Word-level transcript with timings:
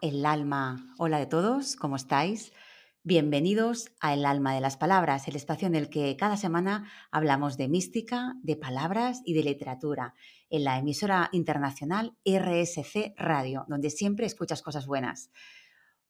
El 0.00 0.26
alma. 0.26 0.92
Hola 0.98 1.20
de 1.20 1.26
todos, 1.26 1.76
¿cómo 1.76 1.94
estáis? 1.94 2.52
Bienvenidos 3.04 3.92
a 4.00 4.12
El 4.12 4.26
alma 4.26 4.52
de 4.52 4.60
las 4.60 4.76
palabras, 4.76 5.28
el 5.28 5.36
espacio 5.36 5.68
en 5.68 5.76
el 5.76 5.88
que 5.88 6.16
cada 6.16 6.36
semana 6.36 6.90
hablamos 7.12 7.56
de 7.56 7.68
mística, 7.68 8.34
de 8.42 8.56
palabras 8.56 9.22
y 9.24 9.34
de 9.34 9.44
literatura, 9.44 10.14
en 10.50 10.64
la 10.64 10.78
emisora 10.78 11.28
internacional 11.30 12.16
RSC 12.24 13.14
Radio, 13.16 13.66
donde 13.68 13.90
siempre 13.90 14.26
escuchas 14.26 14.62
cosas 14.62 14.88
buenas. 14.88 15.30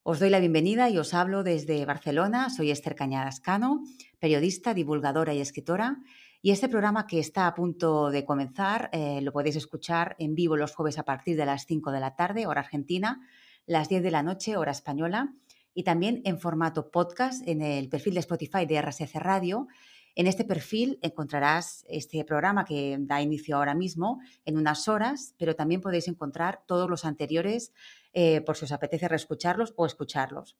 Os 0.02 0.18
doy 0.18 0.30
la 0.30 0.40
bienvenida 0.40 0.88
y 0.88 0.96
os 0.96 1.12
hablo 1.12 1.42
desde 1.42 1.84
Barcelona. 1.84 2.48
Soy 2.48 2.70
Esther 2.70 2.94
Cañadas 2.94 3.38
Cano, 3.38 3.82
periodista, 4.18 4.72
divulgadora 4.72 5.34
y 5.34 5.42
escritora. 5.42 5.98
Y 6.40 6.52
este 6.52 6.70
programa 6.70 7.06
que 7.06 7.18
está 7.18 7.46
a 7.46 7.54
punto 7.54 8.08
de 8.08 8.24
comenzar 8.24 8.88
eh, 8.94 9.20
lo 9.20 9.30
podéis 9.30 9.56
escuchar 9.56 10.16
en 10.18 10.34
vivo 10.34 10.56
los 10.56 10.74
jueves 10.74 10.98
a 10.98 11.02
partir 11.02 11.36
de 11.36 11.44
las 11.44 11.66
5 11.66 11.92
de 11.92 12.00
la 12.00 12.16
tarde, 12.16 12.46
hora 12.46 12.62
argentina 12.62 13.20
las 13.68 13.88
10 13.88 14.02
de 14.02 14.10
la 14.10 14.22
noche, 14.22 14.56
hora 14.56 14.72
española, 14.72 15.34
y 15.74 15.84
también 15.84 16.22
en 16.24 16.40
formato 16.40 16.90
podcast 16.90 17.46
en 17.46 17.62
el 17.62 17.88
perfil 17.88 18.14
de 18.14 18.20
Spotify 18.20 18.66
de 18.66 18.80
RSC 18.80 19.14
Radio. 19.16 19.68
En 20.16 20.26
este 20.26 20.44
perfil 20.44 20.98
encontrarás 21.02 21.84
este 21.88 22.24
programa 22.24 22.64
que 22.64 22.96
da 22.98 23.20
inicio 23.20 23.56
ahora 23.56 23.74
mismo 23.74 24.20
en 24.44 24.56
unas 24.56 24.88
horas, 24.88 25.34
pero 25.38 25.54
también 25.54 25.80
podéis 25.82 26.08
encontrar 26.08 26.62
todos 26.66 26.90
los 26.90 27.04
anteriores 27.04 27.72
eh, 28.14 28.40
por 28.40 28.56
si 28.56 28.64
os 28.64 28.72
apetece 28.72 29.06
reescucharlos 29.06 29.74
o 29.76 29.86
escucharlos. 29.86 30.56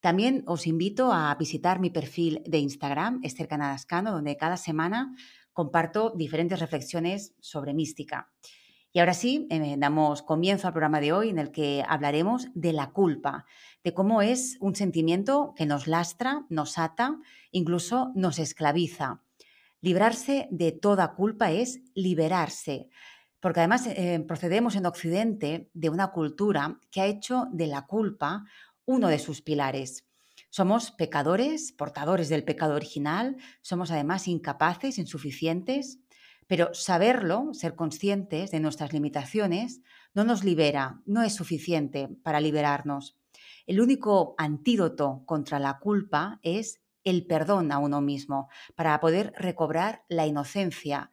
También 0.00 0.44
os 0.46 0.66
invito 0.66 1.12
a 1.12 1.34
visitar 1.34 1.80
mi 1.80 1.90
perfil 1.90 2.42
de 2.46 2.58
Instagram, 2.58 3.20
Esther 3.24 3.48
Canadascano, 3.48 4.12
donde 4.12 4.36
cada 4.36 4.56
semana 4.56 5.14
comparto 5.52 6.12
diferentes 6.16 6.60
reflexiones 6.60 7.34
sobre 7.40 7.74
mística. 7.74 8.30
Y 8.96 9.00
ahora 9.00 9.12
sí, 9.12 9.48
eh, 9.50 9.74
damos 9.76 10.22
comienzo 10.22 10.68
al 10.68 10.72
programa 10.72 11.00
de 11.00 11.12
hoy 11.12 11.28
en 11.28 11.40
el 11.40 11.50
que 11.50 11.84
hablaremos 11.88 12.46
de 12.54 12.72
la 12.72 12.92
culpa, 12.92 13.44
de 13.82 13.92
cómo 13.92 14.22
es 14.22 14.56
un 14.60 14.76
sentimiento 14.76 15.52
que 15.56 15.66
nos 15.66 15.88
lastra, 15.88 16.46
nos 16.48 16.78
ata, 16.78 17.18
incluso 17.50 18.12
nos 18.14 18.38
esclaviza. 18.38 19.20
Librarse 19.80 20.46
de 20.52 20.70
toda 20.70 21.14
culpa 21.14 21.50
es 21.50 21.80
liberarse, 21.94 22.88
porque 23.40 23.58
además 23.58 23.88
eh, 23.88 24.24
procedemos 24.28 24.76
en 24.76 24.86
Occidente 24.86 25.68
de 25.74 25.90
una 25.90 26.12
cultura 26.12 26.78
que 26.92 27.00
ha 27.00 27.06
hecho 27.06 27.48
de 27.50 27.66
la 27.66 27.86
culpa 27.86 28.44
uno 28.84 29.08
de 29.08 29.18
sus 29.18 29.42
pilares. 29.42 30.06
Somos 30.50 30.92
pecadores, 30.92 31.72
portadores 31.72 32.28
del 32.28 32.44
pecado 32.44 32.76
original, 32.76 33.38
somos 33.60 33.90
además 33.90 34.28
incapaces, 34.28 34.98
insuficientes, 34.98 35.98
pero 36.46 36.72
saberlo, 36.74 37.52
ser 37.52 37.74
conscientes 37.74 38.50
de 38.50 38.60
nuestras 38.60 38.92
limitaciones, 38.92 39.80
no 40.14 40.24
nos 40.24 40.44
libera, 40.44 41.00
no 41.06 41.22
es 41.22 41.34
suficiente 41.34 42.08
para 42.22 42.40
liberarnos. 42.40 43.16
El 43.66 43.80
único 43.80 44.34
antídoto 44.38 45.22
contra 45.26 45.58
la 45.58 45.78
culpa 45.78 46.38
es 46.42 46.80
el 47.02 47.26
perdón 47.26 47.70
a 47.72 47.78
uno 47.78 48.00
mismo, 48.00 48.48
para 48.74 48.98
poder 49.00 49.32
recobrar 49.36 50.04
la 50.08 50.26
inocencia, 50.26 51.10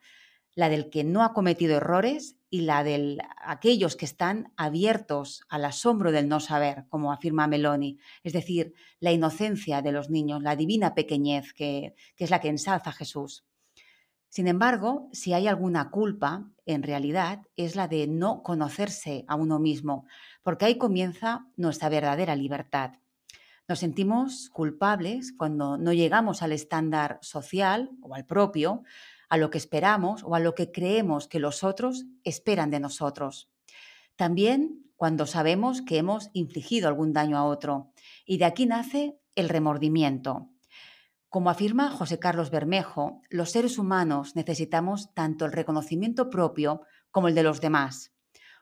la 0.55 0.69
del 0.69 0.89
que 0.89 1.03
no 1.03 1.23
ha 1.23 1.33
cometido 1.33 1.77
errores 1.77 2.37
y 2.49 2.61
la 2.61 2.83
de 2.83 3.17
aquellos 3.37 3.95
que 3.95 4.05
están 4.05 4.51
abiertos 4.57 5.43
al 5.49 5.65
asombro 5.65 6.11
del 6.11 6.27
no 6.27 6.39
saber, 6.39 6.85
como 6.89 7.13
afirma 7.13 7.47
Meloni, 7.47 7.97
es 8.23 8.33
decir, 8.33 8.73
la 8.99 9.11
inocencia 9.11 9.81
de 9.81 9.93
los 9.93 10.09
niños, 10.09 10.41
la 10.41 10.55
divina 10.55 10.93
pequeñez 10.93 11.53
que, 11.53 11.95
que 12.15 12.23
es 12.25 12.29
la 12.29 12.41
que 12.41 12.49
ensalza 12.49 12.91
Jesús. 12.91 13.45
Sin 14.31 14.47
embargo, 14.47 15.09
si 15.11 15.33
hay 15.33 15.49
alguna 15.49 15.89
culpa, 15.91 16.49
en 16.65 16.83
realidad 16.83 17.41
es 17.57 17.75
la 17.75 17.89
de 17.89 18.07
no 18.07 18.43
conocerse 18.43 19.25
a 19.27 19.35
uno 19.35 19.59
mismo, 19.59 20.05
porque 20.41 20.63
ahí 20.63 20.77
comienza 20.77 21.47
nuestra 21.57 21.89
verdadera 21.89 22.33
libertad. 22.37 22.93
Nos 23.67 23.79
sentimos 23.79 24.49
culpables 24.49 25.33
cuando 25.37 25.77
no 25.77 25.91
llegamos 25.91 26.41
al 26.41 26.53
estándar 26.53 27.19
social 27.21 27.89
o 28.01 28.15
al 28.15 28.25
propio, 28.25 28.83
a 29.27 29.35
lo 29.35 29.49
que 29.49 29.57
esperamos 29.57 30.23
o 30.23 30.33
a 30.33 30.39
lo 30.39 30.55
que 30.55 30.71
creemos 30.71 31.27
que 31.27 31.41
los 31.41 31.65
otros 31.65 32.05
esperan 32.23 32.71
de 32.71 32.79
nosotros. 32.79 33.49
También 34.15 34.81
cuando 34.95 35.25
sabemos 35.25 35.81
que 35.81 35.97
hemos 35.97 36.29
infligido 36.31 36.87
algún 36.87 37.11
daño 37.11 37.37
a 37.37 37.43
otro. 37.43 37.91
Y 38.23 38.37
de 38.37 38.45
aquí 38.45 38.65
nace 38.65 39.17
el 39.35 39.49
remordimiento. 39.49 40.50
Como 41.31 41.49
afirma 41.49 41.89
José 41.89 42.19
Carlos 42.19 42.49
Bermejo, 42.49 43.21
los 43.29 43.51
seres 43.51 43.77
humanos 43.77 44.35
necesitamos 44.35 45.13
tanto 45.13 45.45
el 45.45 45.53
reconocimiento 45.53 46.29
propio 46.29 46.81
como 47.09 47.29
el 47.29 47.35
de 47.35 47.43
los 47.43 47.61
demás. 47.61 48.11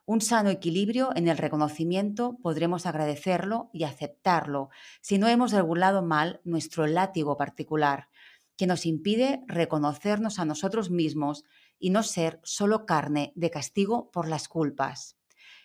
Un 0.06 0.22
sano 0.22 0.52
equilibrio 0.52 1.10
en 1.16 1.28
el 1.28 1.40
reconocimiento 1.40 2.38
podremos 2.44 2.86
agradecerlo 2.86 3.72
y 3.74 3.86
aceptarlo 3.86 4.70
si 5.02 5.18
no 5.18 5.28
hemos 5.28 5.52
regulado 5.52 6.04
mal 6.04 6.42
nuestro 6.44 6.86
látigo 6.86 7.38
particular, 7.38 8.08
que 8.56 8.68
nos 8.68 8.86
impide 8.86 9.42
reconocernos 9.48 10.38
a 10.38 10.46
nosotros 10.46 10.92
mismos 10.92 11.46
y 11.80 11.90
no 11.90 12.04
ser 12.04 12.40
solo 12.44 12.86
carne 12.86 13.34
de 13.34 13.50
castigo 13.50 14.12
por 14.12 14.28
las 14.28 14.48
culpas. 14.48 15.18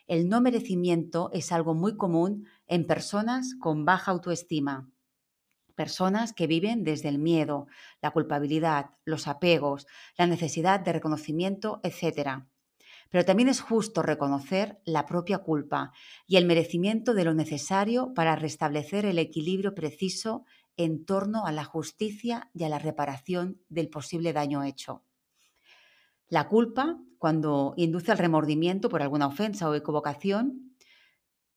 El 0.06 0.30
no 0.30 0.40
merecimiento 0.40 1.28
es 1.34 1.52
algo 1.52 1.74
muy 1.74 1.98
común 1.98 2.46
en 2.66 2.86
personas 2.86 3.56
con 3.60 3.84
baja 3.84 4.10
autoestima 4.10 4.93
personas 5.74 6.32
que 6.32 6.46
viven 6.46 6.84
desde 6.84 7.08
el 7.08 7.18
miedo, 7.18 7.66
la 8.00 8.10
culpabilidad, 8.10 8.90
los 9.04 9.28
apegos, 9.28 9.86
la 10.16 10.26
necesidad 10.26 10.80
de 10.80 10.92
reconocimiento, 10.92 11.80
etc. 11.82 12.44
Pero 13.10 13.24
también 13.24 13.48
es 13.48 13.60
justo 13.60 14.02
reconocer 14.02 14.80
la 14.84 15.06
propia 15.06 15.38
culpa 15.38 15.92
y 16.26 16.36
el 16.36 16.46
merecimiento 16.46 17.14
de 17.14 17.24
lo 17.24 17.34
necesario 17.34 18.12
para 18.14 18.36
restablecer 18.36 19.06
el 19.06 19.18
equilibrio 19.18 19.74
preciso 19.74 20.44
en 20.76 21.04
torno 21.04 21.46
a 21.46 21.52
la 21.52 21.64
justicia 21.64 22.50
y 22.54 22.64
a 22.64 22.68
la 22.68 22.78
reparación 22.78 23.60
del 23.68 23.88
posible 23.88 24.32
daño 24.32 24.64
hecho. 24.64 25.04
La 26.28 26.48
culpa, 26.48 26.98
cuando 27.18 27.74
induce 27.76 28.10
al 28.10 28.18
remordimiento 28.18 28.88
por 28.88 29.02
alguna 29.02 29.26
ofensa 29.26 29.68
o 29.68 29.74
equivocación, 29.74 30.73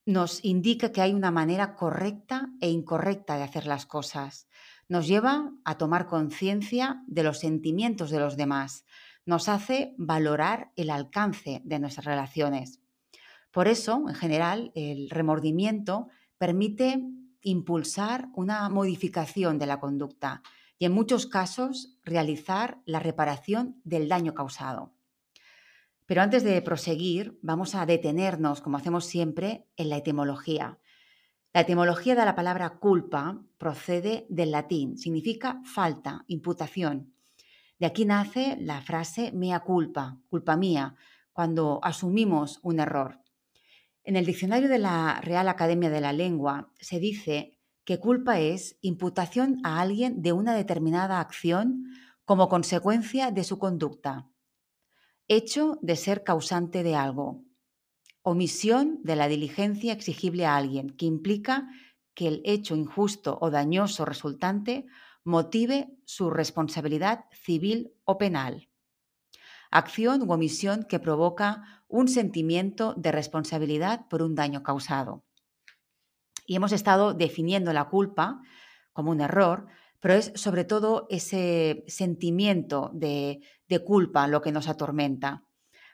nos 0.08 0.44
indica 0.46 0.94
que 0.94 1.02
hay 1.02 1.14
una 1.14 1.32
manera 1.32 1.76
correcta 1.76 2.50
e 2.62 2.70
incorrecta 2.70 3.36
de 3.36 3.44
hacer 3.44 3.68
las 3.68 3.86
cosas. 3.86 4.48
Nos 4.88 5.06
lleva 5.06 5.52
a 5.66 5.78
tomar 5.78 6.08
conciencia 6.08 7.04
de 7.08 7.24
los 7.24 7.40
sentimientos 7.40 8.10
de 8.10 8.22
los 8.22 8.38
demás. 8.38 8.86
Nos 9.26 9.50
hace 9.50 9.94
valorar 9.98 10.72
el 10.78 10.92
alcance 10.92 11.62
de 11.66 11.80
nuestras 11.80 12.06
relaciones. 12.06 12.80
Por 13.52 13.68
eso, 13.68 14.06
en 14.08 14.16
general, 14.16 14.72
el 14.76 15.10
remordimiento 15.10 16.08
permite 16.38 17.04
impulsar 17.42 18.30
una 18.34 18.70
modificación 18.70 19.60
de 19.60 19.66
la 19.66 19.82
conducta 19.82 20.42
y 20.80 20.86
en 20.86 20.94
muchos 20.94 21.26
casos 21.26 21.98
realizar 22.06 22.80
la 22.86 23.02
reparación 23.02 23.82
del 23.84 24.08
daño 24.08 24.34
causado. 24.34 24.97
Pero 26.08 26.22
antes 26.22 26.44
de 26.44 26.62
proseguir, 26.62 27.38
vamos 27.42 27.76
a 27.76 27.86
detenernos, 27.86 28.62
como 28.62 28.78
hacemos 28.78 29.06
siempre, 29.06 29.68
en 29.76 29.90
la 29.90 29.98
etimología. 29.98 30.80
La 31.54 31.62
etimología 31.62 32.16
de 32.16 32.24
la 32.24 32.34
palabra 32.34 32.80
culpa 32.80 33.44
procede 33.58 34.26
del 34.30 34.52
latín, 34.52 34.98
significa 34.98 35.62
falta, 35.66 36.24
imputación. 36.28 37.14
De 37.78 37.86
aquí 37.86 38.06
nace 38.06 38.58
la 38.62 38.82
frase 38.82 39.34
mea 39.34 39.60
culpa, 39.60 40.18
culpa 40.30 40.56
mía, 40.56 40.96
cuando 41.34 41.82
asumimos 41.84 42.60
un 42.64 42.80
error. 42.80 43.20
En 44.04 44.16
el 44.16 44.26
diccionario 44.26 44.70
de 44.70 44.80
la 44.80 45.20
Real 45.22 45.50
Academia 45.50 45.90
de 45.90 46.00
la 46.00 46.14
Lengua 46.14 46.72
se 46.80 47.00
dice 47.00 47.60
que 47.84 48.00
culpa 48.00 48.40
es 48.40 48.78
imputación 48.82 49.60
a 49.64 49.82
alguien 49.82 50.22
de 50.22 50.32
una 50.32 50.56
determinada 50.56 51.20
acción 51.20 51.84
como 52.24 52.48
consecuencia 52.48 53.32
de 53.32 53.44
su 53.44 53.60
conducta, 53.60 54.30
Hecho 55.30 55.78
de 55.82 55.98
ser 55.98 56.24
causante 56.24 56.84
de 56.84 56.96
algo. 56.96 57.44
Omisión 58.22 59.02
de 59.04 59.18
la 59.18 59.28
diligencia 59.28 59.92
exigible 59.92 60.46
a 60.46 60.56
alguien, 60.56 60.90
que 60.90 61.06
implica 61.06 61.68
que 62.14 62.30
el 62.30 62.42
hecho 62.46 62.78
injusto 62.78 63.38
o 63.42 63.52
dañoso 63.52 64.06
resultante 64.06 64.86
motive 65.26 65.92
su 66.06 66.30
responsabilidad 66.30 67.26
civil 67.34 67.92
o 68.06 68.18
penal. 68.18 68.70
Acción 69.70 70.22
u 70.22 70.32
omisión 70.32 70.86
que 70.88 71.00
provoca 71.00 71.84
un 71.90 72.08
sentimiento 72.08 72.94
de 72.96 73.12
responsabilidad 73.12 74.08
por 74.08 74.22
un 74.22 74.34
daño 74.34 74.64
causado. 74.64 75.26
Y 76.46 76.56
hemos 76.56 76.72
estado 76.72 77.14
definiendo 77.14 77.74
la 77.74 77.90
culpa 77.90 78.42
como 78.94 79.12
un 79.12 79.20
error, 79.20 79.68
pero 80.00 80.14
es 80.14 80.32
sobre 80.36 80.64
todo 80.64 81.08
ese 81.10 81.84
sentimiento 81.88 82.92
de, 82.94 83.42
culpa 83.86 84.28
lo 84.28 84.42
que 84.42 84.52
nos 84.52 84.68
atormenta. 84.68 85.44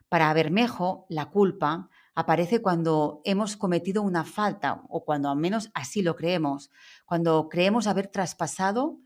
Para 0.09 0.33
Bermejo, 0.33 1.05
la 1.09 1.29
culpa 1.29 1.89
aparece 2.13 2.61
cuando 2.61 3.21
hemos 3.23 3.57
cometido 3.57 4.03
una 4.03 4.23
falta 4.23 4.83
o 4.89 5.03
cuando 5.03 5.29
al 5.29 5.38
menos 5.38 5.71
así 5.73 6.01
lo 6.01 6.15
creemos, 6.15 6.69
cuando 7.05 7.50
creemos 7.50 7.88
haber 7.88 8.07
traspasado 8.07 9.00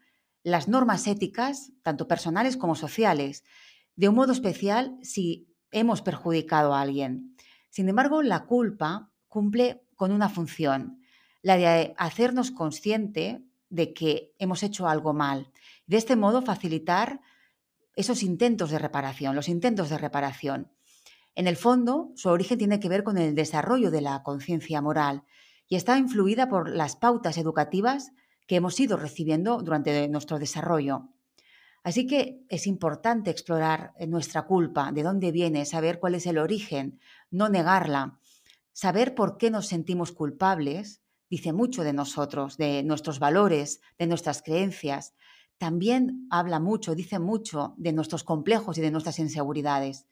las 0.43 0.67
normas 0.67 1.07
éticas, 1.07 1.71
tanto 1.83 2.07
personales 2.07 2.57
como 2.57 2.75
sociales, 2.75 3.43
de 3.95 4.09
un 4.09 4.15
modo 4.15 4.31
especial 4.31 4.97
si 5.01 5.47
hemos 5.71 6.01
perjudicado 6.01 6.73
a 6.73 6.81
alguien. 6.81 7.35
Sin 7.69 7.87
embargo, 7.89 8.21
la 8.23 8.45
culpa 8.45 9.11
cumple 9.27 9.83
con 9.95 10.11
una 10.11 10.29
función, 10.29 11.01
la 11.41 11.57
de 11.57 11.93
hacernos 11.97 12.51
consciente 12.51 13.46
de 13.69 13.93
que 13.93 14.33
hemos 14.39 14.63
hecho 14.63 14.87
algo 14.87 15.13
mal. 15.13 15.51
De 15.85 15.97
este 15.97 16.15
modo, 16.15 16.41
facilitar 16.41 17.21
esos 17.95 18.23
intentos 18.23 18.69
de 18.69 18.79
reparación, 18.79 19.35
los 19.35 19.49
intentos 19.49 19.89
de 19.89 19.97
reparación. 19.97 20.71
En 21.35 21.47
el 21.47 21.57
fondo, 21.57 22.11
su 22.15 22.29
origen 22.29 22.57
tiene 22.57 22.79
que 22.79 22.89
ver 22.89 23.03
con 23.03 23.17
el 23.17 23.35
desarrollo 23.35 23.91
de 23.91 24.01
la 24.01 24.23
conciencia 24.23 24.81
moral 24.81 25.23
y 25.67 25.75
está 25.75 25.97
influida 25.97 26.49
por 26.49 26.69
las 26.69 26.95
pautas 26.95 27.37
educativas 27.37 28.11
que 28.47 28.55
hemos 28.55 28.79
ido 28.79 28.97
recibiendo 28.97 29.61
durante 29.61 30.07
nuestro 30.07 30.39
desarrollo. 30.39 31.09
Así 31.83 32.07
que 32.07 32.43
es 32.49 32.67
importante 32.67 33.29
explorar 33.29 33.93
nuestra 34.07 34.43
culpa, 34.43 34.91
de 34.91 35.03
dónde 35.03 35.31
viene, 35.31 35.65
saber 35.65 35.99
cuál 35.99 36.15
es 36.15 36.25
el 36.25 36.37
origen, 36.37 36.99
no 37.29 37.49
negarla, 37.49 38.19
saber 38.73 39.15
por 39.15 39.37
qué 39.37 39.51
nos 39.51 39.67
sentimos 39.67 40.11
culpables, 40.11 41.01
dice 41.29 41.53
mucho 41.53 41.83
de 41.83 41.93
nosotros, 41.93 42.57
de 42.57 42.83
nuestros 42.83 43.19
valores, 43.19 43.81
de 43.97 44.07
nuestras 44.07 44.41
creencias. 44.41 45.13
También 45.57 46.27
habla 46.29 46.59
mucho, 46.59 46.95
dice 46.95 47.19
mucho 47.19 47.73
de 47.77 47.93
nuestros 47.93 48.23
complejos 48.23 48.77
y 48.77 48.81
de 48.81 48.91
nuestras 48.91 49.19
inseguridades. 49.19 50.05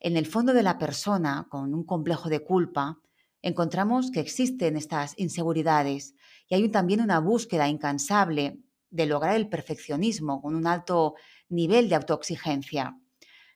En 0.00 0.16
el 0.16 0.26
fondo 0.26 0.52
de 0.52 0.62
la 0.62 0.78
persona 0.78 1.48
con 1.50 1.74
un 1.74 1.84
complejo 1.84 2.28
de 2.28 2.44
culpa, 2.44 3.00
encontramos 3.42 4.10
que 4.10 4.20
existen 4.20 4.76
estas 4.76 5.14
inseguridades 5.16 6.14
y 6.48 6.54
hay 6.54 6.68
también 6.68 7.00
una 7.00 7.20
búsqueda 7.20 7.68
incansable 7.68 8.58
de 8.90 9.06
lograr 9.06 9.36
el 9.36 9.48
perfeccionismo 9.48 10.40
con 10.40 10.54
un 10.54 10.66
alto 10.66 11.14
nivel 11.48 11.88
de 11.88 11.96
autoexigencia. 11.96 12.98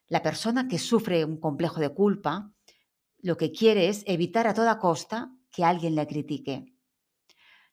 La 0.08 0.22
persona 0.22 0.68
que 0.68 0.78
sufre 0.78 1.24
un 1.24 1.38
complejo 1.38 1.80
de 1.80 1.90
culpa 1.90 2.52
lo 3.22 3.36
que 3.36 3.52
quiere 3.52 3.88
es 3.88 4.02
evitar 4.06 4.48
a 4.48 4.54
toda 4.54 4.80
costa 4.80 5.32
que 5.52 5.64
alguien 5.64 5.94
le 5.94 6.06
critique. 6.08 6.71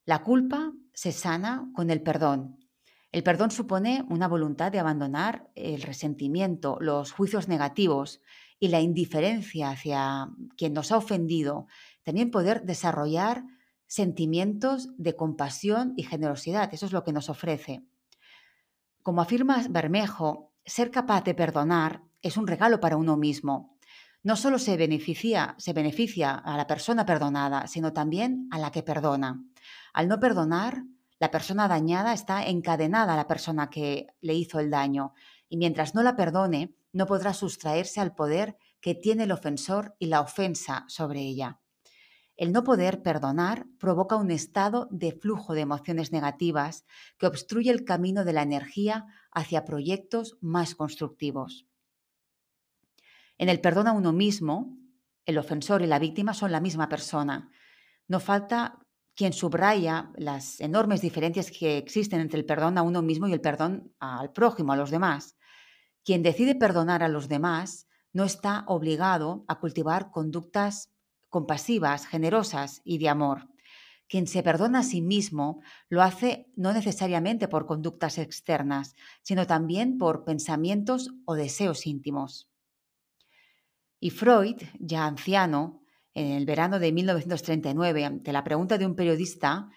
La 0.10 0.24
culpa 0.24 0.74
se 0.92 1.12
sana 1.12 1.70
con 1.76 1.92
el 1.92 2.02
perdón. 2.02 2.66
El 3.12 3.22
perdón 3.22 3.52
supone 3.52 4.04
una 4.10 4.28
voluntad 4.28 4.72
de 4.72 4.80
abandonar 4.80 5.52
el 5.54 5.84
resentimiento, 5.84 6.80
los 6.82 7.12
juicios 7.12 7.48
negativos 7.48 8.20
y 8.60 8.70
la 8.70 8.82
indiferencia 8.82 9.70
hacia 9.70 10.30
quien 10.58 10.74
nos 10.74 10.92
ha 10.92 10.98
ofendido 10.98 11.68
también 12.02 12.32
poder 12.32 12.64
desarrollar 12.64 13.44
sentimientos 13.86 14.90
de 14.98 15.16
compasión 15.16 15.94
y 15.96 16.06
generosidad. 16.06 16.74
Eso 16.74 16.88
es 16.88 16.92
lo 16.92 17.04
que 17.04 17.14
nos 17.14 17.30
ofrece. 17.30 17.84
Como 19.04 19.22
afirma 19.22 19.64
Bermejo, 19.70 20.56
ser 20.66 20.90
capaz 20.90 21.24
de 21.24 21.36
perdonar 21.36 22.02
es 22.24 22.36
un 22.36 22.48
regalo 22.48 22.80
para 22.80 22.98
uno 22.98 23.16
mismo. 23.16 23.78
No 24.24 24.36
solo 24.36 24.58
se 24.58 24.76
beneficia, 24.76 25.54
se 25.60 25.72
beneficia 25.72 26.34
a 26.34 26.58
la 26.58 26.66
persona 26.66 27.06
perdonada, 27.06 27.68
sino 27.68 27.94
también 27.94 28.48
a 28.50 28.58
la 28.58 28.72
que 28.72 28.82
perdona. 28.82 29.46
Al 29.94 30.08
no 30.08 30.20
perdonar, 30.20 30.84
la 31.20 31.32
persona 31.32 31.68
dañada 31.68 32.14
está 32.14 32.48
encadenada 32.48 33.14
a 33.14 33.18
la 33.18 33.28
persona 33.28 33.70
que 33.70 34.08
le 34.22 34.34
hizo 34.34 34.60
el 34.60 34.70
daño 34.70 35.14
y 35.50 35.58
mientras 35.58 35.96
no 35.96 36.04
la 36.04 36.16
perdone, 36.16 36.76
no 36.94 37.06
podrá 37.06 37.34
sustraerse 37.34 38.00
al 38.00 38.16
poder 38.16 38.58
que 38.82 38.96
tiene 38.96 39.24
el 39.24 39.32
ofensor 39.32 39.96
y 40.00 40.08
la 40.08 40.22
ofensa 40.22 40.86
sobre 40.88 41.22
ella. 41.22 41.60
El 42.38 42.54
no 42.54 42.64
poder 42.64 43.02
perdonar 43.02 43.68
provoca 43.80 44.16
un 44.16 44.32
estado 44.32 44.88
de 44.92 45.12
flujo 45.12 45.54
de 45.54 45.62
emociones 45.62 46.14
negativas 46.14 46.86
que 47.18 47.28
obstruye 47.28 47.70
el 47.70 47.84
camino 47.84 48.24
de 48.24 48.32
la 48.32 48.44
energía 48.44 49.08
hacia 49.32 49.66
proyectos 49.66 50.38
más 50.40 50.74
constructivos. 50.74 51.68
En 53.38 53.50
el 53.50 53.60
perdón 53.60 53.88
a 53.88 53.92
uno 53.92 54.14
mismo, 54.14 54.78
el 55.26 55.38
ofensor 55.38 55.82
y 55.82 55.88
la 55.88 56.00
víctima 56.00 56.34
son 56.34 56.54
la 56.54 56.62
misma 56.62 56.88
persona. 56.88 57.52
No 58.08 58.22
falta 58.22 58.80
quien 59.20 59.34
subraya 59.34 60.14
las 60.16 60.62
enormes 60.62 61.02
diferencias 61.02 61.52
que 61.52 61.78
existen 61.78 62.22
entre 62.22 62.40
el 62.40 62.46
perdón 62.46 62.78
a 62.78 62.84
uno 62.84 63.02
mismo 63.02 63.28
y 63.28 63.34
el 63.34 63.42
perdón 63.42 63.94
al 64.00 64.32
prójimo, 64.32 64.72
a 64.72 64.78
los 64.78 64.92
demás. 64.92 65.36
Quien 66.06 66.24
decide 66.24 66.56
perdonar 66.56 67.04
a 67.04 67.10
los 67.10 67.28
demás 67.28 67.90
no 68.14 68.24
está 68.24 68.64
obligado 68.68 69.44
a 69.50 69.60
cultivar 69.60 70.12
conductas 70.12 70.94
compasivas, 71.28 72.08
generosas 72.08 72.80
y 72.86 72.98
de 72.98 73.10
amor. 73.10 73.50
Quien 74.08 74.26
se 74.26 74.42
perdona 74.42 74.80
a 74.80 74.84
sí 74.84 75.02
mismo 75.02 75.62
lo 75.90 76.02
hace 76.02 76.50
no 76.56 76.72
necesariamente 76.72 77.50
por 77.50 77.66
conductas 77.66 78.20
externas, 78.20 78.96
sino 79.22 79.46
también 79.46 79.98
por 79.98 80.24
pensamientos 80.24 81.12
o 81.26 81.36
deseos 81.36 81.86
íntimos. 81.88 82.50
Y 84.00 84.12
Freud, 84.12 84.62
ya 84.80 85.06
anciano, 85.06 85.82
en 86.14 86.32
el 86.32 86.46
verano 86.46 86.80
de 86.80 86.92
1939, 86.92 88.06
ante 88.06 88.34
la 88.34 88.44
pregunta 88.44 88.78
de 88.78 88.86
un 88.86 88.96
periodista 88.96 89.70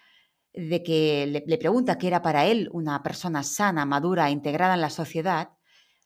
de 0.53 0.83
que 0.83 1.43
le, 1.45 1.57
pregunta 1.57 1.97
qué 1.97 2.07
era 2.07 2.21
para 2.21 2.45
él 2.45 2.69
una 2.71 3.01
persona 3.01 3.43
sana, 3.43 3.85
madura, 3.85 4.29
integrada 4.29 4.75
en 4.75 4.81
la 4.81 4.89
sociedad, 4.89 5.49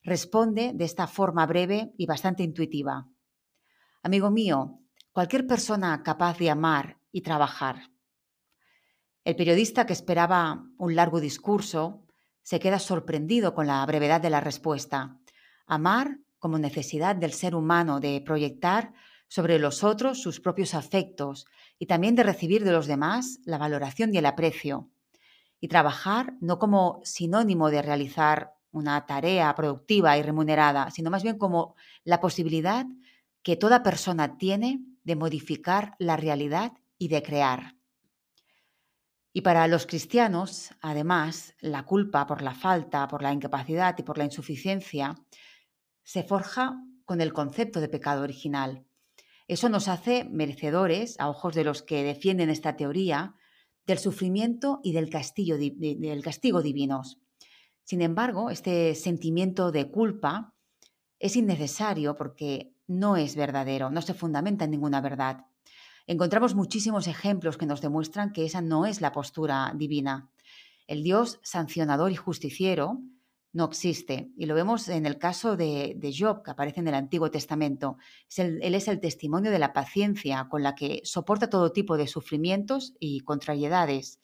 responde 0.04 0.72
de 0.74 0.86
esta 0.86 1.08
forma 1.08 1.46
breve 1.46 1.92
y 1.98 2.06
bastante 2.06 2.44
intuitiva. 2.44 3.08
Amigo 4.04 4.32
mío, 4.32 4.80
cualquier 5.12 5.46
persona 5.48 6.02
capaz 6.02 6.38
de 6.38 6.50
amar 6.50 6.98
y 7.12 7.22
trabajar. 7.22 7.92
El 9.26 9.36
periodista 9.36 9.86
que 9.86 9.94
esperaba 9.94 10.64
un 10.78 10.96
largo 10.96 11.20
discurso 11.20 12.06
se 12.42 12.62
queda 12.62 12.80
sorprendido 12.80 13.54
con 13.54 13.68
la 13.68 13.86
brevedad 13.86 14.22
de 14.22 14.30
la 14.30 14.40
respuesta. 14.40 15.18
Amar 15.66 16.20
como 16.40 16.58
necesidad 16.58 17.18
del 17.18 17.34
ser 17.34 17.56
humano 17.56 18.00
de 18.00 18.22
proyectar 18.22 18.94
sobre 19.28 19.60
los 19.60 19.84
otros 19.84 20.22
sus 20.22 20.40
propios 20.40 20.74
afectos 20.74 21.46
y 21.80 21.86
también 21.86 22.16
de 22.16 22.24
recibir 22.24 22.64
de 22.64 22.72
los 22.72 22.88
demás 22.88 23.40
la 23.46 23.58
valoración 23.58 24.14
y 24.14 24.18
el 24.18 24.26
aprecio. 24.26 24.90
Y 25.60 25.68
trabajar 25.68 26.34
no 26.40 26.60
como 26.60 27.02
sinónimo 27.04 27.70
de 27.70 27.82
realizar 27.82 28.54
una 28.72 29.06
tarea 29.06 29.54
productiva 29.56 30.18
y 30.18 30.22
remunerada, 30.22 30.92
sino 30.92 31.10
más 31.10 31.24
bien 31.24 31.38
como 31.38 31.76
la 32.04 32.20
posibilidad 32.20 32.86
que 33.42 33.56
toda 33.56 33.84
persona 33.84 34.38
tiene 34.38 34.82
de 35.04 35.16
modificar 35.16 35.96
la 36.00 36.18
realidad 36.18 36.74
y 36.98 37.08
de 37.08 37.24
crear. 37.24 37.76
Y 39.34 39.42
para 39.42 39.68
los 39.68 39.86
cristianos, 39.86 40.72
además, 40.82 41.54
la 41.60 41.86
culpa 41.86 42.26
por 42.26 42.42
la 42.42 42.56
falta, 42.56 43.08
por 43.08 43.22
la 43.22 43.32
incapacidad 43.32 43.96
y 43.98 44.04
por 44.04 44.18
la 44.18 44.26
insuficiencia 44.26 45.16
se 46.04 46.24
forja 46.24 46.82
con 47.06 47.22
el 47.22 47.34
concepto 47.34 47.80
de 47.80 47.88
pecado 47.88 48.24
original. 48.24 48.87
Eso 49.48 49.70
nos 49.70 49.88
hace 49.88 50.26
merecedores, 50.26 51.20
a 51.20 51.30
ojos 51.30 51.56
de 51.56 51.64
los 51.64 51.82
que 51.82 52.04
defienden 52.04 52.50
esta 52.50 52.76
teoría, 52.76 53.36
del 53.86 54.00
sufrimiento 54.00 54.82
y 54.84 54.92
del 54.92 55.10
castigo, 55.10 55.58
del 55.58 56.22
castigo 56.22 56.62
divinos. 56.62 57.20
Sin 57.84 58.02
embargo, 58.02 58.50
este 58.50 58.94
sentimiento 58.96 59.72
de 59.72 59.90
culpa 59.90 60.54
es 61.20 61.38
innecesario 61.38 62.16
porque 62.18 62.74
no 62.86 63.16
es 63.16 63.36
verdadero, 63.38 63.90
no 63.90 64.02
se 64.02 64.14
fundamenta 64.14 64.66
en 64.66 64.72
ninguna 64.72 65.00
verdad. 65.00 65.46
Encontramos 66.06 66.54
muchísimos 66.54 67.08
ejemplos 67.08 67.58
que 67.58 67.66
nos 67.66 67.82
demuestran 67.82 68.34
que 68.34 68.46
esa 68.46 68.62
no 68.62 68.86
es 68.86 69.00
la 69.00 69.14
postura 69.14 69.74
divina. 69.76 70.30
El 70.88 71.04
Dios 71.04 71.40
sancionador 71.44 72.12
y 72.12 72.16
justiciero 72.16 73.00
no 73.58 73.66
existe. 73.66 74.32
Y 74.38 74.46
lo 74.46 74.54
vemos 74.54 74.88
en 74.88 75.08
el 75.08 75.18
caso 75.18 75.58
de, 75.58 76.16
Job, 76.18 76.44
que 76.44 76.52
aparece 76.52 76.80
en 76.80 76.88
el 76.88 76.94
Antiguo 76.94 77.32
Testamento. 77.32 77.98
él 78.38 78.76
es 78.76 78.88
el 78.88 79.00
testimonio 79.00 79.50
de 79.50 79.58
la 79.58 79.74
paciencia 79.74 80.48
con 80.48 80.62
la 80.62 80.76
que 80.76 81.02
soporta 81.04 81.50
todo 81.50 81.72
tipo 81.72 81.98
de 81.98 82.06
sufrimientos 82.06 82.94
y 83.00 83.22
contrariedades. 83.22 84.22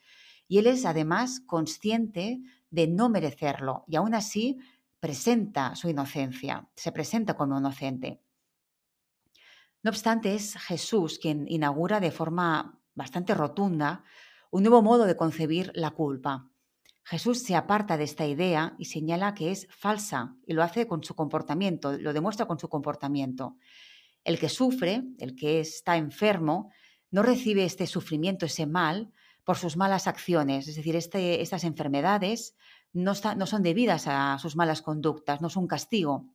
Y 0.47 0.59
él 0.59 0.67
es 0.67 0.85
además 0.85 1.41
consciente 1.47 2.41
de 2.69 2.87
no 2.87 3.09
merecerlo 3.09 3.85
y 3.87 3.95
aún 3.95 4.13
así 4.13 4.59
presenta 4.99 5.75
su 5.75 5.89
inocencia, 5.89 6.69
se 6.75 6.91
presenta 6.91 7.33
como 7.33 7.57
inocente. 7.57 8.21
No 9.81 9.89
obstante, 9.89 10.35
es 10.35 10.55
Jesús 10.57 11.17
quien 11.17 11.45
inaugura 11.47 11.99
de 11.99 12.11
forma 12.11 12.79
bastante 12.93 13.33
rotunda 13.33 14.03
un 14.51 14.61
nuevo 14.61 14.83
modo 14.83 15.05
de 15.05 15.17
concebir 15.17 15.71
la 15.73 15.89
culpa. 15.91 16.52
Jesús 17.03 17.43
se 17.43 17.55
aparta 17.55 17.97
de 17.97 18.05
esta 18.05 18.25
idea 18.25 18.75
y 18.77 18.85
señala 18.85 19.33
que 19.33 19.51
es 19.51 19.67
falsa 19.69 20.35
y 20.47 20.53
lo 20.53 20.63
hace 20.63 20.87
con 20.87 21.03
su 21.03 21.15
comportamiento, 21.15 21.97
lo 21.97 22.13
demuestra 22.13 22.45
con 22.45 22.59
su 22.59 22.69
comportamiento. 22.69 23.57
El 24.23 24.39
que 24.39 24.49
sufre, 24.49 25.03
el 25.19 25.35
que 25.35 25.59
está 25.59 25.97
enfermo, 25.97 26.71
no 27.11 27.23
recibe 27.23 27.65
este 27.65 27.87
sufrimiento, 27.87 28.45
ese 28.45 28.65
mal, 28.65 29.11
por 29.43 29.57
sus 29.57 29.75
malas 29.75 30.07
acciones, 30.07 30.67
es 30.69 30.77
decir, 30.77 30.95
este, 30.95 31.41
estas 31.41 31.65
enfermedades 31.65 32.55
no, 32.93 33.13
no 33.35 33.45
son 33.45 33.61
debidas 33.61 34.05
a 34.07 34.37
sus 34.39 34.55
malas 34.55 34.81
conductas, 34.81 35.41
no 35.41 35.49
son 35.49 35.63
un 35.63 35.67
castigo, 35.67 36.29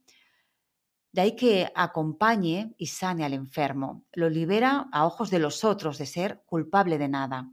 de 1.12 1.22
ahí 1.22 1.36
que 1.36 1.72
acompañe 1.74 2.74
y 2.76 2.86
sane 2.86 3.24
al 3.24 3.32
enfermo, 3.32 4.04
lo 4.12 4.28
libera 4.28 4.88
a 4.92 5.06
ojos 5.06 5.30
de 5.30 5.38
los 5.38 5.64
otros 5.64 5.98
de 5.98 6.06
ser 6.06 6.42
culpable 6.44 6.98
de 6.98 7.08
nada. 7.08 7.50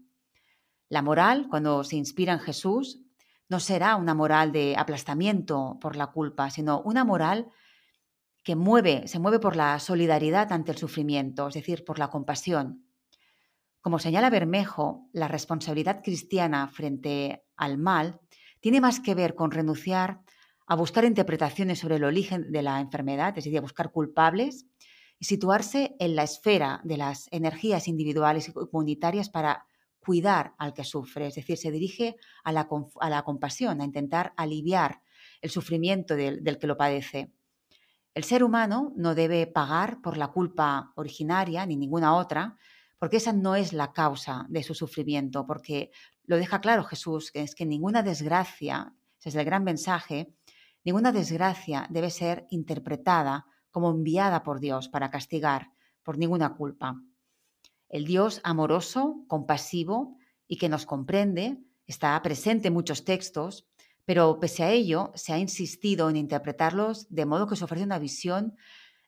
La 0.90 1.02
moral, 1.02 1.48
cuando 1.50 1.84
se 1.84 1.96
inspira 1.96 2.34
en 2.34 2.40
Jesús, 2.40 3.02
no 3.50 3.60
será 3.60 3.96
una 3.96 4.14
moral 4.14 4.52
de 4.52 4.76
aplastamiento 4.78 5.78
por 5.80 5.96
la 5.96 6.08
culpa, 6.08 6.50
sino 6.50 6.82
una 6.82 7.04
moral 7.04 7.50
que 8.44 8.56
mueve, 8.56 9.08
se 9.08 9.20
mueve 9.20 9.40
por 9.40 9.56
la 9.56 9.80
solidaridad 9.80 10.52
ante 10.52 10.72
el 10.72 10.78
sufrimiento, 10.78 11.48
es 11.48 11.56
decir, 11.56 11.84
por 11.84 12.00
la 12.00 12.10
compasión. 12.10 12.86
Como 13.82 14.00
señala 14.00 14.30
Bermejo, 14.30 15.10
la 15.14 15.28
responsabilidad 15.28 16.02
cristiana 16.04 16.68
frente 16.68 17.44
al 17.56 17.78
mal 17.78 18.20
tiene 18.60 18.82
más 18.82 19.00
que 19.00 19.16
ver 19.16 19.36
con 19.36 19.52
renunciar 19.52 20.22
a 20.68 20.76
buscar 20.76 21.06
interpretaciones 21.06 21.80
sobre 21.80 21.98
el 21.98 22.04
origen 22.04 22.52
de 22.52 22.64
la 22.64 22.80
enfermedad, 22.80 23.30
es 23.38 23.44
decir, 23.44 23.58
a 23.60 23.62
buscar 23.62 23.92
culpables, 23.92 24.66
y 25.20 25.26
situarse 25.26 25.96
en 26.00 26.16
la 26.16 26.24
esfera 26.24 26.82
de 26.84 26.98
las 26.98 27.28
energías 27.32 27.88
individuales 27.88 28.50
y 28.50 28.54
comunitarias 28.54 29.30
para 29.30 29.66
cuidar 30.06 30.54
al 30.58 30.74
que 30.74 30.84
sufre, 30.84 31.28
es 31.28 31.36
decir, 31.36 31.58
se 31.58 31.72
dirige 31.72 32.16
a 32.44 32.52
la, 32.52 32.68
compasión, 33.24 33.82
a 33.82 33.86
intentar 33.86 34.34
aliviar 34.38 35.02
el 35.42 35.50
sufrimiento 35.50 36.16
del, 36.16 36.44
del 36.44 36.60
que 36.60 36.68
lo 36.68 36.78
padece. 36.78 37.34
El 38.14 38.24
ser 38.24 38.44
humano 38.44 38.94
no 38.96 39.16
debe 39.16 39.48
pagar 39.48 40.02
por 40.02 40.18
la 40.18 40.30
culpa 40.30 40.94
originaria 40.96 41.66
ni 41.66 41.76
ninguna 41.76 42.16
otra, 42.16 42.56
porque 43.00 43.18
esa 43.18 43.34
no 43.34 43.56
es 43.56 43.74
la 43.74 43.92
causa 43.92 44.46
de 44.48 44.64
su 44.64 44.74
sufrimiento, 44.74 45.46
porque 45.46 45.92
lo 46.24 46.38
deja 46.38 46.62
claro 46.62 46.84
Jesús, 46.84 47.32
que 47.32 47.42
es 47.42 47.56
que 47.56 47.66
ninguna 47.66 48.04
desgracia, 48.04 48.94
ese 49.20 49.30
es 49.30 49.36
el 49.36 49.46
gran 49.46 49.64
mensaje, 49.64 50.34
ninguna 50.84 51.12
desgracia 51.12 51.88
debe 51.90 52.10
ser 52.10 52.46
interpretada 52.52 53.46
como 53.72 53.90
enviada 53.90 54.44
por 54.44 54.60
Dios 54.60 54.88
para 54.88 55.10
castigar 55.10 55.72
por 56.04 56.18
ninguna 56.18 56.56
culpa. 56.56 56.96
El 57.96 58.04
Dios 58.04 58.42
amoroso, 58.44 59.24
compasivo 59.30 60.18
y 60.50 60.58
que 60.58 60.68
nos 60.68 60.86
comprende 60.86 61.64
está 61.88 62.22
presente 62.22 62.68
en 62.68 62.74
muchos 62.74 63.06
textos, 63.06 63.70
pero 64.04 64.38
pese 64.38 64.64
a 64.64 64.72
ello 64.72 65.14
se 65.16 65.32
ha 65.32 65.40
insistido 65.40 66.10
en 66.10 66.18
interpretarlos 66.18 67.08
de 67.10 67.26
modo 67.26 67.48
que 67.48 67.56
se 67.56 67.64
ofrece 67.64 67.86
una 67.86 67.98
visión 67.98 68.58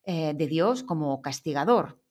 eh, 0.05 0.33
de 0.33 0.47
Dios 0.47 0.83
como 0.83 1.21
castigador. 1.21 2.01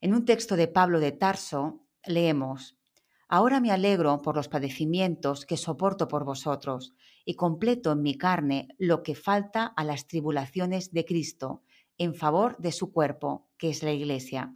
En 0.00 0.14
un 0.14 0.24
texto 0.24 0.54
de 0.54 0.68
Pablo 0.68 1.00
de 1.00 1.10
Tarso 1.10 1.88
leemos, 2.06 2.78
Ahora 3.26 3.58
me 3.58 3.72
alegro 3.72 4.22
por 4.22 4.36
los 4.36 4.46
padecimientos 4.46 5.44
que 5.44 5.56
soporto 5.56 6.06
por 6.06 6.24
vosotros 6.24 6.94
y 7.24 7.34
completo 7.34 7.90
en 7.90 8.02
mi 8.02 8.16
carne 8.16 8.68
lo 8.78 9.02
que 9.02 9.16
falta 9.16 9.66
a 9.66 9.82
las 9.82 10.06
tribulaciones 10.06 10.92
de 10.92 11.04
Cristo 11.04 11.64
en 11.98 12.14
favor 12.14 12.56
de 12.58 12.70
su 12.70 12.92
cuerpo, 12.92 13.48
que 13.58 13.70
es 13.70 13.82
la 13.82 13.90
Iglesia. 13.90 14.54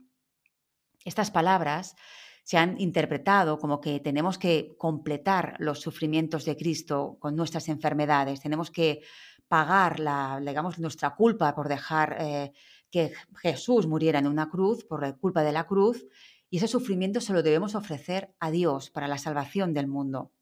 Estas 1.06 1.30
palabras 1.30 1.94
se 2.42 2.58
han 2.58 2.80
interpretado 2.80 3.58
como 3.58 3.80
que 3.80 4.00
tenemos 4.00 4.38
que 4.38 4.75
completar 4.76 5.54
los 5.58 5.80
sufrimientos 5.80 6.44
de 6.44 6.56
Cristo 6.56 7.16
con 7.20 7.36
nuestras 7.36 7.68
enfermedades, 7.68 8.40
tenemos 8.40 8.70
que 8.70 9.00
pagar 9.48 10.00
la, 10.00 10.40
digamos, 10.44 10.80
nuestra 10.80 11.14
culpa 11.14 11.54
por 11.54 11.68
dejar 11.68 12.16
eh, 12.18 12.52
que 12.90 13.12
Jesús 13.36 13.86
muriera 13.86 14.18
en 14.18 14.26
una 14.26 14.48
cruz, 14.48 14.84
por 14.84 15.00
la 15.00 15.12
culpa 15.16 15.42
de 15.42 15.52
la 15.52 15.66
cruz, 15.66 16.04
y 16.50 16.58
ese 16.58 16.66
sufrimiento 16.66 17.20
se 17.20 17.32
lo 17.32 17.44
debemos 17.44 17.76
ofrecer 17.76 18.34
a 18.40 18.50
Dios 18.50 18.90
para 18.90 19.06
la 19.06 19.18
salvación 19.18 19.72
del 19.72 19.86
mundo. 19.86 20.32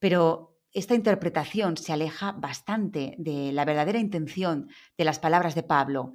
Pero 0.00 0.58
esta 0.72 0.96
interpretación 0.96 1.76
se 1.76 1.92
aleja 1.92 2.32
bastante 2.32 3.14
de 3.18 3.52
la 3.52 3.64
verdadera 3.64 4.00
intención 4.00 4.68
de 4.96 5.04
las 5.04 5.20
palabras 5.20 5.54
de 5.54 5.62
Pablo. 5.62 6.14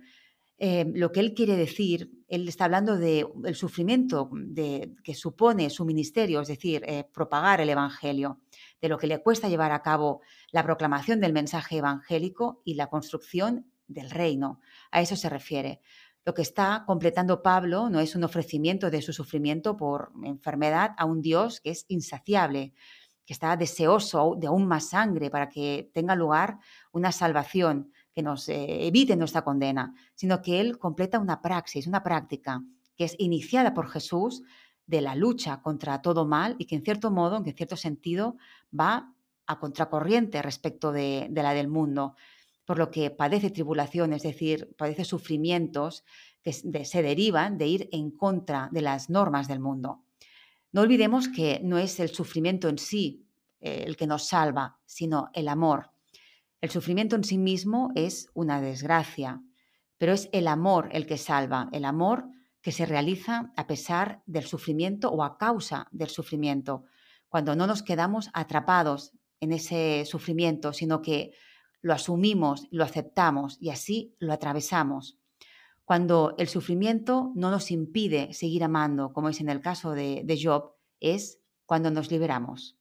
Eh, 0.58 0.86
lo 0.94 1.12
que 1.12 1.20
él 1.20 1.34
quiere 1.34 1.56
decir, 1.56 2.12
él 2.28 2.48
está 2.48 2.66
hablando 2.66 2.98
del 2.98 3.56
sufrimiento 3.56 4.30
de, 4.32 4.94
que 5.04 5.16
supone 5.16 5.70
su 5.70 5.84
ministerio, 5.84 6.42
es 6.42 6.48
decir, 6.48 6.84
eh, 6.86 7.06
propagar 7.12 7.60
el 7.62 7.70
Evangelio, 7.70 8.40
de 8.82 8.90
lo 8.90 8.98
que 8.98 9.08
le 9.08 9.22
cuesta 9.22 9.50
llevar 9.50 9.72
a 9.72 9.82
cabo 9.82 10.22
la 10.52 10.64
proclamación 10.64 11.20
del 11.20 11.34
mensaje 11.34 11.78
evangélico 11.78 12.62
y 12.66 12.76
la 12.76 12.88
construcción 12.88 13.66
del 13.88 14.10
reino. 14.10 14.60
A 14.92 15.02
eso 15.02 15.16
se 15.16 15.30
refiere. 15.30 15.82
Lo 16.26 16.34
que 16.34 16.42
está 16.42 16.84
completando 16.88 17.44
Pablo 17.44 17.90
no 17.90 18.00
es 18.00 18.16
un 18.16 18.24
ofrecimiento 18.24 18.90
de 18.90 19.02
su 19.02 19.12
sufrimiento 19.12 19.76
por 19.76 20.12
enfermedad 20.24 20.92
a 20.98 21.06
un 21.06 21.22
Dios 21.22 21.60
que 21.60 21.72
es 21.72 21.86
insaciable, 21.90 22.74
que 23.26 23.34
está 23.34 23.56
deseoso 23.58 24.36
de 24.38 24.48
aún 24.48 24.66
más 24.66 24.90
sangre 24.90 25.30
para 25.30 25.50
que 25.50 25.90
tenga 25.94 26.16
lugar 26.16 26.60
una 26.92 27.12
salvación 27.12 27.92
que 28.14 28.22
nos 28.22 28.48
eh, 28.50 28.88
evite 28.88 29.16
nuestra 29.16 29.44
condena, 29.44 29.94
sino 30.16 30.42
que 30.42 30.60
Él 30.60 30.78
completa 30.78 31.20
una 31.20 31.42
praxis, 31.42 31.88
una 31.88 32.04
práctica 32.04 32.64
que 32.96 33.06
es 33.06 33.16
iniciada 33.18 33.74
por 33.74 33.90
Jesús 33.90 34.44
de 34.86 35.02
la 35.02 35.16
lucha 35.16 35.62
contra 35.62 36.02
todo 36.02 36.26
mal 36.26 36.56
y 36.58 36.66
que 36.66 36.76
en 36.76 36.84
cierto 36.84 37.12
modo, 37.12 37.38
en 37.38 37.56
cierto 37.56 37.78
sentido, 37.78 38.38
va 38.78 39.14
a 39.46 39.60
contracorriente 39.60 40.42
respecto 40.42 40.92
de, 40.92 41.30
la 41.32 41.54
del 41.54 41.68
mundo, 41.68 42.16
por 42.66 42.78
lo 42.78 42.92
que 42.92 43.10
padece 43.10 43.50
tribulación, 43.50 44.14
es 44.14 44.24
decir, 44.24 44.74
padece 44.78 45.06
sufrimientos 45.06 46.04
que 46.42 46.54
se 46.54 47.02
derivan 47.02 47.58
de 47.58 47.68
ir 47.68 47.90
en 47.92 48.12
contra 48.12 48.70
de 48.72 48.82
las 48.82 49.10
normas 49.10 49.48
del 49.48 49.60
mundo. 49.60 50.04
No 50.72 50.82
olvidemos 50.82 51.30
que 51.30 51.62
no 51.64 51.78
es 51.78 52.00
el 52.00 52.10
sufrimiento 52.10 52.68
en 52.68 52.78
sí 52.78 53.26
eh, 53.62 53.86
el 53.88 53.96
que 53.96 54.08
nos 54.08 54.28
salva, 54.28 54.80
sino 54.86 55.30
el 55.34 55.48
amor. 55.48 55.93
El 56.64 56.70
sufrimiento 56.70 57.18
en 57.18 57.26
sí 57.26 57.38
mismo 57.38 57.92
es 57.94 58.30
una 58.34 58.62
desgracia, 58.62 59.44
pero 59.98 60.14
es 60.14 60.30
el 60.32 60.48
amor 60.48 60.88
el 60.94 61.06
que 61.06 61.18
salva, 61.18 61.68
el 61.74 61.84
amor 61.84 62.30
que 62.62 62.72
se 62.72 62.86
realiza 62.86 63.52
a 63.58 63.68
pesar 63.68 64.24
del 64.28 64.46
sufrimiento 64.46 65.12
o 65.12 65.26
a 65.26 65.38
causa 65.38 65.90
del 65.92 66.08
sufrimiento, 66.08 66.86
cuando 67.28 67.54
no 67.58 67.68
nos 67.68 67.84
quedamos 67.84 68.30
atrapados 68.34 69.12
en 69.42 69.52
ese 69.52 70.06
sufrimiento, 70.06 70.72
sino 70.72 71.02
que 71.02 71.34
lo 71.82 71.92
asumimos, 71.92 72.70
lo 72.72 72.86
aceptamos 72.86 73.58
y 73.60 73.70
así 73.70 74.16
lo 74.20 74.32
atravesamos 74.32 75.20
cuando 75.84 76.34
el 76.38 76.48
sufrimiento 76.48 77.34
no 77.36 77.52
nos 77.52 77.70
impide 77.70 78.34
seguir 78.34 78.64
amando, 78.64 79.12
como 79.12 79.28
es 79.28 79.42
en 79.42 79.50
el 79.50 79.60
caso 79.60 79.92
de, 79.92 80.40
Job, 80.42 80.76
es 81.02 81.42
cuando 81.66 81.92
nos 81.92 82.10
liberamos. 82.10 82.78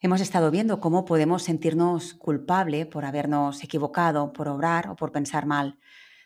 Hemos 0.00 0.20
estado 0.20 0.52
viendo 0.52 0.78
cómo 0.78 1.04
podemos 1.04 1.42
sentirnos 1.42 2.14
culpable 2.14 2.86
por 2.86 3.04
habernos 3.04 3.64
equivocado, 3.64 4.32
por 4.32 4.46
obrar 4.46 4.88
o 4.90 4.94
por 4.94 5.10
pensar 5.10 5.44
mal, 5.44 5.76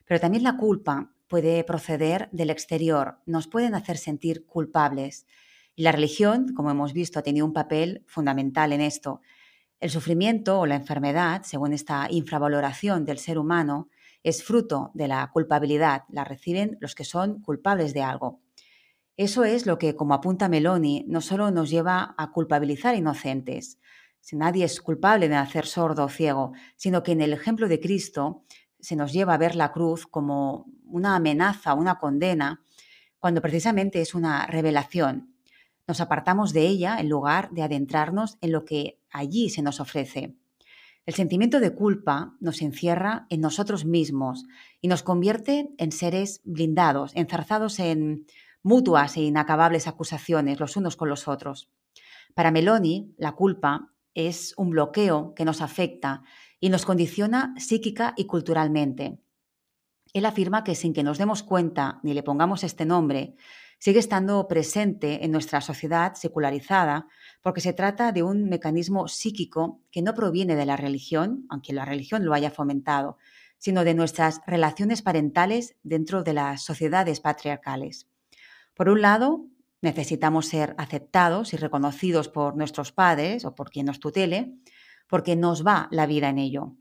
pero 0.05 0.21
también 0.21 0.43
la 0.43 0.59
culpa 0.59 1.11
puede 1.27 1.65
proceder 1.65 2.29
del 2.33 2.51
exterior, 2.51 3.21
nos 3.25 3.47
pueden 3.47 3.75
hacer 3.75 3.97
sentir 3.97 4.45
culpables. 4.45 5.27
Y 5.75 5.85
la 5.85 5.93
religión, 5.93 6.53
como 6.53 6.71
hemos 6.71 6.93
visto, 6.93 7.19
ha 7.19 7.23
tenido 7.23 7.47
un 7.47 7.55
papel 7.55 8.05
fundamental 8.07 8.75
en 8.75 8.83
esto. 8.83 9.23
El 9.81 9.89
sufrimiento 9.89 10.61
o 10.61 10.67
la 10.67 10.75
enfermedad, 10.75 11.41
según 11.43 11.73
esta 11.73 12.09
infravaloración 12.11 13.07
del 13.07 13.17
ser 13.17 13.39
humano, 13.39 13.89
es 14.23 14.45
fruto 14.45 14.91
de 14.93 15.09
la 15.09 15.31
culpabilidad, 15.33 16.03
la 16.11 16.25
reciben 16.25 16.77
los 16.83 16.95
que 16.95 17.05
son 17.05 17.41
culpables 17.41 17.95
de 17.95 18.03
algo. 18.03 18.43
Eso 19.17 19.45
es 19.45 19.67
lo 19.67 19.79
que, 19.79 19.95
como 19.95 20.15
apunta 20.15 20.49
Meloni, 20.49 21.05
no 21.07 21.21
solo 21.21 21.51
nos 21.51 21.71
lleva 21.71 22.15
a 22.17 22.33
culpabilizar 22.33 22.95
inocentes, 22.95 23.79
si 24.21 24.37
nadie 24.37 24.65
es 24.65 24.81
culpable 24.81 25.29
de 25.29 25.35
nacer 25.35 25.67
sordo 25.67 26.05
o 26.05 26.09
ciego, 26.09 26.53
sino 26.77 27.03
que 27.03 27.13
en 27.13 27.21
el 27.21 27.33
ejemplo 27.33 27.69
de 27.69 27.81
Cristo 27.81 28.45
se 28.81 28.97
nos 28.97 29.13
lleva 29.13 29.35
a 29.35 29.39
ver 29.39 29.55
la 29.55 29.73
cruz 29.73 30.07
como 30.07 30.67
una 30.85 31.17
amenaza, 31.17 31.75
una 31.75 31.99
condena, 31.99 32.63
cuando 33.19 33.43
precisamente 33.43 34.01
es 34.01 34.15
una 34.15 34.47
revelación. 34.47 35.35
Nos 35.87 36.01
apartamos 36.01 36.53
de 36.53 36.67
ella 36.67 36.99
en 36.99 37.09
lugar 37.09 37.51
de 37.51 37.63
adentrarnos 37.63 38.39
en 38.41 38.53
lo 38.53 38.65
que 38.65 39.01
allí 39.11 39.51
se 39.51 39.63
nos 39.63 39.81
ofrece. 39.81 40.37
El 41.05 41.15
sentimiento 41.15 41.59
de 41.59 41.75
culpa 41.75 42.37
nos 42.41 42.63
encierra 42.63 43.27
en 43.29 43.41
nosotros 43.41 43.85
mismos 43.85 44.45
y 44.81 44.87
nos 44.87 45.03
convierte 45.03 45.71
en 45.79 45.91
seres 45.91 46.41
blindados, 46.45 47.11
enzarzados 47.17 47.81
en 47.81 48.27
mutuas 48.63 49.17
e 49.17 49.23
inacabables 49.23 49.87
acusaciones 49.87 50.61
los 50.61 50.77
unos 50.77 50.97
con 50.97 51.09
los 51.09 51.29
otros. 51.29 51.71
Para 52.35 52.51
Meloni, 52.51 53.15
la 53.19 53.33
culpa 53.33 53.93
es 54.15 54.55
un 54.57 54.71
bloqueo 54.71 55.35
que 55.35 55.45
nos 55.45 55.61
afecta 55.61 56.23
y 56.61 56.69
nos 56.69 56.85
condiciona 56.85 57.55
psíquica 57.59 58.15
y 58.17 58.27
culturalmente. 58.27 59.19
Él 60.13 60.27
afirma 60.27 60.65
que 60.65 60.75
sin 60.75 60.93
que 60.93 61.03
nos 61.03 61.19
demos 61.19 61.43
cuenta 61.43 62.01
ni 62.03 62.15
le 62.15 62.23
pongamos 62.23 62.65
este 62.65 62.85
nombre, 62.85 63.35
sigue 63.79 63.99
estando 63.99 64.47
presente 64.47 65.25
en 65.25 65.33
nuestra 65.33 65.61
sociedad 65.61 66.15
secularizada 66.15 67.09
porque 67.43 67.61
se 67.61 67.73
trata 67.73 68.13
de 68.13 68.23
un 68.23 68.49
mecanismo 68.49 69.09
psíquico 69.09 69.81
que 69.91 70.03
no 70.03 70.15
proviene 70.15 70.55
de 70.55 70.67
la 70.67 70.77
religión, 70.77 71.47
aunque 71.49 71.73
la 71.73 71.85
religión 71.85 72.25
lo 72.25 72.35
haya 72.35 72.51
fomentado, 72.51 73.17
sino 73.59 73.85
de 73.85 73.95
nuestras 73.95 74.41
relaciones 74.47 75.03
parentales 75.03 75.77
dentro 75.83 76.23
de 76.23 76.35
las 76.35 76.63
sociedades 76.63 77.21
patriarcales. 77.21 78.12
Por 78.83 78.89
un 78.89 79.01
lado, 79.01 79.47
necesitamos 79.81 80.47
ser 80.47 80.75
aceptados 80.77 81.53
y 81.55 81.57
reconocidos 81.57 82.29
por 82.29 82.57
nuestros 82.57 82.91
padres 82.91 83.45
o 83.45 83.55
por 83.55 83.71
quien 83.71 83.87
nos 83.87 84.01
tutele, 84.01 84.57
porque 85.07 85.37
nos 85.37 85.65
va 85.65 85.87
la 85.93 86.05
vida 86.05 86.29
en 86.31 86.39
ello. 86.39 86.75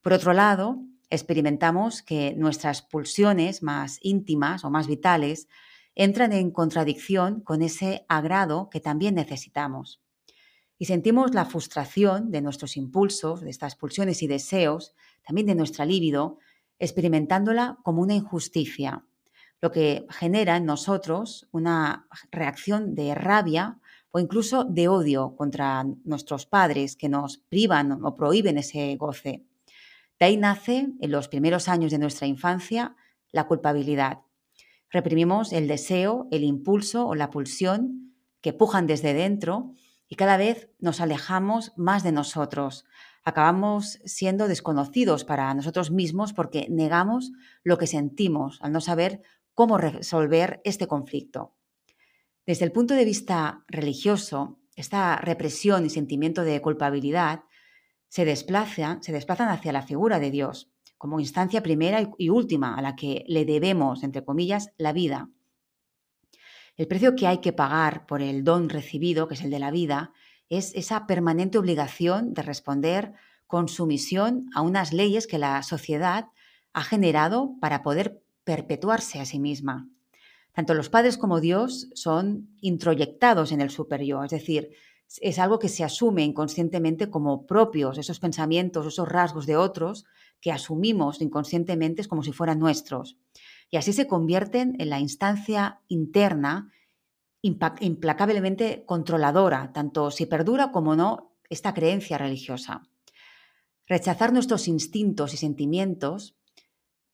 Por 0.00 0.12
otro 0.12 0.34
lado, 0.34 0.78
experimentamos 1.10 2.02
que 2.04 2.32
nuestras 2.36 2.82
pulsiones 2.82 3.64
más 3.64 3.98
íntimas 4.02 4.64
o 4.64 4.70
más 4.70 4.86
vitales 4.86 5.48
entran 5.96 6.32
en 6.32 6.52
contradicción 6.52 7.40
con 7.40 7.62
ese 7.62 8.06
agrado 8.08 8.70
que 8.70 8.78
también 8.78 9.16
necesitamos. 9.16 10.00
y 10.78 10.84
sentimos 10.84 11.34
la 11.34 11.44
frustración 11.44 12.30
de 12.30 12.40
nuestros 12.40 12.76
impulsos, 12.76 13.40
de 13.40 13.50
estas 13.50 13.74
pulsiones 13.74 14.22
y 14.22 14.28
deseos, 14.28 14.94
también 15.26 15.48
de 15.48 15.56
nuestra 15.56 15.84
libido, 15.84 16.38
experimentándola 16.78 17.78
como 17.82 18.00
una 18.00 18.14
injusticia, 18.14 19.07
lo 19.60 19.70
que 19.70 20.06
genera 20.10 20.56
en 20.56 20.66
nosotros 20.66 21.48
una 21.50 22.06
reacción 22.30 22.94
de 22.94 23.14
rabia 23.14 23.78
o 24.10 24.18
incluso 24.18 24.64
de 24.64 24.88
odio 24.88 25.34
contra 25.36 25.84
nuestros 26.04 26.46
padres 26.46 26.96
que 26.96 27.08
nos 27.08 27.38
privan 27.38 28.04
o 28.04 28.14
prohíben 28.14 28.58
ese 28.58 28.96
goce. 28.96 29.44
De 30.18 30.26
ahí 30.26 30.36
nace, 30.36 30.88
en 31.00 31.10
los 31.10 31.28
primeros 31.28 31.68
años 31.68 31.90
de 31.90 31.98
nuestra 31.98 32.26
infancia, 32.26 32.96
la 33.30 33.46
culpabilidad. 33.46 34.20
Reprimimos 34.90 35.52
el 35.52 35.68
deseo, 35.68 36.28
el 36.30 36.44
impulso 36.44 37.06
o 37.06 37.14
la 37.14 37.30
pulsión 37.30 38.14
que 38.40 38.52
pujan 38.52 38.86
desde 38.86 39.12
dentro 39.12 39.74
y 40.08 40.16
cada 40.16 40.36
vez 40.36 40.70
nos 40.78 41.00
alejamos 41.00 41.72
más 41.76 42.02
de 42.02 42.12
nosotros. 42.12 42.86
Acabamos 43.24 43.98
siendo 44.06 44.48
desconocidos 44.48 45.24
para 45.24 45.52
nosotros 45.52 45.90
mismos 45.90 46.32
porque 46.32 46.66
negamos 46.70 47.30
lo 47.62 47.76
que 47.76 47.86
sentimos 47.86 48.58
al 48.62 48.72
no 48.72 48.80
saber 48.80 49.20
cómo 49.58 49.76
resolver 49.76 50.60
este 50.62 50.86
conflicto. 50.86 51.56
Desde 52.46 52.64
el 52.64 52.70
punto 52.70 52.94
de 52.94 53.04
vista 53.04 53.64
religioso, 53.66 54.60
esta 54.76 55.16
represión 55.16 55.84
y 55.84 55.90
sentimiento 55.90 56.44
de 56.44 56.62
culpabilidad 56.62 57.40
se 58.06 58.24
desplazan, 58.24 59.02
se 59.02 59.10
desplazan 59.10 59.48
hacia 59.48 59.72
la 59.72 59.82
figura 59.82 60.20
de 60.20 60.30
Dios 60.30 60.70
como 60.96 61.18
instancia 61.18 61.60
primera 61.60 62.08
y 62.18 62.28
última 62.28 62.76
a 62.76 62.82
la 62.82 62.94
que 62.94 63.24
le 63.26 63.44
debemos, 63.44 64.04
entre 64.04 64.24
comillas, 64.24 64.70
la 64.78 64.92
vida. 64.92 65.28
El 66.76 66.86
precio 66.86 67.16
que 67.16 67.26
hay 67.26 67.38
que 67.38 67.52
pagar 67.52 68.06
por 68.06 68.22
el 68.22 68.44
don 68.44 68.68
recibido, 68.68 69.26
que 69.26 69.34
es 69.34 69.42
el 69.42 69.50
de 69.50 69.58
la 69.58 69.72
vida, 69.72 70.12
es 70.48 70.72
esa 70.76 71.04
permanente 71.08 71.58
obligación 71.58 72.32
de 72.32 72.42
responder 72.42 73.12
con 73.48 73.66
sumisión 73.66 74.50
a 74.54 74.62
unas 74.62 74.92
leyes 74.92 75.26
que 75.26 75.38
la 75.38 75.64
sociedad 75.64 76.26
ha 76.74 76.84
generado 76.84 77.56
para 77.60 77.82
poder 77.82 78.22
perpetuarse 78.48 79.20
a 79.20 79.26
sí 79.26 79.38
misma. 79.38 79.90
Tanto 80.54 80.72
los 80.72 80.88
padres 80.88 81.18
como 81.18 81.38
Dios 81.38 81.90
son 81.92 82.56
introyectados 82.62 83.52
en 83.52 83.60
el 83.60 83.68
superior, 83.68 84.24
es 84.24 84.30
decir, 84.30 84.70
es 85.20 85.38
algo 85.38 85.58
que 85.58 85.68
se 85.68 85.84
asume 85.84 86.24
inconscientemente 86.24 87.10
como 87.10 87.44
propios, 87.44 87.98
esos 87.98 88.20
pensamientos, 88.20 88.86
esos 88.86 89.06
rasgos 89.06 89.44
de 89.44 89.58
otros 89.58 90.06
que 90.40 90.50
asumimos 90.50 91.20
inconscientemente 91.20 92.06
como 92.06 92.22
si 92.22 92.32
fueran 92.32 92.58
nuestros. 92.58 93.18
Y 93.70 93.76
así 93.76 93.92
se 93.92 94.06
convierten 94.06 94.76
en 94.78 94.88
la 94.88 94.98
instancia 94.98 95.82
interna 95.88 96.72
implacablemente 97.42 98.82
controladora, 98.86 99.72
tanto 99.74 100.10
si 100.10 100.24
perdura 100.24 100.72
como 100.72 100.96
no 100.96 101.36
esta 101.50 101.74
creencia 101.74 102.16
religiosa. 102.16 102.80
Rechazar 103.86 104.32
nuestros 104.32 104.68
instintos 104.68 105.34
y 105.34 105.36
sentimientos 105.36 106.37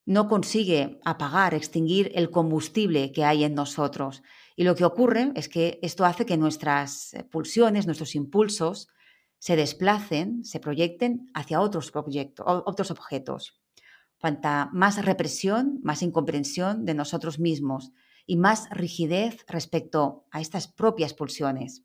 no 0.06 0.28
consigue 0.28 1.00
apagar, 1.04 1.54
extinguir 1.54 2.12
el 2.14 2.30
combustible 2.30 3.12
que 3.12 3.24
hay 3.24 3.44
en 3.44 3.54
nosotros. 3.54 4.22
Y 4.56 4.64
lo 4.64 4.74
que 4.74 4.84
ocurre 4.84 5.32
es 5.34 5.48
que 5.48 5.78
esto 5.82 6.04
hace 6.04 6.26
que 6.26 6.36
nuestras 6.36 7.14
eh, 7.14 7.24
pulsiones, 7.24 7.86
nuestros 7.86 8.14
impulsos, 8.14 8.88
se 9.38 9.56
desplacen, 9.56 10.44
se 10.44 10.60
proyecten 10.60 11.30
hacia 11.34 11.60
otros, 11.60 11.92
otros 11.94 12.90
objetos. 12.90 13.60
Cuanta 14.18 14.70
más 14.72 15.04
represión, 15.04 15.80
más 15.82 16.02
incomprensión 16.02 16.86
de 16.86 16.94
nosotros 16.94 17.38
mismos 17.38 17.92
y 18.26 18.36
más 18.36 18.70
rigidez 18.70 19.44
respecto 19.46 20.24
a 20.30 20.40
estas 20.40 20.66
propias 20.66 21.12
pulsiones. 21.12 21.84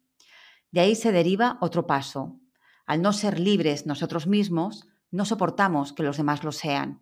De 0.72 0.80
ahí 0.80 0.96
se 0.96 1.12
deriva 1.12 1.58
otro 1.60 1.86
paso. 1.86 2.40
Al 2.86 3.02
no 3.02 3.12
ser 3.12 3.40
libres 3.40 3.86
nosotros 3.86 4.26
mismos, 4.26 4.88
no 5.12 5.26
soportamos 5.26 5.92
que 5.92 6.04
los 6.04 6.16
demás 6.16 6.46
lo 6.46 6.54
sean. 6.54 7.02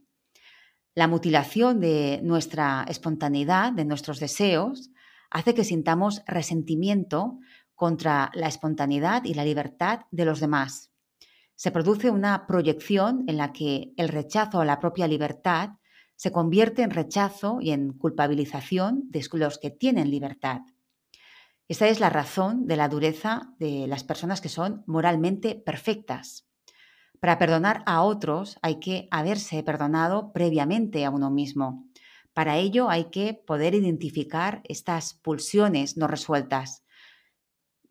La 0.97 1.07
mutilación 1.07 1.79
de 1.79 2.21
nuestra 2.23 2.83
espontaneidad, 2.87 3.71
de 3.71 3.85
nuestros 3.85 4.19
deseos, 4.19 4.89
hace 5.29 5.53
que 5.53 5.63
sintamos 5.63 6.23
resentimiento 6.25 7.37
contra 7.75 8.31
la 8.33 8.47
espontaneidad 8.47 9.23
y 9.23 9.35
la 9.35 9.45
libertad 9.45 10.07
de 10.09 10.25
los 10.25 10.39
demás. 10.39 10.91
Se 11.53 11.69
produce 11.69 12.09
una 12.09 12.47
proyección 12.47 13.25
en 13.27 13.37
la 13.37 13.53
que 13.53 13.93
el 13.95 14.07
rechazo 14.07 14.59
a 14.59 14.65
la 14.65 14.79
propia 14.79 15.07
libertad 15.07 15.73
se 16.15 16.31
convierte 16.31 16.81
en 16.81 16.89
rechazo 16.89 17.59
y 17.61 17.73
en 17.73 17.93
culpabilización 17.93 19.03
de 19.11 19.23
los 19.33 19.59
que 19.59 19.69
tienen 19.69 20.09
libertad. 20.09 20.61
Esta 21.67 21.87
es 21.89 21.99
la 21.99 22.09
razón 22.09 22.65
de 22.65 22.75
la 22.75 22.89
dureza 22.89 23.53
de 23.59 23.85
las 23.85 24.03
personas 24.03 24.41
que 24.41 24.49
son 24.49 24.83
moralmente 24.87 25.53
perfectas. 25.53 26.46
Para 27.19 27.39
perdonar 27.39 27.83
a 27.85 28.03
otros 28.03 28.57
hay 28.61 28.79
que 28.79 29.07
haberse 29.11 29.63
perdonado 29.63 30.31
previamente 30.33 31.05
a 31.05 31.09
uno 31.09 31.31
mismo. 31.31 31.87
Para 32.33 32.57
ello 32.57 32.89
hay 32.89 33.05
que 33.05 33.33
poder 33.33 33.73
identificar 33.73 34.61
estas 34.65 35.15
pulsiones 35.15 35.97
no 35.97 36.07
resueltas. 36.07 36.83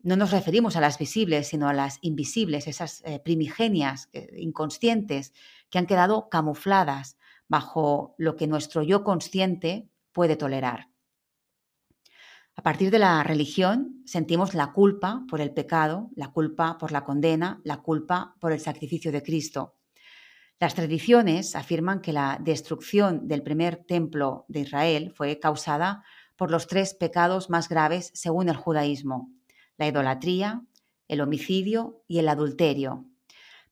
No 0.01 0.15
nos 0.15 0.31
referimos 0.31 0.77
a 0.77 0.81
las 0.81 0.97
visibles, 0.97 1.49
sino 1.49 1.67
a 1.67 1.73
las 1.73 1.97
invisibles, 2.01 2.67
esas 2.67 3.01
eh, 3.03 3.19
primigenias, 3.19 4.07
eh, 4.13 4.29
inconscientes, 4.37 5.33
que 5.69 5.79
han 5.79 5.85
quedado 5.85 6.29
camufladas 6.29 7.17
bajo 7.49 8.15
lo 8.17 8.37
que 8.37 8.47
nuestro 8.47 8.83
yo 8.83 9.03
consciente 9.03 9.89
puede 10.13 10.37
tolerar. 10.37 10.87
A 12.57 12.63
partir 12.63 12.89
de 12.89 12.97
la 12.97 13.21
religión 13.23 14.01
sentimos 14.05 14.55
la 14.55 14.73
culpa 14.73 15.23
por 15.29 15.41
el 15.41 15.51
pecado, 15.51 16.09
la 16.15 16.31
culpa 16.31 16.79
por 16.79 16.91
la 16.91 17.05
condena, 17.05 17.61
la 17.63 17.77
culpa 17.83 18.35
por 18.39 18.51
el 18.51 18.59
sacrificio 18.59 19.11
de 19.11 19.21
Cristo. 19.21 19.75
Las 20.59 20.73
tradiciones 20.73 21.55
afirman 21.55 22.01
que 22.01 22.13
la 22.13 22.39
destrucción 22.41 23.27
del 23.27 23.43
primer 23.43 23.85
templo 23.85 24.45
de 24.47 24.61
Israel 24.61 25.13
fue 25.15 25.39
causada 25.39 26.03
por 26.35 26.49
los 26.49 26.65
tres 26.65 26.95
pecados 26.95 27.51
más 27.51 27.69
graves 27.69 28.09
según 28.15 28.49
el 28.49 28.55
judaísmo, 28.55 29.31
la 29.77 29.87
idolatría, 29.87 30.63
el 31.07 31.21
homicidio 31.21 32.01
y 32.07 32.17
el 32.17 32.27
adulterio, 32.27 33.05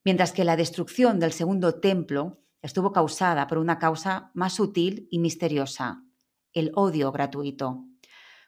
mientras 0.04 0.32
que 0.32 0.46
la 0.46 0.56
destrucción 0.56 1.20
del 1.20 1.32
segundo 1.34 1.80
templo 1.80 2.38
estuvo 2.62 2.92
causada 2.92 3.48
por 3.48 3.58
una 3.58 3.80
causa 3.80 4.30
más 4.36 4.54
sutil 4.54 5.08
y 5.10 5.18
misteriosa, 5.18 6.04
el 6.54 6.72
odio 6.76 7.12
gratuito. 7.12 7.84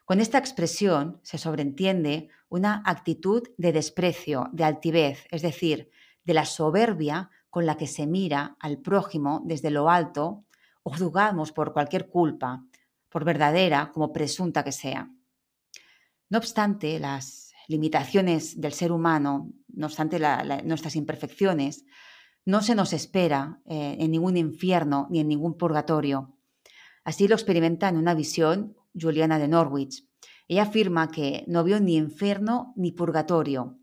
Con 0.08 0.20
esta 0.20 0.38
expresión 0.38 1.20
se 1.22 1.36
sobreentiende 1.36 2.30
una 2.48 2.82
actitud 2.86 3.42
de 3.58 3.72
desprecio, 3.72 4.48
de 4.54 4.64
altivez, 4.64 5.26
es 5.30 5.42
decir, 5.42 5.90
de 6.24 6.32
la 6.32 6.46
soberbia 6.46 7.28
con 7.50 7.66
la 7.66 7.76
que 7.76 7.86
se 7.86 8.06
mira 8.06 8.56
al 8.58 8.78
prójimo 8.78 9.42
desde 9.44 9.70
lo 9.70 9.90
alto 9.90 10.46
o 10.82 10.96
juzgamos 10.96 11.52
por 11.52 11.74
cualquier 11.74 12.08
culpa, 12.08 12.64
por 13.10 13.26
verdadera 13.26 13.92
como 13.92 14.10
presunta 14.10 14.64
que 14.64 14.72
sea. 14.72 15.10
No 16.30 16.38
obstante, 16.38 16.98
las 16.98 17.52
limitaciones 17.66 18.58
del 18.58 18.72
ser 18.72 18.92
humano, 18.92 19.52
no 19.68 19.88
obstante 19.88 20.18
nuestras 20.64 20.96
imperfecciones, 20.96 21.84
no 22.46 22.62
se 22.62 22.74
nos 22.74 22.94
espera 22.94 23.60
eh, 23.66 23.98
en 24.00 24.10
ningún 24.10 24.38
infierno 24.38 25.06
ni 25.10 25.20
en 25.20 25.28
ningún 25.28 25.58
purgatorio. 25.58 26.34
Así 27.04 27.28
lo 27.28 27.34
experimenta 27.34 27.90
en 27.90 27.98
una 27.98 28.14
visión 28.14 28.77
Juliana 29.00 29.38
de 29.38 29.48
Norwich. 29.48 30.04
Ella 30.48 30.62
afirma 30.62 31.10
que 31.10 31.44
no 31.46 31.64
vio 31.64 31.80
ni 31.80 31.96
infierno 31.96 32.72
ni 32.76 32.92
purgatorio 32.92 33.78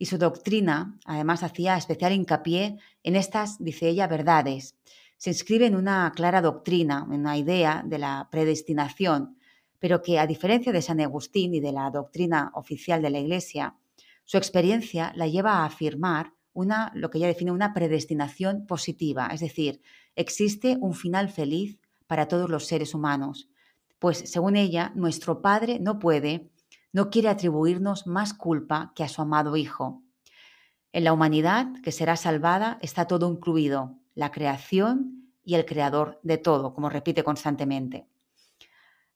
y 0.00 0.06
su 0.06 0.16
doctrina 0.16 0.98
además 1.04 1.42
hacía 1.42 1.76
especial 1.76 2.14
hincapié 2.14 2.78
en 3.02 3.16
estas, 3.16 3.62
dice 3.62 3.86
ella, 3.86 4.06
verdades. 4.06 4.74
Se 5.18 5.28
inscribe 5.28 5.66
en 5.66 5.76
una 5.76 6.10
clara 6.16 6.40
doctrina, 6.40 7.06
en 7.10 7.20
una 7.20 7.36
idea 7.36 7.84
de 7.84 7.98
la 7.98 8.26
predestinación, 8.30 9.36
pero 9.78 10.00
que 10.00 10.18
a 10.18 10.26
diferencia 10.26 10.72
de 10.72 10.80
San 10.80 11.00
Agustín 11.02 11.54
y 11.54 11.60
de 11.60 11.72
la 11.72 11.90
doctrina 11.90 12.50
oficial 12.54 13.02
de 13.02 13.10
la 13.10 13.18
Iglesia, 13.18 13.76
su 14.24 14.38
experiencia 14.38 15.12
la 15.16 15.26
lleva 15.26 15.58
a 15.58 15.66
afirmar 15.66 16.32
una, 16.54 16.90
lo 16.94 17.10
que 17.10 17.18
ella 17.18 17.26
define 17.26 17.52
una 17.52 17.74
predestinación 17.74 18.64
positiva, 18.66 19.28
es 19.34 19.40
decir, 19.40 19.82
existe 20.16 20.78
un 20.80 20.94
final 20.94 21.28
feliz 21.28 21.78
para 22.06 22.26
todos 22.26 22.48
los 22.48 22.66
seres 22.66 22.94
humanos 22.94 23.49
pues 24.00 24.18
según 24.30 24.56
ella, 24.56 24.92
nuestro 24.96 25.42
Padre 25.42 25.78
no 25.78 26.00
puede, 26.00 26.50
no 26.92 27.10
quiere 27.10 27.28
atribuirnos 27.28 28.06
más 28.06 28.34
culpa 28.34 28.92
que 28.96 29.04
a 29.04 29.08
su 29.08 29.22
amado 29.22 29.56
Hijo. 29.56 30.02
En 30.92 31.04
la 31.04 31.12
humanidad 31.12 31.68
que 31.84 31.92
será 31.92 32.16
salvada 32.16 32.78
está 32.80 33.06
todo 33.06 33.30
incluido, 33.30 33.98
la 34.14 34.32
creación 34.32 35.30
y 35.44 35.54
el 35.54 35.66
creador 35.66 36.18
de 36.22 36.38
todo, 36.38 36.74
como 36.74 36.88
repite 36.88 37.22
constantemente. 37.22 38.08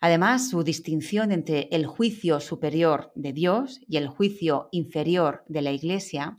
Además, 0.00 0.50
su 0.50 0.62
distinción 0.62 1.32
entre 1.32 1.68
el 1.72 1.86
juicio 1.86 2.38
superior 2.38 3.10
de 3.14 3.32
Dios 3.32 3.80
y 3.88 3.96
el 3.96 4.06
juicio 4.06 4.68
inferior 4.70 5.44
de 5.48 5.62
la 5.62 5.72
Iglesia 5.72 6.38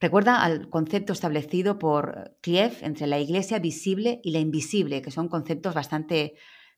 recuerda 0.00 0.42
al 0.42 0.68
concepto 0.68 1.12
establecido 1.12 1.78
por 1.78 2.36
Cliev 2.40 2.78
entre 2.82 3.06
la 3.06 3.20
Iglesia 3.20 3.60
visible 3.60 4.20
y 4.24 4.32
la 4.32 4.40
invisible, 4.40 5.02
que 5.02 5.12
son 5.12 5.28
conceptos 5.28 5.72
bastante 5.72 6.34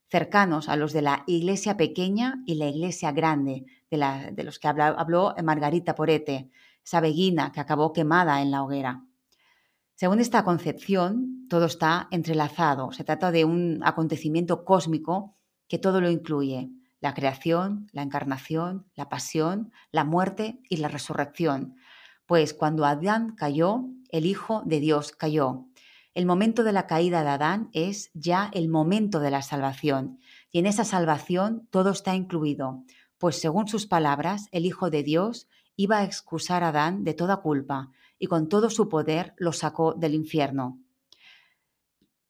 cercanos 0.09 0.69
a 0.69 0.75
los 0.75 0.91
de 0.91 1.01
la 1.01 1.23
iglesia 1.27 1.77
pequeña 1.77 2.41
y 2.45 2.55
la 2.55 2.67
iglesia 2.67 3.11
grande, 3.11 3.65
de, 3.89 4.43
los 4.43 4.59
que 4.59 4.67
habló, 4.67 5.35
Margarita 5.43 5.95
Porete, 5.95 6.49
esa 6.83 6.99
beguina 6.99 7.51
que 7.51 7.59
acabó 7.59 7.93
quemada 7.93 8.41
en 8.41 8.51
la 8.51 8.63
hoguera. 8.63 9.03
Según 9.95 10.19
esta 10.19 10.43
concepción, 10.43 11.47
todo 11.49 11.65
está 11.65 12.07
entrelazado. 12.11 12.91
Se 12.91 13.03
trata 13.03 13.31
de 13.31 13.45
un 13.45 13.81
acontecimiento 13.83 14.63
cósmico 14.63 15.35
que 15.67 15.77
todo 15.77 16.01
lo 16.01 16.09
incluye. 16.09 16.69
La 17.01 17.13
creación, 17.13 17.87
la 17.91 18.01
encarnación, 18.01 18.87
la 18.95 19.09
pasión, 19.09 19.71
la 19.91 20.03
muerte 20.03 20.61
y 20.69 20.77
la 20.77 20.87
resurrección. 20.87 21.75
Pues 22.25 22.53
cuando 22.53 22.85
Adán 22.85 23.35
cayó, 23.35 23.85
el 24.09 24.25
Hijo 24.25 24.63
de 24.65 24.79
Dios 24.79 25.11
cayó. 25.11 25.65
El 26.13 26.25
momento 26.25 26.63
de 26.63 26.71
la 26.71 26.87
caída 26.87 27.23
de 27.23 27.29
Adán 27.29 27.69
es 27.73 28.09
ya 28.13 28.49
el 28.53 28.67
momento 28.67 29.19
de 29.19 29.31
la 29.31 29.41
salvación. 29.41 30.19
Y 30.51 30.59
en 30.59 30.65
esa 30.65 30.83
salvación 30.83 31.67
todo 31.69 31.91
está 31.91 32.15
incluido, 32.15 32.83
pues 33.17 33.39
según 33.39 33.67
sus 33.67 33.85
palabras, 33.85 34.47
el 34.51 34.65
Hijo 34.65 34.89
de 34.89 35.03
Dios 35.03 35.47
iba 35.75 35.99
a 35.99 36.03
excusar 36.03 36.63
a 36.63 36.69
Adán 36.69 37.03
de 37.03 37.13
toda 37.13 37.37
culpa 37.37 37.91
y 38.17 38.27
con 38.27 38.49
todo 38.49 38.69
su 38.69 38.89
poder 38.89 39.33
lo 39.37 39.53
sacó 39.53 39.93
del 39.93 40.13
infierno. 40.13 40.79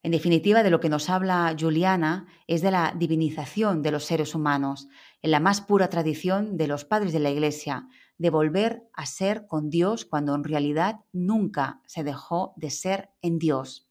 En 0.01 0.11
definitiva, 0.11 0.63
de 0.63 0.69
lo 0.69 0.79
que 0.79 0.89
nos 0.89 1.09
habla 1.09 1.53
Juliana 1.59 2.27
es 2.47 2.61
de 2.61 2.71
la 2.71 2.93
divinización 2.97 3.81
de 3.81 3.91
los 3.91 4.05
seres 4.05 4.33
humanos, 4.33 4.87
en 5.21 5.31
la 5.31 5.39
más 5.39 5.61
pura 5.61 5.89
tradición 5.89 6.57
de 6.57 6.67
los 6.67 6.85
padres 6.85 7.11
de 7.11 7.19
la 7.19 7.31
Iglesia, 7.31 7.87
de 8.19 8.29
volver 8.29 8.83
a 8.93 9.07
ser 9.07 9.47
con 9.47 9.71
Dios 9.71 10.05
cuando 10.05 10.35
en 10.35 10.43
realidad 10.43 10.99
nunca 11.11 11.81
se 11.87 12.03
dejó 12.03 12.53
de 12.57 12.69
ser 12.69 13.09
en 13.23 13.39
Dios. 13.39 13.89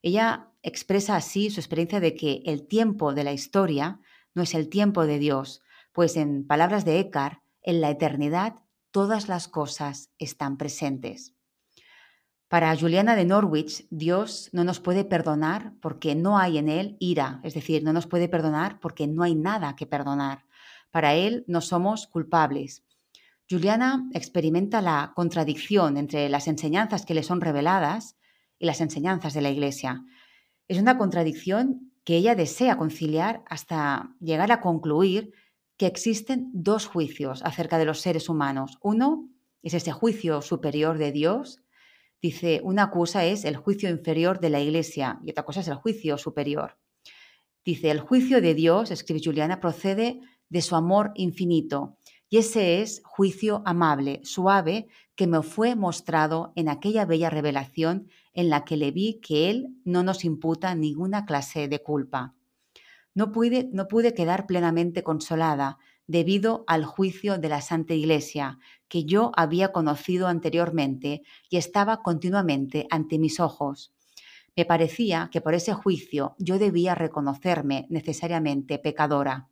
Ella 0.00 0.48
expresa 0.62 1.16
así 1.16 1.50
su 1.50 1.60
experiencia 1.60 2.00
de 2.00 2.14
que 2.14 2.42
el 2.46 2.66
tiempo 2.66 3.12
de 3.12 3.24
la 3.24 3.32
historia 3.32 4.00
no 4.34 4.42
es 4.42 4.54
el 4.54 4.68
tiempo 4.68 5.06
de 5.06 5.18
Dios, 5.18 5.60
pues 5.92 6.16
en 6.16 6.46
palabras 6.46 6.84
de 6.84 7.00
Eckhart, 7.00 7.40
en 7.62 7.80
la 7.80 7.90
eternidad 7.90 8.54
todas 8.92 9.28
las 9.28 9.48
cosas 9.48 10.10
están 10.18 10.56
presentes. 10.56 11.34
Para 12.46 12.74
Juliana 12.76 13.14
de 13.16 13.26
Norwich, 13.26 13.86
Dios 13.90 14.48
no 14.52 14.64
nos 14.64 14.80
puede 14.80 15.04
perdonar 15.04 15.74
porque 15.82 16.14
no 16.14 16.38
hay 16.38 16.56
en 16.56 16.68
Él 16.68 16.96
ira, 16.98 17.40
es 17.42 17.52
decir, 17.52 17.82
no 17.82 17.92
nos 17.92 18.06
puede 18.06 18.28
perdonar 18.28 18.80
porque 18.80 19.06
no 19.06 19.22
hay 19.24 19.34
nada 19.34 19.76
que 19.76 19.86
perdonar. 19.86 20.46
Para 20.90 21.14
Él 21.14 21.44
no 21.46 21.60
somos 21.60 22.06
culpables. 22.06 22.84
Juliana 23.50 24.08
experimenta 24.12 24.82
la 24.82 25.12
contradicción 25.16 25.96
entre 25.96 26.28
las 26.28 26.48
enseñanzas 26.48 27.06
que 27.06 27.14
le 27.14 27.22
son 27.22 27.40
reveladas 27.40 28.16
y 28.58 28.66
las 28.66 28.80
enseñanzas 28.80 29.32
de 29.32 29.40
la 29.40 29.50
Iglesia. 29.50 30.04
Es 30.66 30.78
una 30.78 30.98
contradicción 30.98 31.92
que 32.04 32.16
ella 32.16 32.34
desea 32.34 32.76
conciliar 32.76 33.42
hasta 33.48 34.14
llegar 34.20 34.52
a 34.52 34.60
concluir 34.60 35.32
que 35.78 35.86
existen 35.86 36.50
dos 36.52 36.86
juicios 36.86 37.42
acerca 37.42 37.78
de 37.78 37.84
los 37.84 38.00
seres 38.00 38.28
humanos. 38.28 38.78
Uno 38.82 39.30
es 39.62 39.74
ese 39.74 39.92
juicio 39.92 40.42
superior 40.42 40.98
de 40.98 41.12
Dios. 41.12 41.62
Dice, 42.20 42.60
una 42.64 42.90
cosa 42.90 43.24
es 43.24 43.44
el 43.44 43.56
juicio 43.56 43.88
inferior 43.88 44.40
de 44.40 44.50
la 44.50 44.60
Iglesia 44.60 45.20
y 45.24 45.30
otra 45.30 45.44
cosa 45.44 45.60
es 45.60 45.68
el 45.68 45.76
juicio 45.76 46.18
superior. 46.18 46.78
Dice, 47.64 47.90
el 47.90 48.00
juicio 48.00 48.40
de 48.40 48.54
Dios, 48.54 48.90
escribe 48.90 49.20
Juliana, 49.22 49.60
procede 49.60 50.20
de 50.48 50.62
su 50.62 50.74
amor 50.74 51.12
infinito 51.14 51.97
y 52.30 52.38
ese 52.38 52.82
es 52.82 53.00
juicio 53.04 53.62
amable, 53.64 54.20
suave, 54.24 54.88
que 55.14 55.26
me 55.26 55.42
fue 55.42 55.74
mostrado 55.74 56.52
en 56.54 56.68
aquella 56.68 57.04
bella 57.04 57.30
revelación 57.30 58.08
en 58.34 58.50
la 58.50 58.64
que 58.64 58.76
le 58.76 58.90
vi 58.90 59.20
que 59.20 59.50
Él 59.50 59.68
no 59.84 60.02
nos 60.02 60.24
imputa 60.24 60.74
ninguna 60.74 61.24
clase 61.24 61.68
de 61.68 61.82
culpa. 61.82 62.34
No 63.14 63.32
pude, 63.32 63.68
no 63.72 63.88
pude 63.88 64.14
quedar 64.14 64.46
plenamente 64.46 65.02
consolada 65.02 65.78
debido 66.06 66.64
al 66.66 66.84
juicio 66.84 67.38
de 67.38 67.48
la 67.48 67.60
Santa 67.60 67.94
Iglesia 67.94 68.58
que 68.88 69.04
yo 69.04 69.32
había 69.36 69.72
conocido 69.72 70.28
anteriormente 70.28 71.22
y 71.50 71.56
estaba 71.56 72.02
continuamente 72.02 72.86
ante 72.90 73.18
mis 73.18 73.40
ojos. 73.40 73.92
Me 74.56 74.64
parecía 74.64 75.28
que 75.30 75.40
por 75.40 75.54
ese 75.54 75.72
juicio 75.72 76.34
yo 76.38 76.58
debía 76.58 76.94
reconocerme 76.94 77.86
necesariamente 77.90 78.78
pecadora. 78.78 79.48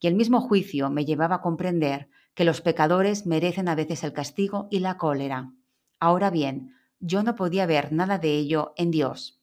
Y 0.00 0.06
el 0.06 0.14
mismo 0.14 0.40
juicio 0.40 0.90
me 0.90 1.04
llevaba 1.04 1.36
a 1.36 1.40
comprender 1.40 2.08
que 2.36 2.44
los 2.44 2.60
pecadores 2.60 3.26
merecen 3.26 3.66
a 3.66 3.74
veces 3.74 4.04
el 4.04 4.12
castigo 4.12 4.68
y 4.70 4.80
la 4.80 4.98
cólera. 4.98 5.54
Ahora 5.98 6.30
bien, 6.30 6.74
yo 7.00 7.22
no 7.22 7.34
podía 7.34 7.64
ver 7.64 7.92
nada 7.92 8.18
de 8.18 8.34
ello 8.34 8.74
en 8.76 8.90
Dios. 8.90 9.40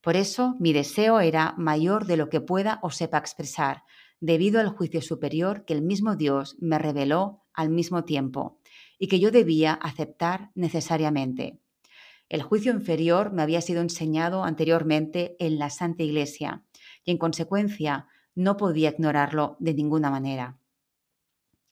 Por 0.00 0.14
eso 0.14 0.54
mi 0.60 0.72
deseo 0.72 1.18
era 1.18 1.54
mayor 1.58 2.06
de 2.06 2.16
lo 2.16 2.28
que 2.30 2.40
pueda 2.40 2.78
o 2.80 2.90
sepa 2.90 3.18
expresar, 3.18 3.82
debido 4.20 4.60
al 4.60 4.68
juicio 4.68 5.02
superior 5.02 5.64
que 5.64 5.74
el 5.74 5.82
mismo 5.82 6.14
Dios 6.14 6.56
me 6.60 6.78
reveló 6.78 7.42
al 7.54 7.70
mismo 7.70 8.04
tiempo 8.04 8.60
y 9.00 9.08
que 9.08 9.18
yo 9.18 9.32
debía 9.32 9.72
aceptar 9.72 10.52
necesariamente. 10.54 11.58
El 12.28 12.42
juicio 12.42 12.72
inferior 12.72 13.32
me 13.32 13.42
había 13.42 13.60
sido 13.60 13.80
enseñado 13.80 14.44
anteriormente 14.44 15.34
en 15.40 15.58
la 15.58 15.70
Santa 15.70 16.04
Iglesia 16.04 16.62
y 17.04 17.10
en 17.10 17.18
consecuencia 17.18 18.06
no 18.36 18.56
podía 18.56 18.90
ignorarlo 18.90 19.56
de 19.58 19.74
ninguna 19.74 20.10
manera. 20.10 20.57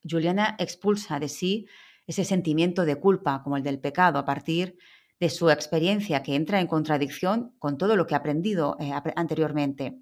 Juliana 0.09 0.57
expulsa 0.59 1.19
de 1.19 1.29
sí 1.29 1.67
ese 2.07 2.25
sentimiento 2.25 2.85
de 2.85 2.97
culpa 2.97 3.43
como 3.43 3.57
el 3.57 3.63
del 3.63 3.81
pecado 3.81 4.19
a 4.19 4.25
partir 4.25 4.79
de 5.19 5.31
su 5.31 5.51
experiencia 5.51 6.23
que 6.23 6.35
entra 6.35 6.61
en 6.61 6.67
contradicción 6.67 7.55
con 7.59 7.79
todo 7.79 7.97
lo 7.97 8.07
que 8.07 8.15
ha 8.15 8.19
aprendido 8.19 8.77
eh, 8.81 8.93
anteriormente. 9.17 9.99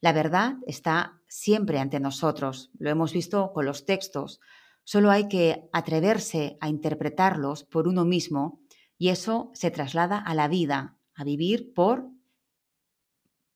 La 0.00 0.12
verdad 0.12 0.54
está 0.66 1.20
siempre 1.28 1.78
ante 1.78 2.00
nosotros, 2.00 2.70
lo 2.78 2.90
hemos 2.90 3.12
visto 3.12 3.52
con 3.52 3.66
los 3.66 3.84
textos, 3.84 4.40
solo 4.82 5.10
hay 5.10 5.28
que 5.28 5.68
atreverse 5.72 6.56
a 6.60 6.68
interpretarlos 6.68 7.64
por 7.64 7.86
uno 7.86 8.04
mismo 8.04 8.60
y 8.98 9.08
eso 9.10 9.50
se 9.54 9.70
traslada 9.70 10.18
a 10.18 10.34
la 10.34 10.48
vida, 10.48 10.96
a 11.14 11.24
vivir 11.24 11.72
por 11.74 12.08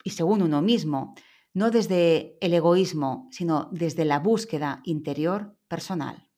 y 0.04 0.10
según 0.10 0.42
uno 0.42 0.60
mismo, 0.60 1.14
no 1.54 1.70
desde 1.70 2.36
el 2.40 2.52
egoísmo, 2.52 3.28
sino 3.30 3.68
desde 3.70 4.04
la 4.04 4.18
búsqueda 4.18 4.80
interior 4.84 5.56
personal. 5.68 6.28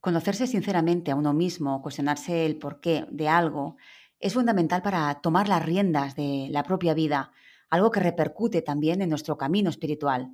Conocerse 0.00 0.46
sinceramente 0.46 1.10
a 1.10 1.16
uno 1.16 1.34
mismo, 1.34 1.82
cuestionarse 1.82 2.46
el 2.46 2.56
porqué 2.56 3.06
de 3.10 3.28
algo, 3.28 3.76
es 4.20 4.34
fundamental 4.34 4.82
para 4.82 5.20
tomar 5.20 5.48
las 5.48 5.64
riendas 5.64 6.14
de 6.14 6.46
la 6.50 6.62
propia 6.62 6.94
vida, 6.94 7.32
algo 7.70 7.90
que 7.90 8.00
repercute 8.00 8.62
también 8.62 9.02
en 9.02 9.10
nuestro 9.10 9.36
camino 9.36 9.68
espiritual. 9.68 10.30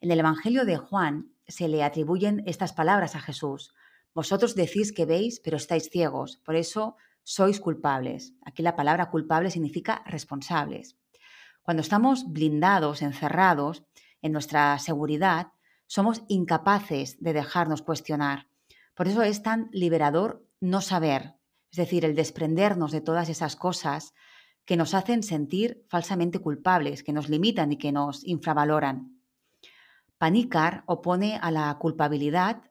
En 0.00 0.12
el 0.12 0.20
Evangelio 0.20 0.64
de 0.64 0.76
Juan 0.76 1.32
se 1.48 1.66
le 1.66 1.82
atribuyen 1.82 2.44
estas 2.46 2.72
palabras 2.72 3.16
a 3.16 3.20
Jesús. 3.20 3.74
Vosotros 4.14 4.54
decís 4.54 4.92
que 4.92 5.04
veis, 5.04 5.40
pero 5.40 5.56
estáis 5.56 5.90
ciegos, 5.90 6.40
por 6.44 6.54
eso 6.54 6.94
sois 7.24 7.58
culpables. 7.60 8.34
Aquí 8.44 8.62
la 8.62 8.76
palabra 8.76 9.10
culpable 9.10 9.50
significa 9.50 10.02
responsables. 10.06 10.99
Cuando 11.70 11.82
estamos 11.82 12.32
blindados, 12.32 13.00
encerrados 13.00 13.84
en 14.22 14.32
nuestra 14.32 14.76
seguridad, 14.80 15.52
somos 15.86 16.24
incapaces 16.26 17.22
de 17.22 17.32
dejarnos 17.32 17.82
cuestionar. 17.82 18.48
Por 18.96 19.06
eso 19.06 19.22
es 19.22 19.44
tan 19.44 19.68
liberador 19.70 20.44
no 20.58 20.80
saber, 20.80 21.36
es 21.70 21.76
decir, 21.76 22.04
el 22.04 22.16
desprendernos 22.16 22.90
de 22.90 23.00
todas 23.00 23.28
esas 23.28 23.54
cosas 23.54 24.14
que 24.64 24.76
nos 24.76 24.94
hacen 24.94 25.22
sentir 25.22 25.86
falsamente 25.88 26.40
culpables, 26.40 27.04
que 27.04 27.12
nos 27.12 27.28
limitan 27.28 27.70
y 27.70 27.76
que 27.76 27.92
nos 27.92 28.26
infravaloran. 28.26 29.22
Panicar 30.18 30.82
opone 30.86 31.38
a 31.40 31.52
la 31.52 31.72
culpabilidad 31.78 32.64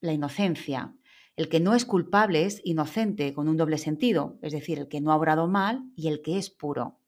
la 0.00 0.12
inocencia. 0.12 0.92
El 1.36 1.48
que 1.48 1.60
no 1.60 1.76
es 1.76 1.84
culpable 1.84 2.46
es 2.46 2.60
inocente 2.64 3.32
con 3.32 3.46
un 3.46 3.56
doble 3.56 3.78
sentido, 3.78 4.40
es 4.42 4.52
decir, 4.52 4.80
el 4.80 4.88
que 4.88 5.00
no 5.00 5.12
ha 5.12 5.16
obrado 5.16 5.46
mal 5.46 5.84
y 5.94 6.08
el 6.08 6.20
que 6.20 6.36
es 6.36 6.50
puro. 6.50 6.99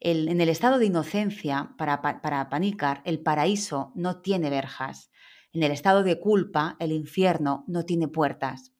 En 0.00 0.40
el 0.40 0.48
estado 0.48 0.78
de 0.78 0.86
inocencia, 0.86 1.74
para, 1.76 2.00
para 2.00 2.48
Panicar, 2.48 3.02
el 3.04 3.20
paraíso 3.20 3.92
no 3.94 4.20
tiene 4.20 4.48
verjas. 4.48 5.10
En 5.52 5.62
el 5.62 5.72
estado 5.72 6.02
de 6.02 6.18
culpa, 6.18 6.76
el 6.78 6.92
infierno 6.92 7.64
no 7.66 7.84
tiene 7.84 8.08
puertas. 8.08 8.72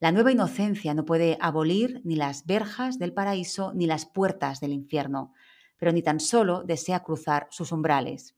La 0.00 0.12
nueva 0.12 0.32
inocencia 0.32 0.92
no 0.92 1.04
puede 1.04 1.38
abolir 1.40 2.00
ni 2.04 2.16
las 2.16 2.46
verjas 2.46 2.98
del 2.98 3.14
paraíso 3.14 3.72
ni 3.74 3.86
las 3.86 4.06
puertas 4.06 4.60
del 4.60 4.72
infierno, 4.72 5.32
pero 5.78 5.92
ni 5.92 6.02
tan 6.02 6.20
solo 6.20 6.64
desea 6.64 7.02
cruzar 7.02 7.46
sus 7.50 7.70
umbrales. 7.72 8.34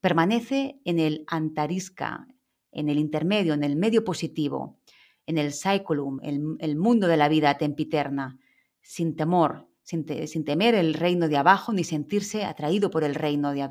Permanece 0.00 0.80
en 0.84 0.98
el 0.98 1.24
antarisca, 1.26 2.26
en 2.72 2.88
el 2.88 2.98
intermedio, 2.98 3.54
en 3.54 3.64
el 3.64 3.76
medio 3.76 4.04
positivo, 4.04 4.80
en 5.26 5.38
el 5.38 5.52
cyculum, 5.52 6.18
el, 6.22 6.56
el 6.58 6.76
mundo 6.76 7.06
de 7.06 7.16
la 7.16 7.28
vida 7.28 7.56
tempiterna, 7.56 8.38
sin 8.82 9.16
temor, 9.16 9.67
sin, 9.88 10.44
temer 10.44 10.74
el 10.74 10.92
reino 10.92 11.28
de 11.28 11.38
abajo 11.38 11.72
ni 11.72 11.82
sentirse 11.82 12.44
atraído 12.44 12.90
por 12.90 13.04
el 13.04 13.14
reino 13.14 13.52
de, 13.52 13.66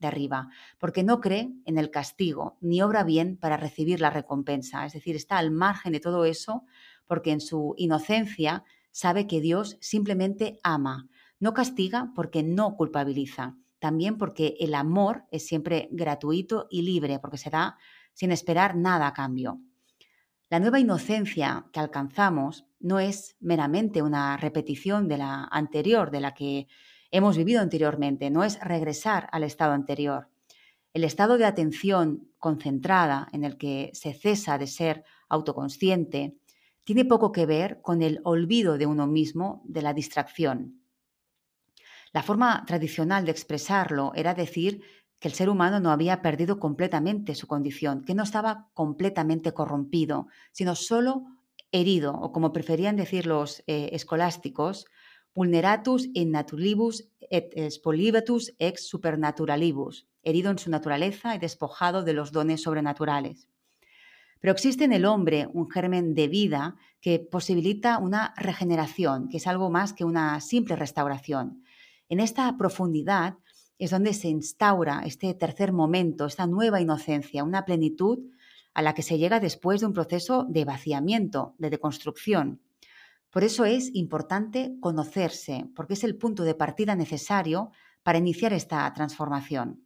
de 0.00 0.06
arriba, 0.08 0.48
porque 0.80 1.04
no 1.04 1.20
cree 1.20 1.52
en 1.64 1.78
el 1.78 1.92
castigo 1.92 2.58
ni 2.60 2.82
obra 2.82 3.04
bien 3.04 3.36
para 3.36 3.56
recibir 3.56 4.00
la 4.00 4.10
recompensa. 4.10 4.84
Es 4.84 4.94
decir, 4.94 5.14
está 5.14 5.38
al 5.38 5.52
margen 5.52 5.92
de 5.92 6.00
todo 6.00 6.24
eso 6.24 6.64
porque 7.06 7.30
en 7.30 7.40
su 7.40 7.74
inocencia 7.76 8.64
sabe 8.90 9.28
que 9.28 9.40
Dios 9.40 9.76
simplemente 9.80 10.58
ama, 10.64 11.08
no 11.38 11.54
castiga 11.54 12.10
porque 12.16 12.42
no 12.42 12.74
culpabiliza, 12.74 13.56
también 13.78 14.18
porque 14.18 14.56
el 14.58 14.74
amor 14.74 15.22
es 15.30 15.46
siempre 15.46 15.88
gratuito 15.92 16.66
y 16.68 16.82
libre, 16.82 17.20
porque 17.20 17.38
se 17.38 17.48
da 17.48 17.78
sin 18.12 18.32
esperar 18.32 18.74
nada 18.74 19.06
a 19.06 19.12
cambio. 19.12 19.60
La 20.50 20.58
nueva 20.58 20.80
inocencia 20.80 21.66
que 21.72 21.78
alcanzamos 21.78 22.66
no 22.80 22.98
es 22.98 23.36
meramente 23.38 24.02
una 24.02 24.36
repetición 24.36 25.06
de 25.06 25.16
la 25.16 25.44
anterior, 25.44 26.10
de 26.10 26.20
la 26.20 26.34
que 26.34 26.66
hemos 27.12 27.36
vivido 27.36 27.60
anteriormente, 27.60 28.30
no 28.30 28.42
es 28.42 28.58
regresar 28.58 29.28
al 29.30 29.44
estado 29.44 29.74
anterior. 29.74 30.28
El 30.92 31.04
estado 31.04 31.38
de 31.38 31.44
atención 31.44 32.32
concentrada 32.38 33.28
en 33.30 33.44
el 33.44 33.58
que 33.58 33.90
se 33.92 34.12
cesa 34.12 34.58
de 34.58 34.66
ser 34.66 35.04
autoconsciente 35.28 36.36
tiene 36.82 37.04
poco 37.04 37.30
que 37.30 37.46
ver 37.46 37.80
con 37.80 38.02
el 38.02 38.18
olvido 38.24 38.76
de 38.76 38.86
uno 38.86 39.06
mismo, 39.06 39.62
de 39.66 39.82
la 39.82 39.94
distracción. 39.94 40.82
La 42.12 42.24
forma 42.24 42.64
tradicional 42.66 43.24
de 43.24 43.30
expresarlo 43.30 44.10
era 44.16 44.34
decir 44.34 44.82
que 45.20 45.28
el 45.28 45.34
ser 45.34 45.48
humano 45.50 45.78
no 45.78 45.90
había 45.90 46.22
perdido 46.22 46.58
completamente 46.58 47.34
su 47.34 47.46
condición, 47.46 48.02
que 48.04 48.14
no 48.14 48.22
estaba 48.22 48.70
completamente 48.74 49.52
corrompido, 49.52 50.26
sino 50.50 50.74
solo 50.74 51.24
herido, 51.70 52.14
o 52.14 52.32
como 52.32 52.52
preferían 52.52 52.96
decir 52.96 53.26
los 53.26 53.62
eh, 53.66 53.90
escolásticos, 53.92 54.86
vulneratus 55.34 56.08
in 56.14 56.32
naturalibus 56.32 57.08
et 57.30 57.54
spolibatus 57.70 58.54
ex 58.58 58.88
supernaturalibus, 58.88 60.08
herido 60.22 60.50
en 60.50 60.58
su 60.58 60.70
naturaleza 60.70 61.34
y 61.34 61.38
despojado 61.38 62.02
de 62.02 62.14
los 62.14 62.32
dones 62.32 62.62
sobrenaturales. 62.62 63.48
Pero 64.40 64.52
existe 64.52 64.84
en 64.84 64.92
el 64.92 65.04
hombre 65.04 65.48
un 65.52 65.70
germen 65.70 66.14
de 66.14 66.26
vida 66.28 66.76
que 67.00 67.20
posibilita 67.20 67.98
una 67.98 68.34
regeneración, 68.36 69.28
que 69.28 69.36
es 69.36 69.46
algo 69.46 69.70
más 69.70 69.92
que 69.92 70.04
una 70.04 70.40
simple 70.40 70.76
restauración. 70.76 71.62
En 72.08 72.20
esta 72.20 72.56
profundidad 72.56 73.36
es 73.80 73.90
donde 73.90 74.12
se 74.12 74.28
instaura 74.28 75.02
este 75.04 75.32
tercer 75.34 75.72
momento, 75.72 76.26
esta 76.26 76.46
nueva 76.46 76.80
inocencia, 76.80 77.42
una 77.42 77.64
plenitud 77.64 78.18
a 78.74 78.82
la 78.82 78.94
que 78.94 79.02
se 79.02 79.18
llega 79.18 79.40
después 79.40 79.80
de 79.80 79.86
un 79.86 79.94
proceso 79.94 80.44
de 80.48 80.64
vaciamiento, 80.64 81.54
de 81.58 81.70
deconstrucción. 81.70 82.60
Por 83.30 83.42
eso 83.42 83.64
es 83.64 83.90
importante 83.94 84.74
conocerse, 84.80 85.66
porque 85.74 85.94
es 85.94 86.04
el 86.04 86.16
punto 86.16 86.44
de 86.44 86.54
partida 86.54 86.94
necesario 86.94 87.70
para 88.02 88.18
iniciar 88.18 88.52
esta 88.52 88.92
transformación. 88.92 89.84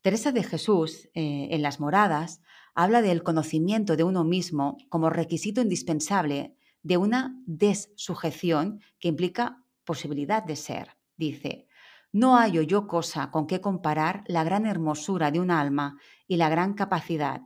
Teresa 0.00 0.30
de 0.30 0.42
Jesús, 0.42 1.08
eh, 1.14 1.48
en 1.50 1.62
las 1.62 1.80
moradas, 1.80 2.42
habla 2.74 3.02
del 3.02 3.22
conocimiento 3.22 3.96
de 3.96 4.04
uno 4.04 4.22
mismo 4.22 4.76
como 4.88 5.10
requisito 5.10 5.60
indispensable 5.60 6.54
de 6.82 6.96
una 6.96 7.36
desujeción 7.46 8.80
que 9.00 9.08
implica 9.08 9.64
posibilidad 9.84 10.44
de 10.44 10.56
ser. 10.56 10.90
Dice, 11.16 11.66
no 12.14 12.36
hallo 12.36 12.62
yo 12.62 12.86
cosa 12.86 13.32
con 13.32 13.48
que 13.48 13.60
comparar 13.60 14.22
la 14.28 14.44
gran 14.44 14.66
hermosura 14.66 15.32
de 15.32 15.40
un 15.40 15.50
alma 15.50 15.98
y 16.28 16.36
la 16.36 16.48
gran 16.48 16.74
capacidad. 16.74 17.42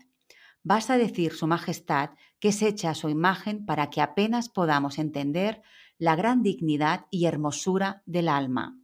Basta 0.62 0.98
decir 0.98 1.32
Su 1.32 1.46
Majestad 1.46 2.10
que 2.38 2.48
es 2.48 2.60
hecha 2.60 2.94
su 2.94 3.08
imagen 3.08 3.64
para 3.64 3.88
que 3.88 4.02
apenas 4.02 4.50
podamos 4.50 4.98
entender 4.98 5.62
la 5.96 6.16
gran 6.16 6.42
dignidad 6.42 7.06
y 7.10 7.24
hermosura 7.24 8.02
del 8.04 8.28
alma. 8.28 8.78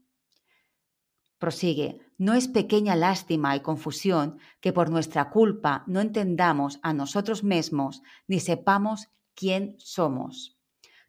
Prosigue, 1.36 2.00
no 2.16 2.32
es 2.32 2.48
pequeña 2.48 2.96
lástima 2.96 3.54
y 3.54 3.60
confusión 3.60 4.38
que 4.62 4.72
por 4.72 4.88
nuestra 4.88 5.28
culpa 5.28 5.84
no 5.86 6.00
entendamos 6.00 6.80
a 6.82 6.94
nosotros 6.94 7.44
mismos 7.44 8.02
ni 8.26 8.40
sepamos 8.40 9.10
quién 9.34 9.76
somos. 9.78 10.58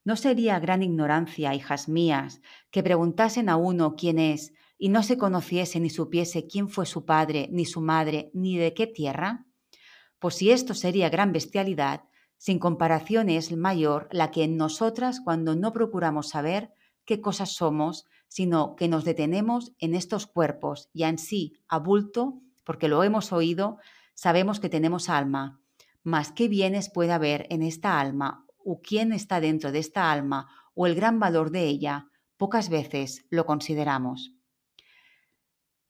¿No 0.03 0.17
sería 0.17 0.59
gran 0.59 0.83
ignorancia, 0.83 1.55
hijas 1.55 1.87
mías, 1.87 2.41
que 2.71 2.83
preguntasen 2.83 3.47
a 3.47 3.55
uno 3.55 3.95
quién 3.95 4.19
es 4.19 4.53
y 4.77 4.89
no 4.89 5.03
se 5.03 5.17
conociese 5.17 5.79
ni 5.79 5.89
supiese 5.89 6.47
quién 6.47 6.69
fue 6.69 6.85
su 6.85 7.05
padre, 7.05 7.47
ni 7.51 7.65
su 7.65 7.81
madre, 7.81 8.29
ni 8.33 8.57
de 8.57 8.73
qué 8.73 8.87
tierra? 8.87 9.45
Pues 10.19 10.35
si 10.35 10.51
esto 10.51 10.73
sería 10.73 11.09
gran 11.09 11.31
bestialidad, 11.31 12.03
sin 12.37 12.59
comparación 12.59 13.29
es 13.29 13.55
mayor 13.55 14.07
la 14.11 14.31
que 14.31 14.43
en 14.43 14.57
nosotras 14.57 15.21
cuando 15.23 15.55
no 15.55 15.71
procuramos 15.71 16.29
saber 16.29 16.73
qué 17.05 17.21
cosas 17.21 17.53
somos, 17.53 18.05
sino 18.27 18.75
que 18.75 18.87
nos 18.87 19.05
detenemos 19.05 19.73
en 19.79 19.95
estos 19.95 20.27
cuerpos 20.27 20.89
y 20.93 21.03
en 21.03 21.17
sí, 21.17 21.53
a 21.67 21.79
bulto, 21.79 22.41
porque 22.63 22.87
lo 22.87 23.03
hemos 23.03 23.31
oído, 23.31 23.77
sabemos 24.13 24.59
que 24.59 24.69
tenemos 24.69 25.09
alma. 25.09 25.61
Mas 26.03 26.31
qué 26.31 26.47
bienes 26.47 26.89
puede 26.89 27.13
haber 27.13 27.47
en 27.49 27.61
esta 27.61 27.99
alma, 27.99 28.45
o 28.57 28.81
quién 28.81 29.13
está 29.13 29.39
dentro 29.39 29.71
de 29.71 29.79
esta 29.79 30.11
alma, 30.11 30.47
o 30.73 30.87
el 30.87 30.95
gran 30.95 31.19
valor 31.19 31.51
de 31.51 31.63
ella, 31.63 32.09
pocas 32.37 32.69
veces 32.69 33.25
lo 33.29 33.45
consideramos. 33.45 34.34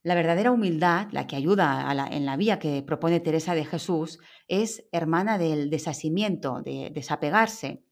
La 0.06 0.14
verdadera 0.14 0.52
humildad, 0.52 1.08
la 1.10 1.26
que 1.26 1.34
ayuda 1.34 2.08
en 2.12 2.26
la 2.26 2.36
vía 2.36 2.60
que 2.60 2.80
propone 2.80 3.18
Teresa 3.18 3.56
de 3.56 3.64
Jesús, 3.64 4.20
es 4.46 4.86
hermana 4.92 5.36
del 5.36 5.68
desasimiento, 5.68 6.62
de 6.62 6.92
desapegarse, 6.94 7.82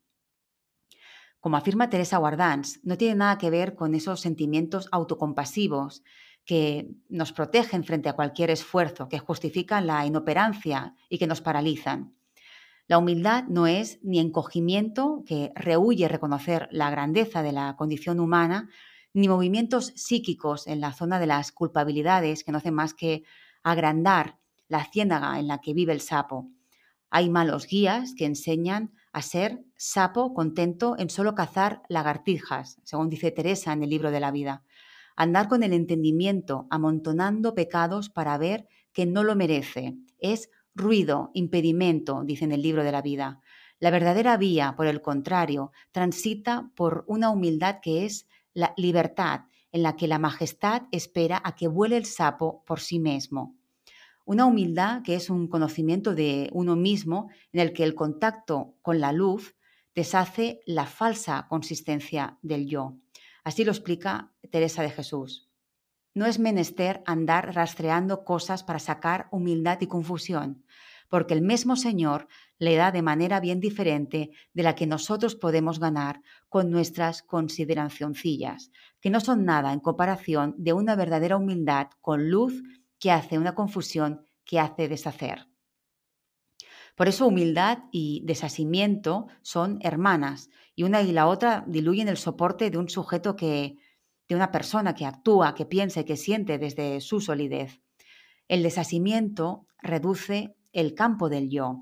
como 1.40 1.56
afirma 1.56 1.90
Teresa 1.90 2.18
Guardans, 2.18 2.78
no 2.84 2.96
tiene 2.96 3.16
nada 3.16 3.36
que 3.36 3.50
ver 3.50 3.74
con 3.74 3.96
esos 3.96 4.20
sentimientos 4.20 4.88
autocompasivos 4.92 6.04
que 6.44 6.88
nos 7.08 7.32
protegen 7.32 7.82
frente 7.82 8.08
a 8.08 8.14
cualquier 8.14 8.50
esfuerzo, 8.50 9.08
que 9.08 9.18
justifican 9.18 9.88
la 9.88 10.06
inoperancia 10.06 10.94
y 11.08 11.18
que 11.18 11.26
nos 11.26 11.40
paralizan. 11.40 12.14
La 12.86 12.98
humildad 12.98 13.42
no 13.48 13.66
es 13.66 13.98
ni 14.04 14.20
encogimiento 14.20 15.24
que 15.26 15.50
rehuye 15.56 16.06
reconocer 16.06 16.68
la 16.70 16.90
grandeza 16.90 17.42
de 17.42 17.50
la 17.50 17.74
condición 17.74 18.20
humana, 18.20 18.70
ni 19.14 19.28
movimientos 19.28 19.92
psíquicos 19.94 20.66
en 20.66 20.80
la 20.80 20.92
zona 20.92 21.18
de 21.18 21.26
las 21.26 21.52
culpabilidades 21.52 22.44
que 22.44 22.52
no 22.52 22.58
hacen 22.58 22.74
más 22.74 22.92
que 22.92 23.22
agrandar 23.62 24.38
la 24.68 24.84
ciénaga 24.84 25.38
en 25.38 25.46
la 25.46 25.60
que 25.60 25.72
vive 25.72 25.92
el 25.92 26.00
sapo. 26.00 26.50
Hay 27.10 27.30
malos 27.30 27.66
guías 27.66 28.14
que 28.16 28.26
enseñan 28.26 28.92
a 29.12 29.22
ser 29.22 29.64
sapo 29.76 30.34
contento 30.34 30.96
en 30.98 31.08
solo 31.10 31.36
cazar 31.36 31.82
lagartijas, 31.88 32.80
según 32.82 33.08
dice 33.08 33.30
Teresa 33.30 33.72
en 33.72 33.84
el 33.84 33.90
libro 33.90 34.10
de 34.10 34.18
la 34.18 34.32
vida. 34.32 34.64
Andar 35.14 35.48
con 35.48 35.62
el 35.62 35.72
entendimiento, 35.72 36.66
amontonando 36.70 37.54
pecados 37.54 38.10
para 38.10 38.36
ver 38.36 38.66
que 38.92 39.06
no 39.06 39.22
lo 39.22 39.36
merece. 39.36 39.94
Es 40.18 40.50
ruido, 40.74 41.30
impedimento, 41.34 42.24
dice 42.24 42.46
en 42.46 42.52
el 42.52 42.62
libro 42.62 42.82
de 42.82 42.90
la 42.90 43.00
vida. 43.00 43.40
La 43.78 43.90
verdadera 43.90 44.36
vía, 44.36 44.74
por 44.76 44.86
el 44.86 45.00
contrario, 45.00 45.70
transita 45.92 46.70
por 46.74 47.04
una 47.06 47.30
humildad 47.30 47.78
que 47.80 48.06
es 48.06 48.26
la 48.54 48.72
libertad, 48.76 49.42
en 49.72 49.82
la 49.82 49.96
que 49.96 50.08
la 50.08 50.18
majestad 50.18 50.82
espera 50.92 51.42
a 51.44 51.54
que 51.54 51.68
vuele 51.68 51.96
el 51.96 52.06
sapo 52.06 52.62
por 52.64 52.80
sí 52.80 52.98
mismo. 52.98 53.56
Una 54.24 54.46
humildad 54.46 55.02
que 55.02 55.16
es 55.16 55.28
un 55.28 55.48
conocimiento 55.48 56.14
de 56.14 56.48
uno 56.52 56.76
mismo 56.76 57.28
en 57.52 57.60
el 57.60 57.72
que 57.72 57.84
el 57.84 57.94
contacto 57.94 58.76
con 58.80 59.00
la 59.00 59.12
luz 59.12 59.54
deshace 59.94 60.60
la 60.64 60.86
falsa 60.86 61.46
consistencia 61.48 62.38
del 62.40 62.66
yo. 62.66 62.96
Así 63.42 63.64
lo 63.64 63.72
explica 63.72 64.32
Teresa 64.50 64.82
de 64.82 64.90
Jesús. 64.90 65.50
No 66.14 66.26
es 66.26 66.38
menester 66.38 67.02
andar 67.06 67.54
rastreando 67.54 68.24
cosas 68.24 68.62
para 68.62 68.78
sacar 68.78 69.28
humildad 69.32 69.80
y 69.80 69.88
confusión, 69.88 70.64
porque 71.08 71.34
el 71.34 71.42
mismo 71.42 71.76
Señor 71.76 72.28
le 72.58 72.76
da 72.76 72.92
de 72.92 73.02
manera 73.02 73.40
bien 73.40 73.60
diferente 73.60 74.30
de 74.52 74.62
la 74.62 74.74
que 74.74 74.86
nosotros 74.86 75.34
podemos 75.34 75.80
ganar 75.80 76.22
con 76.48 76.70
nuestras 76.70 77.22
consideracioncillas, 77.22 78.70
que 79.00 79.10
no 79.10 79.20
son 79.20 79.44
nada 79.44 79.72
en 79.72 79.80
comparación 79.80 80.54
de 80.56 80.72
una 80.72 80.96
verdadera 80.96 81.36
humildad 81.36 81.88
con 82.00 82.30
luz 82.30 82.62
que 82.98 83.10
hace 83.10 83.38
una 83.38 83.54
confusión 83.54 84.24
que 84.44 84.60
hace 84.60 84.88
deshacer. 84.88 85.48
Por 86.96 87.08
eso 87.08 87.26
humildad 87.26 87.78
y 87.90 88.22
desasimiento 88.24 89.26
son 89.42 89.78
hermanas 89.82 90.48
y 90.76 90.84
una 90.84 91.02
y 91.02 91.12
la 91.12 91.26
otra 91.26 91.64
diluyen 91.66 92.08
el 92.08 92.16
soporte 92.16 92.70
de 92.70 92.78
un 92.78 92.88
sujeto 92.88 93.34
que, 93.34 93.76
de 94.28 94.34
una 94.34 94.52
persona 94.52 94.94
que 94.94 95.04
actúa, 95.04 95.54
que 95.54 95.66
piensa 95.66 96.00
y 96.00 96.04
que 96.04 96.16
siente 96.16 96.58
desde 96.58 97.00
su 97.00 97.20
solidez. 97.20 97.80
El 98.46 98.62
desasimiento 98.62 99.66
reduce 99.82 100.54
el 100.72 100.94
campo 100.94 101.28
del 101.28 101.50
yo. 101.50 101.80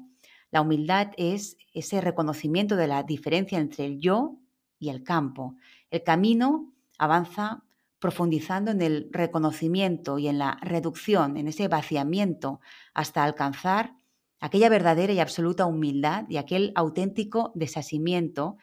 La 0.52 0.60
humildad 0.60 1.12
es 1.16 1.56
ese 1.72 2.00
reconocimiento 2.00 2.76
de 2.76 2.86
la 2.86 3.02
diferencia 3.02 3.58
entre 3.58 3.86
el 3.86 3.98
yo 3.98 4.36
y 4.78 4.90
el 4.90 5.02
campo. 5.02 5.56
El 5.90 6.04
camino 6.04 6.72
avanza 6.98 7.64
profundizando 7.98 8.70
en 8.70 8.82
el 8.82 9.08
reconocimiento 9.10 10.18
y 10.18 10.28
en 10.28 10.38
la 10.38 10.58
reducción, 10.60 11.36
en 11.36 11.48
ese 11.48 11.68
vaciamiento, 11.68 12.60
hasta 12.92 13.24
alcanzar 13.24 13.94
aquella 14.40 14.68
verdadera 14.68 15.12
y 15.12 15.20
absoluta 15.20 15.66
humildad 15.66 16.26
y 16.28 16.36
aquel 16.36 16.72
auténtico 16.74 17.52
desasimiento 17.54 18.58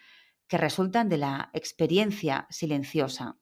que 0.48 0.58
resultan 0.58 1.10
de 1.10 1.18
la 1.18 1.50
experiencia 1.54 2.46
silenciosa. 2.50 3.38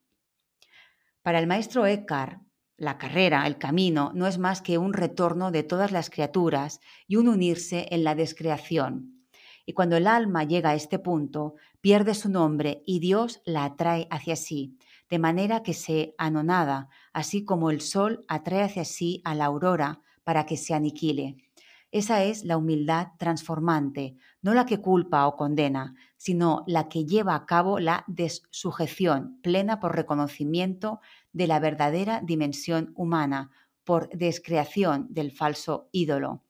Para 1.22 1.40
el 1.40 1.48
maestro 1.48 1.86
Eckhart, 1.86 2.47
la 2.78 2.98
carrera, 2.98 3.46
el 3.48 3.58
camino, 3.58 4.12
no 4.14 4.28
es 4.28 4.38
más 4.38 4.62
que 4.62 4.78
un 4.78 4.94
retorno 4.94 5.52
de 5.52 5.64
todas 5.64 5.92
las 5.92 6.10
criaturas 6.10 6.80
y 7.08 7.16
un 7.16 7.28
unirse 7.28 7.88
en 7.90 8.04
la 8.04 8.14
descreación. 8.14 9.26
Y 9.66 9.74
cuando 9.74 9.98
el 9.98 10.08
alma 10.08 10.44
llega 10.44 10.70
a 10.70 10.76
este 10.76 11.00
punto, 11.00 11.56
pierde 11.82 12.14
su 12.14 12.30
nombre 12.30 12.84
y 12.86 13.00
Dios 13.00 13.42
la 13.46 13.66
atrae 13.66 14.08
hacia 14.12 14.36
sí, 14.36 14.78
de 15.10 15.20
manera 15.20 15.64
que 15.64 15.74
se 15.74 16.14
anonada, 16.18 16.90
así 17.14 17.44
como 17.44 17.72
el 17.72 17.82
sol 17.82 18.24
atrae 18.28 18.64
hacia 18.64 18.86
sí 18.86 19.22
a 19.26 19.36
la 19.36 19.46
aurora 19.46 20.02
para 20.24 20.46
que 20.46 20.56
se 20.56 20.74
aniquile. 20.74 21.47
Esa 21.92 22.24
es 22.24 22.44
la 22.44 22.58
humildad 22.58 23.10
transformante, 23.18 24.18
no 24.42 24.54
la 24.54 24.66
que 24.66 24.82
culpa 24.82 25.26
o 25.26 25.38
condena, 25.38 25.96
sino 26.18 26.64
la 26.68 26.90
que 26.90 27.06
lleva 27.06 27.34
a 27.36 27.46
cabo 27.46 27.80
la 27.80 28.04
desujeción 28.08 29.40
plena 29.42 29.80
por 29.80 29.96
reconocimiento 29.96 31.00
de 31.32 31.48
la 31.48 31.60
verdadera 31.60 32.22
dimensión 32.22 32.92
humana, 32.96 33.52
por 33.86 34.10
descreación 34.10 35.08
del 35.10 35.32
falso 35.32 35.88
ídolo. 35.94 36.44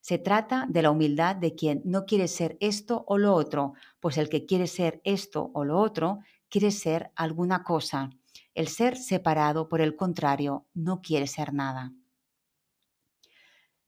Se 0.00 0.18
trata 0.18 0.66
de 0.68 0.82
la 0.82 0.92
humildad 0.92 1.34
de 1.34 1.56
quien 1.56 1.82
no 1.84 2.06
quiere 2.06 2.28
ser 2.28 2.56
esto 2.60 3.04
o 3.08 3.18
lo 3.18 3.34
otro, 3.34 3.72
pues 3.98 4.18
el 4.18 4.28
que 4.28 4.46
quiere 4.46 4.68
ser 4.68 5.00
esto 5.02 5.50
o 5.52 5.64
lo 5.64 5.80
otro 5.80 6.20
quiere 6.48 6.70
ser 6.70 7.10
alguna 7.16 7.64
cosa. 7.64 8.10
El 8.54 8.68
ser 8.68 8.96
separado, 8.96 9.68
por 9.68 9.80
el 9.80 9.96
contrario, 9.96 10.64
no 10.74 11.02
quiere 11.02 11.26
ser 11.26 11.52
nada. 11.52 11.92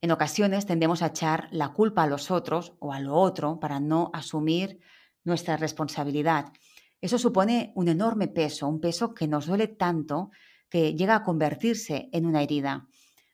En 0.01 0.11
ocasiones 0.11 0.65
tendemos 0.65 1.01
a 1.01 1.07
echar 1.07 1.49
la 1.51 1.73
culpa 1.73 2.03
a 2.03 2.07
los 2.07 2.31
otros 2.31 2.73
o 2.79 2.93
a 2.93 3.01
lo 3.01 3.15
otro 3.15 3.59
para 3.59 3.81
no 3.81 4.11
asumir 4.13 4.79
nuestra 5.25 5.57
responsabilidad. 5.57 6.53
Eso 7.01 7.17
supone 7.17 7.73
un 7.75 7.89
enorme 7.89 8.29
peso, 8.29 8.67
un 8.67 8.79
peso 8.79 9.13
que 9.13 9.27
nos 9.27 9.47
duele 9.47 9.67
tanto 9.67 10.31
que 10.69 10.93
llega 10.95 11.15
a 11.15 11.23
convertirse 11.23 12.09
en 12.13 12.25
una 12.25 12.43
herida. 12.43 12.87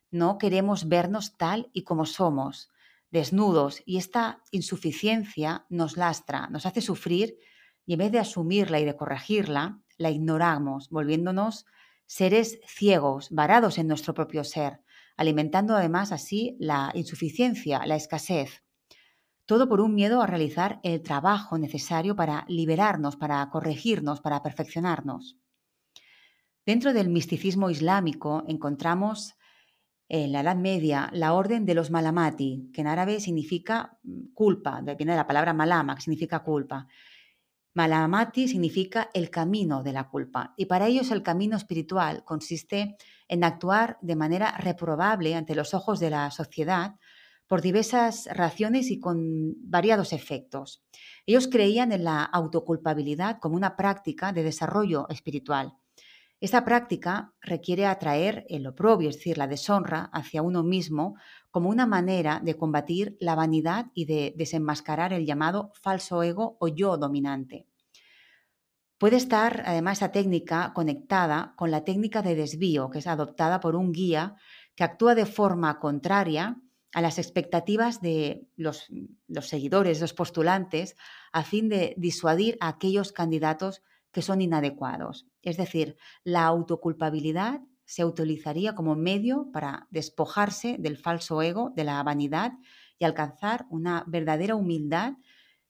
No 0.09 0.37
queremos 0.37 0.87
vernos 0.87 1.37
tal 1.37 1.69
y 1.73 1.83
como 1.83 2.05
somos, 2.05 2.69
desnudos, 3.11 3.81
y 3.85 3.97
esta 3.97 4.41
insuficiencia 4.51 5.65
nos 5.69 5.97
lastra, 5.97 6.47
nos 6.49 6.65
hace 6.65 6.81
sufrir 6.81 7.37
y 7.85 7.93
en 7.93 7.99
vez 7.99 8.11
de 8.11 8.19
asumirla 8.19 8.79
y 8.79 8.85
de 8.85 8.95
corregirla, 8.95 9.81
la 9.97 10.09
ignoramos, 10.09 10.89
volviéndonos 10.89 11.65
seres 12.07 12.59
ciegos, 12.65 13.29
varados 13.29 13.77
en 13.77 13.87
nuestro 13.87 14.13
propio 14.13 14.43
ser, 14.43 14.81
alimentando 15.17 15.75
además 15.75 16.11
así 16.11 16.55
la 16.59 16.91
insuficiencia, 16.93 17.85
la 17.85 17.95
escasez. 17.95 18.63
Todo 19.45 19.69
por 19.69 19.81
un 19.81 19.93
miedo 19.93 20.21
a 20.21 20.27
realizar 20.27 20.79
el 20.83 21.01
trabajo 21.01 21.57
necesario 21.57 22.15
para 22.15 22.45
liberarnos, 22.47 23.15
para 23.15 23.47
corregirnos, 23.49 24.21
para 24.21 24.41
perfeccionarnos. 24.41 25.37
Dentro 26.65 26.93
del 26.93 27.09
misticismo 27.09 27.69
islámico 27.69 28.43
encontramos 28.47 29.35
en 30.09 30.31
la 30.31 30.41
Edad 30.41 30.55
Media 30.55 31.09
la 31.13 31.33
orden 31.33 31.65
de 31.65 31.75
los 31.75 31.91
malamati, 31.91 32.69
que 32.73 32.81
en 32.81 32.87
árabe 32.87 33.19
significa 33.19 33.97
mm, 34.03 34.33
culpa, 34.33 34.81
viene 34.81 35.11
de 35.11 35.17
la 35.17 35.27
palabra 35.27 35.53
malama, 35.53 35.95
que 35.95 36.01
significa 36.01 36.43
culpa. 36.43 36.87
Malamati 37.75 38.47
significa 38.47 39.09
el 39.13 39.29
camino 39.29 39.83
de 39.83 39.93
la 39.93 40.07
culpa 40.07 40.53
y 40.57 40.65
para 40.65 40.87
ellos 40.87 41.11
el 41.11 41.23
camino 41.23 41.57
espiritual 41.57 42.23
consiste 42.23 42.95
en 43.27 43.43
actuar 43.43 43.97
de 44.01 44.15
manera 44.15 44.57
reprobable 44.57 45.35
ante 45.35 45.55
los 45.55 45.73
ojos 45.73 45.99
de 45.99 46.09
la 46.09 46.31
sociedad 46.31 46.95
por 47.47 47.61
diversas 47.61 48.27
razones 48.31 48.89
y 48.89 48.99
con 48.99 49.53
variados 49.69 50.13
efectos. 50.13 50.83
Ellos 51.25 51.47
creían 51.47 51.91
en 51.91 52.03
la 52.03 52.23
autoculpabilidad 52.23 53.39
como 53.39 53.55
una 53.55 53.75
práctica 53.75 54.31
de 54.31 54.43
desarrollo 54.43 55.07
espiritual. 55.09 55.73
Esta 56.41 56.65
práctica 56.65 57.33
requiere 57.41 57.85
atraer 57.85 58.45
el 58.49 58.67
oprobio, 58.67 59.09
es 59.09 59.15
decir, 59.15 59.37
la 59.37 59.47
deshonra 59.47 60.09
hacia 60.11 60.41
uno 60.41 60.63
mismo, 60.63 61.15
como 61.49 61.69
una 61.69 61.85
manera 61.85 62.41
de 62.43 62.57
combatir 62.57 63.15
la 63.19 63.35
vanidad 63.35 63.87
y 63.93 64.05
de 64.05 64.33
desenmascarar 64.35 65.13
el 65.13 65.25
llamado 65.25 65.71
falso 65.81 66.23
ego 66.23 66.57
o 66.59 66.67
yo 66.67 66.97
dominante. 66.97 67.67
Puede 68.97 69.17
estar 69.17 69.63
además 69.65 69.97
esta 69.97 70.11
técnica 70.11 70.71
conectada 70.73 71.53
con 71.57 71.69
la 71.69 71.83
técnica 71.83 72.21
de 72.21 72.35
desvío 72.35 72.89
que 72.89 72.99
es 72.99 73.07
adoptada 73.07 73.59
por 73.59 73.75
un 73.75 73.91
guía 73.91 74.35
que 74.75 74.83
actúa 74.83 75.15
de 75.15 75.25
forma 75.25 75.79
contraria 75.79 76.57
a 76.93 77.01
las 77.01 77.19
expectativas 77.19 77.99
de 77.99 78.47
los, 78.55 78.87
los 79.27 79.49
seguidores, 79.49 79.99
los 79.99 80.13
postulantes, 80.13 80.95
a 81.33 81.43
fin 81.43 81.67
de 81.67 81.93
disuadir 81.97 82.57
a 82.61 82.69
aquellos 82.69 83.11
candidatos 83.11 83.81
que 84.13 84.21
son 84.21 84.39
inadecuados. 84.39 85.27
Es 85.41 85.57
decir, 85.57 85.97
la 86.23 86.45
autoculpabilidad 86.45 87.59
se 87.83 88.05
utilizaría 88.05 88.75
como 88.75 88.95
medio 88.95 89.49
para 89.51 89.87
despojarse 89.91 90.77
del 90.79 90.97
falso 90.97 91.41
ego, 91.41 91.73
de 91.75 91.83
la 91.83 92.01
vanidad 92.01 92.53
y 92.97 93.03
alcanzar 93.03 93.65
una 93.69 94.05
verdadera 94.07 94.55
humildad 94.55 95.15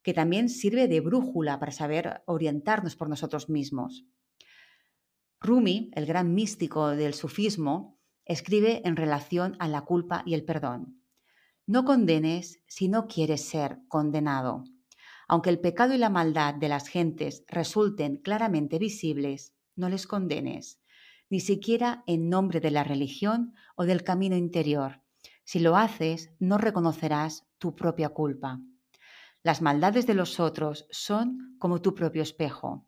que 0.06 0.14
también 0.14 0.50
sirve 0.50 0.88
de 0.88 1.00
brújula 1.00 1.60
para 1.60 1.72
saber 1.72 2.22
orientarnos 2.28 2.96
por 2.96 3.10
nosotros 3.10 3.50
mismos. 3.50 4.06
Rumi, 5.42 5.90
el 5.96 6.06
gran 6.06 6.36
místico 6.36 6.90
del 6.90 7.16
sufismo, 7.16 8.00
escribe 8.24 8.84
en 8.86 8.98
relación 8.98 9.56
a 9.58 9.68
la 9.68 9.82
culpa 9.82 10.22
y 10.24 10.36
el 10.36 10.46
perdón. 10.46 11.02
No 11.66 11.86
condenes 11.86 12.62
si 12.68 12.88
no 12.88 13.08
quieres 13.08 13.50
ser 13.50 13.80
condenado. 13.88 14.66
Aunque 15.28 15.50
el 15.50 15.60
pecado 15.60 15.96
y 15.96 15.98
la 15.98 16.12
maldad 16.12 16.54
de 16.54 16.70
las 16.70 16.88
gentes 16.88 17.44
resulten 17.48 18.18
claramente 18.18 18.78
visibles, 18.78 19.56
no 19.76 19.90
les 19.90 20.06
condenes, 20.06 20.80
ni 21.32 21.40
siquiera 21.40 22.04
en 22.06 22.30
nombre 22.30 22.60
de 22.60 22.70
la 22.70 22.84
religión 22.84 23.56
o 23.76 23.86
del 23.86 24.04
camino 24.04 24.38
interior. 24.38 25.02
Si 25.46 25.58
lo 25.58 25.76
haces, 25.76 26.30
no 26.38 26.60
reconocerás 26.60 27.48
tu 27.58 27.76
propia 27.76 28.10
culpa. 28.10 28.62
Las 29.46 29.62
maldades 29.62 30.08
de 30.08 30.16
los 30.16 30.40
otros 30.40 30.88
son 30.90 31.56
como 31.60 31.80
tu 31.80 31.94
propio 31.94 32.24
espejo. 32.24 32.88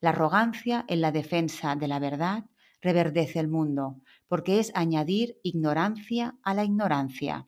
La 0.00 0.08
arrogancia 0.08 0.86
en 0.88 1.02
la 1.02 1.12
defensa 1.12 1.76
de 1.76 1.86
la 1.86 1.98
verdad 1.98 2.46
reverdece 2.80 3.40
el 3.40 3.48
mundo, 3.48 4.00
porque 4.26 4.58
es 4.58 4.72
añadir 4.74 5.38
ignorancia 5.42 6.38
a 6.42 6.54
la 6.54 6.64
ignorancia. 6.64 7.46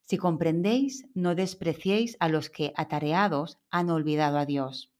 Si 0.00 0.16
comprendéis, 0.16 1.06
no 1.14 1.36
despreciéis 1.36 2.16
a 2.18 2.28
los 2.28 2.50
que, 2.50 2.72
atareados, 2.74 3.60
han 3.70 3.88
olvidado 3.88 4.36
a 4.36 4.46
Dios. 4.46 4.92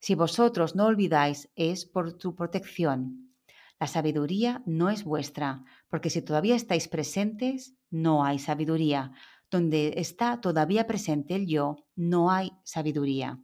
Si 0.00 0.16
vosotros 0.16 0.74
no 0.74 0.86
olvidáis, 0.86 1.48
es 1.54 1.86
por 1.86 2.14
tu 2.14 2.34
protección. 2.34 3.36
La 3.78 3.86
sabiduría 3.86 4.64
no 4.66 4.90
es 4.90 5.04
vuestra, 5.04 5.64
porque 5.88 6.10
si 6.10 6.22
todavía 6.22 6.56
estáis 6.56 6.88
presentes, 6.88 7.76
no 7.88 8.24
hay 8.24 8.40
sabiduría. 8.40 9.12
Donde 9.52 9.92
está 9.98 10.40
todavía 10.40 10.86
presente 10.86 11.34
el 11.34 11.46
yo, 11.46 11.76
no 11.94 12.30
hay 12.30 12.52
sabiduría. 12.64 13.38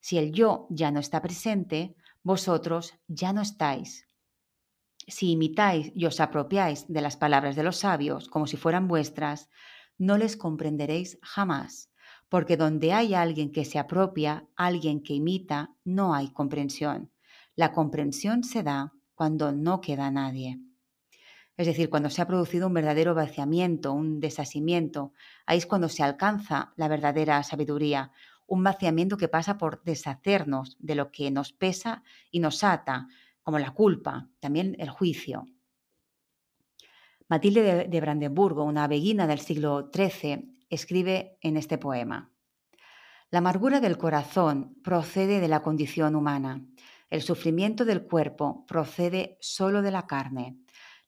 Si 0.00 0.16
el 0.16 0.32
yo 0.32 0.66
ya 0.70 0.90
no 0.90 0.98
está 0.98 1.20
presente, 1.20 1.94
vosotros 2.22 2.94
ya 3.06 3.34
no 3.34 3.42
estáis. 3.42 4.08
Si 5.06 5.32
imitáis 5.32 5.92
y 5.94 6.06
os 6.06 6.20
apropiáis 6.20 6.86
de 6.88 7.02
las 7.02 7.18
palabras 7.18 7.54
de 7.54 7.64
los 7.64 7.76
sabios 7.76 8.30
como 8.30 8.46
si 8.46 8.56
fueran 8.56 8.88
vuestras, 8.88 9.50
no 9.98 10.16
les 10.16 10.38
comprenderéis 10.38 11.18
jamás, 11.20 11.90
porque 12.30 12.56
donde 12.56 12.94
hay 12.94 13.12
alguien 13.12 13.52
que 13.52 13.66
se 13.66 13.78
apropia, 13.78 14.48
alguien 14.56 15.02
que 15.02 15.12
imita, 15.12 15.76
no 15.84 16.14
hay 16.14 16.32
comprensión. 16.32 17.12
La 17.56 17.72
comprensión 17.72 18.42
se 18.42 18.62
da 18.62 18.94
cuando 19.14 19.52
no 19.52 19.82
queda 19.82 20.10
nadie. 20.10 20.60
Es 21.56 21.66
decir, 21.66 21.90
cuando 21.90 22.08
se 22.08 22.22
ha 22.22 22.26
producido 22.26 22.66
un 22.66 22.74
verdadero 22.74 23.14
vaciamiento, 23.14 23.92
un 23.92 24.20
desasimiento, 24.20 25.12
ahí 25.46 25.58
es 25.58 25.66
cuando 25.66 25.88
se 25.88 26.02
alcanza 26.02 26.72
la 26.76 26.88
verdadera 26.88 27.42
sabiduría, 27.42 28.10
un 28.46 28.62
vaciamiento 28.62 29.16
que 29.16 29.28
pasa 29.28 29.58
por 29.58 29.82
deshacernos 29.82 30.76
de 30.78 30.94
lo 30.94 31.10
que 31.10 31.30
nos 31.30 31.52
pesa 31.52 32.02
y 32.30 32.40
nos 32.40 32.64
ata, 32.64 33.08
como 33.42 33.58
la 33.58 33.72
culpa, 33.72 34.28
también 34.40 34.76
el 34.78 34.90
juicio. 34.90 35.46
Matilde 37.28 37.88
de, 37.88 38.00
Brandenburgo, 38.00 38.62
una 38.62 38.86
beguina 38.86 39.26
del 39.26 39.40
siglo 39.40 39.90
XIII, 39.90 40.52
escribe 40.68 41.38
en 41.40 41.56
este 41.56 41.78
poema. 41.78 42.30
La 43.30 43.38
amargura 43.38 43.80
del 43.80 43.96
corazón 43.96 44.76
procede 44.84 45.40
de 45.40 45.48
la 45.48 45.62
condición 45.62 46.14
humana. 46.14 46.62
El 47.08 47.22
sufrimiento 47.22 47.86
del 47.86 48.02
cuerpo 48.02 48.66
procede 48.66 49.38
solo 49.40 49.80
de 49.80 49.90
la 49.90 50.06
carne. 50.06 50.58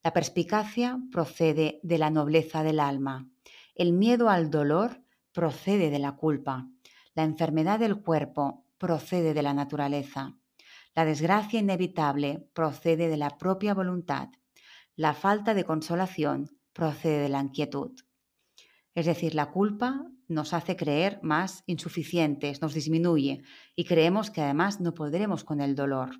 La 0.05 0.13
perspicacia 0.13 1.01
procede 1.11 1.81
de 1.83 1.97
la 1.97 2.11
nobleza 2.11 2.63
del 2.63 2.79
alma. 2.79 3.27
El 3.75 3.95
miedo 3.95 4.29
al 4.29 4.51
dolor 4.51 5.03
procede 5.33 5.89
de 5.89 5.99
la 5.99 6.13
culpa. 6.13 6.69
La 7.15 7.25
enfermedad 7.25 7.79
del 7.79 8.03
cuerpo 8.03 8.67
procede 8.77 9.33
de 9.33 9.43
la 9.43 9.55
naturaleza. 9.55 10.37
La 10.95 11.07
desgracia 11.07 11.59
inevitable 11.59 12.47
procede 12.53 13.09
de 13.09 13.17
la 13.17 13.39
propia 13.39 13.73
voluntad. 13.73 14.29
La 14.95 15.15
falta 15.15 15.55
de 15.55 15.65
consolación 15.65 16.51
procede 16.75 17.23
de 17.23 17.29
la 17.31 17.41
inquietud. 17.41 17.93
Es 18.95 19.07
decir, 19.07 19.35
la 19.35 19.53
culpa 19.53 20.07
nos 20.29 20.53
hace 20.53 20.77
creer 20.77 21.19
más 21.23 21.65
insuficientes, 21.65 22.61
nos 22.61 22.75
disminuye 22.75 23.43
y 23.75 23.85
creemos 23.85 24.31
que 24.31 24.43
además 24.43 24.83
no 24.83 24.93
podremos 24.93 25.45
con 25.45 25.63
el 25.63 25.75
dolor. 25.75 26.11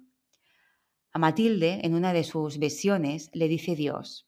A 1.17 1.21
Matilde, 1.21 1.79
en 1.85 1.95
una 1.95 2.13
de 2.13 2.25
sus 2.25 2.59
visiones, 2.59 3.31
le 3.33 3.47
dice 3.47 3.77
Dios, 3.77 4.27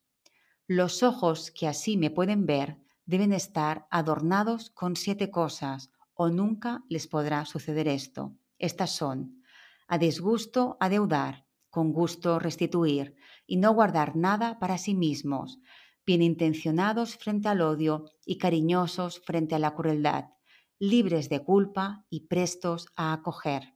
los 0.69 1.03
ojos 1.03 1.51
que 1.51 1.67
así 1.67 1.97
me 1.97 2.13
pueden 2.13 2.47
ver 2.47 2.79
deben 3.07 3.33
estar 3.33 3.89
adornados 3.91 4.71
con 4.71 4.95
siete 4.95 5.29
cosas 5.33 5.91
o 6.15 6.29
nunca 6.29 6.85
les 6.89 7.09
podrá 7.09 7.45
suceder 7.45 7.89
esto. 7.89 8.37
Estas 8.61 8.93
son, 8.95 9.43
a 9.89 9.99
disgusto 9.99 10.77
adeudar, 10.79 11.49
con 11.71 11.93
gusto 11.93 12.39
restituir 12.39 13.17
y 13.49 13.57
no 13.57 13.75
guardar 13.75 14.15
nada 14.15 14.61
para 14.61 14.79
sí 14.79 14.95
mismos, 14.95 15.59
bien 16.07 16.23
intencionados 16.23 17.17
frente 17.17 17.49
al 17.49 17.63
odio 17.63 18.05
y 18.25 18.39
cariñosos 18.39 19.21
frente 19.27 19.57
a 19.57 19.59
la 19.59 19.75
crueldad, 19.75 20.27
libres 20.79 21.29
de 21.31 21.43
culpa 21.43 22.07
y 22.11 22.29
prestos 22.29 22.87
a 22.95 23.13
acoger. 23.13 23.76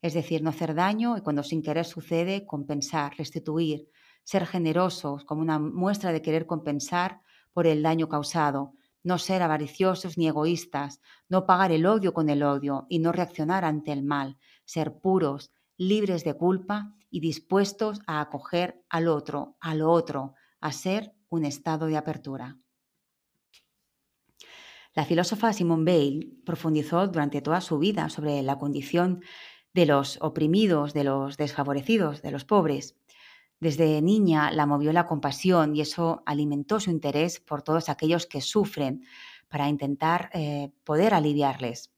Es 0.00 0.14
decir, 0.14 0.42
no 0.42 0.50
hacer 0.50 0.74
daño 0.74 1.16
y 1.16 1.22
cuando 1.22 1.42
sin 1.42 1.62
querer 1.62 1.84
sucede, 1.84 2.46
compensar, 2.46 3.16
restituir, 3.16 3.88
ser 4.22 4.46
generosos 4.46 5.24
como 5.24 5.42
una 5.42 5.58
muestra 5.58 6.12
de 6.12 6.22
querer 6.22 6.46
compensar 6.46 7.20
por 7.52 7.66
el 7.66 7.82
daño 7.82 8.08
causado, 8.08 8.74
no 9.02 9.18
ser 9.18 9.42
avariciosos 9.42 10.18
ni 10.18 10.28
egoístas, 10.28 11.00
no 11.28 11.46
pagar 11.46 11.72
el 11.72 11.86
odio 11.86 12.12
con 12.12 12.28
el 12.28 12.42
odio 12.42 12.86
y 12.88 12.98
no 12.98 13.10
reaccionar 13.12 13.64
ante 13.64 13.92
el 13.92 14.02
mal, 14.02 14.38
ser 14.64 14.98
puros, 15.00 15.52
libres 15.76 16.24
de 16.24 16.34
culpa 16.34 16.94
y 17.10 17.20
dispuestos 17.20 18.00
a 18.06 18.20
acoger 18.20 18.84
al 18.90 19.08
otro, 19.08 19.56
a 19.60 19.74
lo 19.74 19.90
otro, 19.90 20.34
a 20.60 20.72
ser 20.72 21.14
un 21.28 21.44
estado 21.44 21.86
de 21.86 21.96
apertura. 21.96 22.58
La 24.94 25.04
filósofa 25.04 25.52
Simone 25.52 25.84
Weil 25.84 26.42
profundizó 26.44 27.06
durante 27.06 27.40
toda 27.40 27.60
su 27.60 27.78
vida 27.78 28.08
sobre 28.08 28.42
la 28.42 28.58
condición 28.58 29.22
de 29.78 29.86
los 29.86 30.18
oprimidos, 30.20 30.92
de 30.92 31.04
los 31.04 31.36
desfavorecidos, 31.36 32.20
de 32.20 32.32
los 32.32 32.44
pobres. 32.44 32.96
Desde 33.60 34.02
niña 34.02 34.50
la 34.50 34.66
movió 34.66 34.92
la 34.92 35.06
compasión 35.06 35.76
y 35.76 35.82
eso 35.82 36.24
alimentó 36.26 36.80
su 36.80 36.90
interés 36.90 37.38
por 37.38 37.62
todos 37.62 37.88
aquellos 37.88 38.26
que 38.26 38.40
sufren 38.40 39.04
para 39.46 39.68
intentar 39.68 40.30
eh, 40.34 40.72
poder 40.82 41.14
aliviarles. 41.14 41.92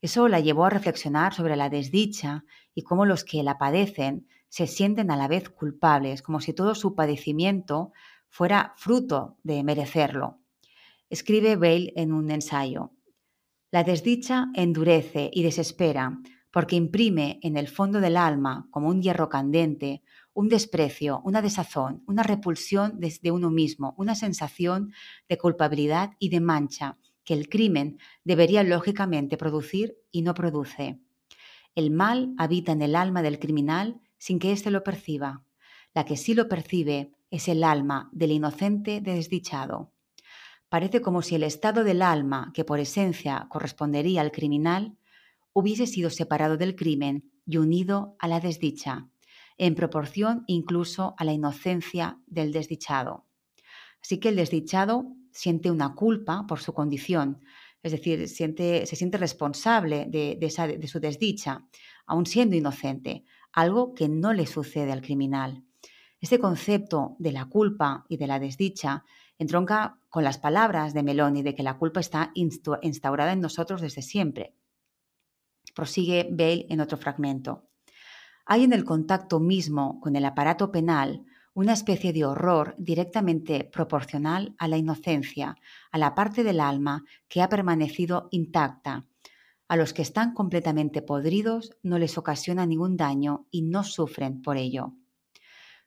Eso 0.00 0.26
la 0.28 0.40
llevó 0.40 0.64
a 0.64 0.70
reflexionar 0.70 1.34
sobre 1.34 1.54
la 1.56 1.68
desdicha 1.68 2.46
y 2.74 2.80
cómo 2.80 3.04
los 3.04 3.24
que 3.24 3.42
la 3.42 3.58
padecen 3.58 4.26
se 4.48 4.66
sienten 4.66 5.10
a 5.10 5.16
la 5.18 5.28
vez 5.28 5.50
culpables, 5.50 6.22
como 6.22 6.40
si 6.40 6.54
todo 6.54 6.74
su 6.74 6.94
padecimiento 6.94 7.92
fuera 8.30 8.72
fruto 8.78 9.36
de 9.42 9.62
merecerlo. 9.64 10.38
Escribe 11.10 11.56
Bale 11.56 11.92
en 11.94 12.14
un 12.14 12.30
ensayo. 12.30 12.92
La 13.70 13.84
desdicha 13.84 14.46
endurece 14.54 15.28
y 15.30 15.42
desespera 15.42 16.22
porque 16.50 16.76
imprime 16.76 17.38
en 17.42 17.56
el 17.56 17.68
fondo 17.68 18.00
del 18.00 18.16
alma, 18.16 18.66
como 18.70 18.88
un 18.88 19.02
hierro 19.02 19.28
candente, 19.28 20.02
un 20.32 20.48
desprecio, 20.48 21.20
una 21.24 21.42
desazón, 21.42 22.02
una 22.06 22.22
repulsión 22.22 23.00
desde 23.00 23.30
uno 23.30 23.50
mismo, 23.50 23.94
una 23.96 24.14
sensación 24.14 24.92
de 25.28 25.38
culpabilidad 25.38 26.12
y 26.18 26.28
de 26.30 26.40
mancha 26.40 26.96
que 27.24 27.34
el 27.34 27.48
crimen 27.48 27.98
debería 28.24 28.62
lógicamente 28.62 29.36
producir 29.36 29.98
y 30.10 30.22
no 30.22 30.34
produce. 30.34 30.98
El 31.74 31.90
mal 31.90 32.34
habita 32.38 32.72
en 32.72 32.82
el 32.82 32.96
alma 32.96 33.22
del 33.22 33.38
criminal 33.38 34.00
sin 34.16 34.38
que 34.38 34.52
éste 34.52 34.70
lo 34.70 34.82
perciba. 34.82 35.44
La 35.94 36.04
que 36.04 36.16
sí 36.16 36.34
lo 36.34 36.48
percibe 36.48 37.12
es 37.30 37.48
el 37.48 37.64
alma 37.64 38.08
del 38.12 38.32
inocente 38.32 39.00
desdichado. 39.00 39.92
Parece 40.68 41.00
como 41.00 41.22
si 41.22 41.34
el 41.34 41.42
estado 41.42 41.84
del 41.84 42.02
alma, 42.02 42.50
que 42.52 42.64
por 42.64 42.78
esencia 42.78 43.46
correspondería 43.48 44.20
al 44.20 44.32
criminal, 44.32 44.97
hubiese 45.58 45.88
sido 45.88 46.08
separado 46.08 46.56
del 46.56 46.76
crimen 46.76 47.32
y 47.44 47.56
unido 47.56 48.14
a 48.20 48.28
la 48.28 48.38
desdicha, 48.38 49.08
en 49.56 49.74
proporción 49.74 50.44
incluso 50.46 51.14
a 51.18 51.24
la 51.24 51.32
inocencia 51.32 52.20
del 52.26 52.52
desdichado. 52.52 53.26
Así 54.00 54.20
que 54.20 54.28
el 54.28 54.36
desdichado 54.36 55.06
siente 55.32 55.72
una 55.72 55.96
culpa 55.96 56.46
por 56.46 56.60
su 56.60 56.72
condición, 56.72 57.40
es 57.82 57.90
decir, 57.90 58.28
siente, 58.28 58.86
se 58.86 58.94
siente 58.94 59.18
responsable 59.18 60.06
de, 60.08 60.86
su 60.86 61.00
desdicha, 61.00 61.66
aun 62.06 62.26
siendo 62.26 62.54
inocente, 62.54 63.24
algo 63.52 63.94
que 63.94 64.08
no 64.08 64.32
le 64.32 64.46
sucede 64.46 64.92
al 64.92 65.02
criminal. 65.02 65.64
Este 66.20 66.38
concepto 66.38 67.16
de 67.18 67.32
la 67.32 67.46
culpa 67.46 68.04
y 68.08 68.16
de 68.16 68.26
la 68.28 68.38
desdicha 68.38 69.04
entronca 69.38 69.98
con 70.08 70.22
las 70.22 70.38
palabras 70.38 70.94
de 70.94 71.02
Meloni 71.02 71.42
de 71.42 71.54
que 71.54 71.62
la 71.62 71.78
culpa 71.78 72.00
está 72.00 72.32
instaurada 72.34 73.32
en 73.32 73.40
nosotros 73.40 73.80
desde 73.80 74.02
siempre. 74.02 74.54
Prosigue 75.78 76.26
Bale 76.28 76.66
en 76.70 76.80
otro 76.80 76.98
fragmento. 76.98 77.68
Hay 78.46 78.64
en 78.64 78.72
el 78.72 78.84
contacto 78.84 79.38
mismo 79.38 80.00
con 80.00 80.16
el 80.16 80.24
aparato 80.24 80.72
penal 80.72 81.24
una 81.54 81.72
especie 81.72 82.12
de 82.12 82.24
horror 82.24 82.74
directamente 82.78 83.62
proporcional 83.62 84.56
a 84.58 84.66
la 84.66 84.76
inocencia, 84.76 85.54
a 85.92 85.98
la 85.98 86.16
parte 86.16 86.42
del 86.42 86.58
alma 86.58 87.04
que 87.28 87.42
ha 87.42 87.48
permanecido 87.48 88.26
intacta. 88.32 89.06
A 89.68 89.76
los 89.76 89.92
que 89.92 90.02
están 90.02 90.34
completamente 90.34 91.00
podridos 91.00 91.76
no 91.84 92.00
les 92.00 92.18
ocasiona 92.18 92.66
ningún 92.66 92.96
daño 92.96 93.46
y 93.52 93.62
no 93.62 93.84
sufren 93.84 94.42
por 94.42 94.56
ello. 94.56 94.94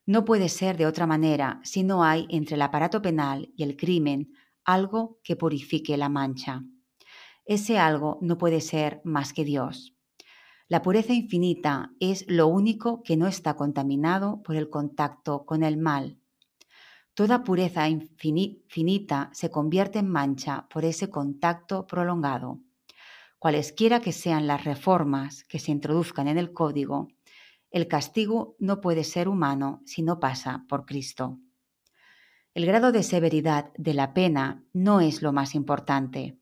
No 0.06 0.24
puede 0.24 0.48
ser 0.48 0.78
de 0.78 0.86
otra 0.86 1.06
manera 1.06 1.60
si 1.66 1.84
no 1.84 2.06
hay 2.06 2.28
entre 2.30 2.56
el 2.56 2.62
aparato 2.62 3.02
penal 3.02 3.52
y 3.58 3.64
el 3.64 3.76
crimen 3.76 4.32
algo 4.64 5.20
que 5.22 5.36
purifique 5.36 5.98
la 5.98 6.08
mancha. 6.08 6.64
Ese 7.52 7.78
algo 7.78 8.18
no 8.22 8.38
puede 8.38 8.62
ser 8.62 9.02
más 9.04 9.34
que 9.34 9.44
Dios. 9.44 9.94
La 10.70 10.82
pureza 10.82 11.12
infinita 11.12 11.92
es 12.00 12.24
lo 12.30 12.48
único 12.48 13.04
que 13.04 13.18
no 13.18 13.28
está 13.28 13.58
contaminado 13.58 14.42
por 14.42 14.56
el 14.56 14.70
contacto 14.70 15.44
con 15.46 15.62
el 15.62 15.76
mal. 15.76 16.18
Toda 17.14 17.44
pureza 17.44 17.90
infinita 17.90 19.32
se 19.34 19.52
convierte 19.52 20.00
en 20.00 20.08
mancha 20.08 20.70
por 20.70 20.86
ese 20.86 21.10
contacto 21.10 21.86
prolongado. 21.88 22.62
Cualesquiera 23.38 24.00
que 24.00 24.14
sean 24.14 24.48
las 24.48 24.64
reformas 24.64 25.44
que 25.44 25.60
se 25.60 25.74
introduzcan 25.74 26.30
en 26.30 26.38
el 26.38 26.54
código, 26.54 27.10
el 27.70 27.90
castigo 27.90 28.56
no 28.60 28.80
puede 28.80 29.04
ser 29.04 29.28
humano 29.28 29.82
si 29.86 30.04
no 30.04 30.22
pasa 30.22 30.64
por 30.70 30.86
Cristo. 30.86 31.38
El 32.54 32.66
grado 32.66 32.94
de 32.94 33.04
severidad 33.04 33.74
de 33.78 33.94
la 33.94 34.14
pena 34.14 34.64
no 34.72 35.02
es 35.02 35.22
lo 35.22 35.34
más 35.34 35.54
importante. 35.54 36.38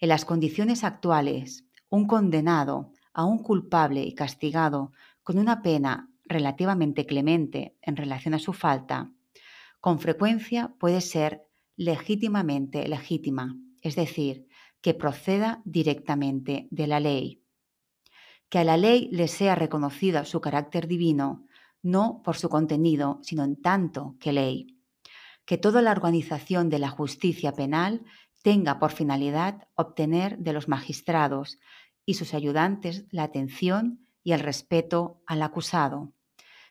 En 0.00 0.08
las 0.08 0.24
condiciones 0.24 0.84
actuales, 0.84 1.64
un 1.88 2.06
condenado 2.06 2.92
a 3.12 3.24
un 3.24 3.42
culpable 3.42 4.02
y 4.02 4.14
castigado 4.14 4.92
con 5.24 5.38
una 5.38 5.60
pena 5.60 6.10
relativamente 6.24 7.04
clemente 7.04 7.76
en 7.82 7.96
relación 7.96 8.34
a 8.34 8.38
su 8.38 8.52
falta, 8.52 9.10
con 9.80 9.98
frecuencia 9.98 10.74
puede 10.78 11.00
ser 11.00 11.48
legítimamente 11.76 12.86
legítima, 12.86 13.56
es 13.82 13.96
decir, 13.96 14.46
que 14.80 14.94
proceda 14.94 15.62
directamente 15.64 16.68
de 16.70 16.86
la 16.86 17.00
ley. 17.00 17.42
Que 18.48 18.58
a 18.58 18.64
la 18.64 18.76
ley 18.76 19.08
le 19.12 19.28
sea 19.28 19.54
reconocida 19.54 20.24
su 20.24 20.40
carácter 20.40 20.86
divino, 20.86 21.44
no 21.82 22.22
por 22.24 22.36
su 22.36 22.48
contenido, 22.48 23.18
sino 23.22 23.44
en 23.44 23.60
tanto 23.60 24.16
que 24.20 24.32
ley. 24.32 24.78
Que 25.44 25.58
toda 25.58 25.82
la 25.82 25.92
organización 25.92 26.68
de 26.68 26.78
la 26.78 26.88
justicia 26.88 27.52
penal 27.52 28.04
tenga 28.42 28.78
por 28.78 28.92
finalidad 28.92 29.68
obtener 29.74 30.38
de 30.38 30.52
los 30.52 30.68
magistrados 30.68 31.58
y 32.04 32.14
sus 32.14 32.34
ayudantes 32.34 33.04
la 33.10 33.24
atención 33.24 34.06
y 34.22 34.32
el 34.32 34.40
respeto 34.40 35.22
al 35.26 35.42
acusado, 35.42 36.12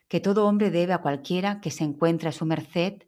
que 0.08 0.20
todo 0.20 0.46
hombre 0.46 0.70
debe 0.70 0.92
a 0.92 1.02
cualquiera 1.02 1.60
que 1.60 1.70
se 1.70 1.84
encuentre 1.84 2.28
a 2.28 2.32
su 2.32 2.46
merced 2.46 3.04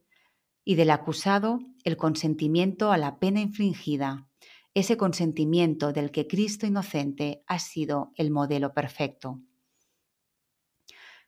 y 0.65 0.75
del 0.75 0.91
acusado 0.91 1.61
el 1.85 1.97
consentimiento 1.97 2.93
a 2.93 2.99
la 2.99 3.19
pena 3.19 3.41
infligida, 3.41 4.29
ese 4.75 4.97
consentimiento 4.97 5.93
del 5.93 6.11
que 6.11 6.27
Cristo 6.27 6.67
inocente 6.67 7.43
ha 7.47 7.59
sido 7.59 8.13
el 8.17 8.31
modelo 8.31 8.73
perfecto. 8.73 9.41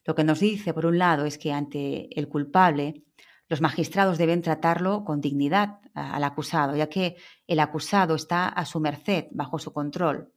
Lo 0.05 0.14
que 0.14 0.24
nos 0.24 0.41
dice, 0.41 0.74
por 0.74 0.87
un 0.87 0.99
lado, 0.99 1.24
es 1.26 1.39
que 1.39 1.53
ante 1.53 2.18
el 2.18 2.28
culpable 2.28 3.05
los 3.53 3.61
magistrados 3.61 4.17
deben 4.17 4.41
tratarlo 4.41 5.05
con 5.05 5.21
dignidad 5.21 5.81
al 5.93 6.25
acusado, 6.25 6.75
ya 6.75 6.89
que 6.89 7.17
el 7.47 7.61
acusado 7.61 8.15
está 8.15 8.49
a 8.49 8.65
su 8.65 8.81
merced, 8.81 9.27
bajo 9.31 9.59
su 9.59 9.75
control, 9.75 10.33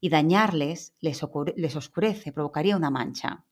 y 0.00 0.08
dañarles 0.08 0.92
les, 0.98 1.22
oscurece, 1.22 2.32
provocaría 2.32 2.76
una 2.76 2.90
mancha. 2.90 3.44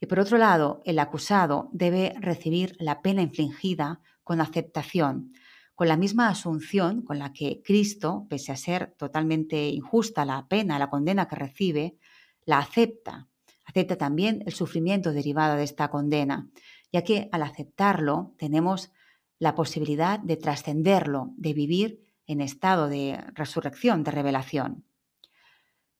Y 0.00 0.06
por 0.06 0.18
otro 0.18 0.36
lado, 0.36 0.82
el 0.84 0.98
acusado 0.98 1.68
debe 1.70 2.12
recibir 2.18 2.74
la 2.80 3.02
pena 3.02 3.22
infligida 3.22 4.00
con 4.24 4.40
aceptación, 4.40 5.32
con 5.76 5.86
la 5.86 5.96
misma 5.96 6.28
asunción 6.28 7.02
con 7.02 7.20
la 7.20 7.32
que 7.32 7.62
Cristo, 7.64 8.26
pese 8.28 8.50
a 8.50 8.56
ser 8.56 8.96
totalmente 8.98 9.68
injusta 9.68 10.24
la 10.24 10.48
pena, 10.48 10.80
la 10.80 10.90
condena 10.90 11.28
que 11.28 11.36
recibe, 11.36 11.98
la 12.46 12.58
acepta. 12.58 13.28
Acepta 13.64 13.96
también 13.96 14.42
el 14.44 14.52
sufrimiento 14.52 15.12
derivado 15.12 15.54
de 15.54 15.62
esta 15.62 15.88
condena 15.88 16.50
ya 16.92 17.02
que 17.02 17.28
al 17.32 17.42
aceptarlo 17.42 18.34
tenemos 18.38 18.92
la 19.38 19.54
posibilidad 19.54 20.18
de 20.18 20.36
trascenderlo, 20.36 21.30
de 21.36 21.54
vivir 21.54 22.06
en 22.26 22.40
estado 22.40 22.88
de 22.88 23.18
resurrección, 23.34 24.04
de 24.04 24.10
revelación. 24.10 24.84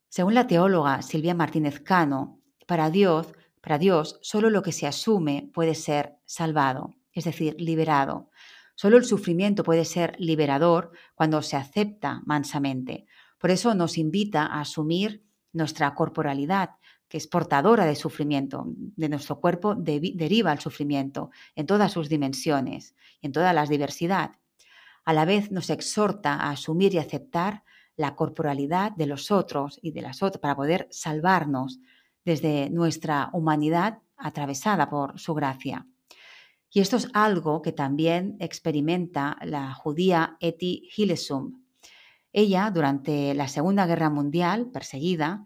Según 0.08 0.34
la 0.34 0.46
teóloga 0.46 1.02
Silvia 1.02 1.34
Martínez 1.34 1.80
Cano, 1.80 2.40
para 2.66 2.90
Dios, 2.90 3.32
para 3.60 3.78
Dios 3.78 4.18
solo 4.22 4.50
lo 4.50 4.62
que 4.62 4.72
se 4.72 4.86
asume 4.86 5.50
puede 5.52 5.74
ser 5.74 6.16
salvado, 6.24 6.94
es 7.12 7.24
decir, 7.24 7.56
liberado. 7.58 8.30
Solo 8.74 8.96
el 8.96 9.04
sufrimiento 9.04 9.62
puede 9.62 9.84
ser 9.84 10.14
liberador 10.18 10.92
cuando 11.14 11.42
se 11.42 11.56
acepta 11.56 12.22
mansamente. 12.24 13.06
Por 13.38 13.50
eso 13.50 13.74
nos 13.74 13.98
invita 13.98 14.46
a 14.46 14.60
asumir 14.60 15.24
nuestra 15.52 15.94
corporalidad 15.94 16.70
que 17.10 17.18
es 17.18 17.26
portadora 17.26 17.84
de 17.84 17.96
sufrimiento. 17.96 18.64
De 18.68 19.08
nuestro 19.08 19.40
cuerpo 19.40 19.74
deriva 19.74 20.52
el 20.52 20.60
sufrimiento 20.60 21.30
en 21.56 21.66
todas 21.66 21.92
sus 21.92 22.08
dimensiones, 22.08 22.94
en 23.20 23.32
toda 23.32 23.52
la 23.52 23.66
diversidad. 23.66 24.36
A 25.04 25.12
la 25.12 25.24
vez 25.24 25.50
nos 25.50 25.70
exhorta 25.70 26.34
a 26.34 26.50
asumir 26.50 26.94
y 26.94 26.98
aceptar 26.98 27.64
la 27.96 28.14
corporalidad 28.14 28.92
de 28.92 29.06
los 29.06 29.32
otros 29.32 29.80
y 29.82 29.90
de 29.90 30.02
las 30.02 30.22
otras 30.22 30.40
para 30.40 30.54
poder 30.54 30.86
salvarnos 30.90 31.80
desde 32.24 32.70
nuestra 32.70 33.28
humanidad 33.32 33.98
atravesada 34.16 34.88
por 34.88 35.18
su 35.18 35.34
gracia. 35.34 35.88
Y 36.70 36.78
esto 36.78 36.96
es 36.96 37.08
algo 37.12 37.60
que 37.60 37.72
también 37.72 38.36
experimenta 38.38 39.36
la 39.42 39.74
judía 39.74 40.36
Eti 40.38 40.88
Hillesum. 40.96 41.60
Ella, 42.32 42.70
durante 42.70 43.34
la 43.34 43.48
Segunda 43.48 43.86
Guerra 43.86 44.10
Mundial, 44.10 44.70
perseguida, 44.70 45.44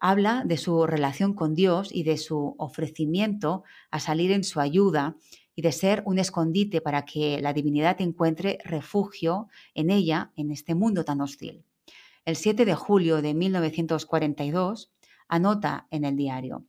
habla 0.00 0.42
de 0.44 0.56
su 0.56 0.86
relación 0.86 1.34
con 1.34 1.54
Dios 1.54 1.90
y 1.92 2.02
de 2.02 2.16
su 2.16 2.54
ofrecimiento 2.58 3.62
a 3.90 4.00
salir 4.00 4.32
en 4.32 4.42
su 4.42 4.58
ayuda 4.58 5.16
y 5.54 5.62
de 5.62 5.72
ser 5.72 6.02
un 6.06 6.18
escondite 6.18 6.80
para 6.80 7.04
que 7.04 7.40
la 7.40 7.52
divinidad 7.52 8.00
encuentre 8.00 8.58
refugio 8.64 9.48
en 9.74 9.90
ella, 9.90 10.32
en 10.36 10.50
este 10.50 10.74
mundo 10.74 11.04
tan 11.04 11.20
hostil. 11.20 11.64
El 12.24 12.36
7 12.36 12.64
de 12.64 12.74
julio 12.74 13.22
de 13.22 13.34
1942 13.34 14.90
anota 15.28 15.86
en 15.90 16.04
el 16.04 16.16
diario, 16.16 16.64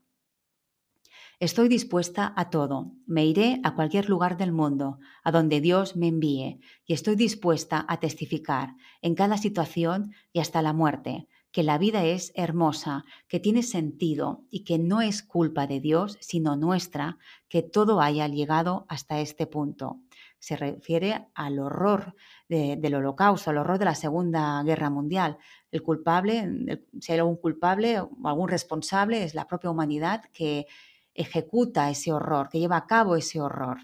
Estoy 1.41 1.69
dispuesta 1.69 2.31
a 2.37 2.51
todo. 2.51 2.91
Me 3.07 3.25
iré 3.25 3.59
a 3.63 3.73
cualquier 3.73 4.07
lugar 4.09 4.37
del 4.37 4.51
mundo, 4.51 4.99
a 5.23 5.31
donde 5.31 5.59
Dios 5.59 5.95
me 5.95 6.07
envíe, 6.07 6.59
y 6.85 6.93
estoy 6.93 7.15
dispuesta 7.15 7.83
a 7.89 7.99
testificar 7.99 8.75
en 9.01 9.15
cada 9.15 9.37
situación 9.37 10.11
y 10.31 10.39
hasta 10.39 10.61
la 10.61 10.71
muerte 10.71 11.27
que 11.51 11.63
la 11.63 11.77
vida 11.77 12.05
es 12.05 12.31
hermosa, 12.35 13.03
que 13.27 13.39
tiene 13.39 13.63
sentido 13.63 14.45
y 14.49 14.63
que 14.63 14.79
no 14.79 15.01
es 15.01 15.21
culpa 15.21 15.67
de 15.67 15.79
Dios, 15.79 16.17
sino 16.21 16.55
nuestra, 16.55 17.17
que 17.49 17.61
todo 17.61 18.01
haya 18.01 18.27
llegado 18.27 18.85
hasta 18.87 19.19
este 19.19 19.47
punto. 19.47 19.99
Se 20.39 20.55
refiere 20.55 21.27
al 21.35 21.59
horror 21.59 22.15
del 22.47 22.95
holocausto, 22.95 23.49
al 23.49 23.57
horror 23.57 23.79
de 23.79 23.85
la 23.85 23.95
Segunda 23.95 24.63
Guerra 24.63 24.89
Mundial. 24.89 25.37
El 25.71 25.83
culpable, 25.83 26.83
si 26.99 27.11
hay 27.11 27.19
algún 27.19 27.37
culpable 27.37 27.99
o 27.99 28.09
algún 28.23 28.49
responsable, 28.49 29.23
es 29.23 29.35
la 29.35 29.47
propia 29.47 29.69
humanidad 29.69 30.23
que 30.33 30.67
ejecuta 31.13 31.89
ese 31.89 32.11
horror, 32.11 32.49
que 32.49 32.59
lleva 32.59 32.77
a 32.77 32.87
cabo 32.87 33.15
ese 33.15 33.41
horror. 33.41 33.79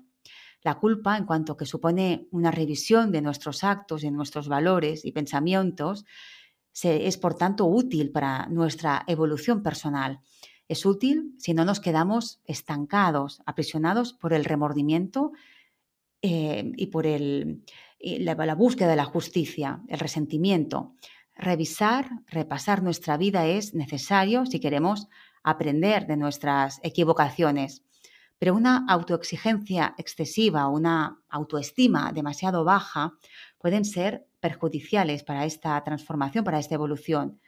La 0.63 0.75
culpa, 0.75 1.17
en 1.17 1.25
cuanto 1.25 1.55
que 1.55 1.65
supone 1.65 2.27
una 2.31 2.51
revisión 2.51 3.11
de 3.11 3.21
nuestros 3.21 3.63
actos, 3.63 4.01
de 4.01 4.11
nuestros 4.11 4.47
valores 4.47 5.05
y 5.05 5.11
pensamientos, 5.11 6.05
es 6.83 7.17
por 7.17 7.35
tanto 7.35 7.65
útil 7.65 8.11
para 8.11 8.47
nuestra 8.47 9.03
evolución 9.07 9.63
personal. 9.63 10.19
Es 10.67 10.85
útil 10.85 11.33
si 11.37 11.53
no 11.53 11.65
nos 11.65 11.79
quedamos 11.79 12.41
estancados, 12.45 13.41
aprisionados 13.45 14.13
por 14.13 14.33
el 14.33 14.45
remordimiento 14.45 15.31
eh, 16.21 16.71
y 16.75 16.87
por 16.87 17.05
la, 17.05 18.55
búsqueda 18.55 18.89
de 18.89 18.95
la 18.95 19.05
justicia, 19.05 19.81
el 19.87 19.99
resentimiento. 19.99 20.93
Revisar, 21.35 22.09
repasar 22.27 22.83
nuestra 22.83 23.17
vida 23.17 23.47
es 23.47 23.73
necesario 23.73 24.45
si 24.45 24.59
queremos 24.59 25.07
aprender 25.43 26.05
de 26.05 26.17
nuestras 26.17 26.79
equivocaciones. 26.83 27.83
Pero 28.39 28.53
una 28.53 28.85
autoexigencia 28.87 29.95
excesiva, 29.97 30.67
una 30.67 31.21
autoestima 31.29 32.11
demasiado 32.11 32.63
baja 32.63 33.13
pueden 33.57 33.85
ser 33.85 34.27
perjudiciales 34.47 35.23
para 35.23 35.43
esta 35.43 35.83
transformación, 35.83 36.45
para 36.45 36.57
esta 36.57 36.75
evolución. 36.75 37.41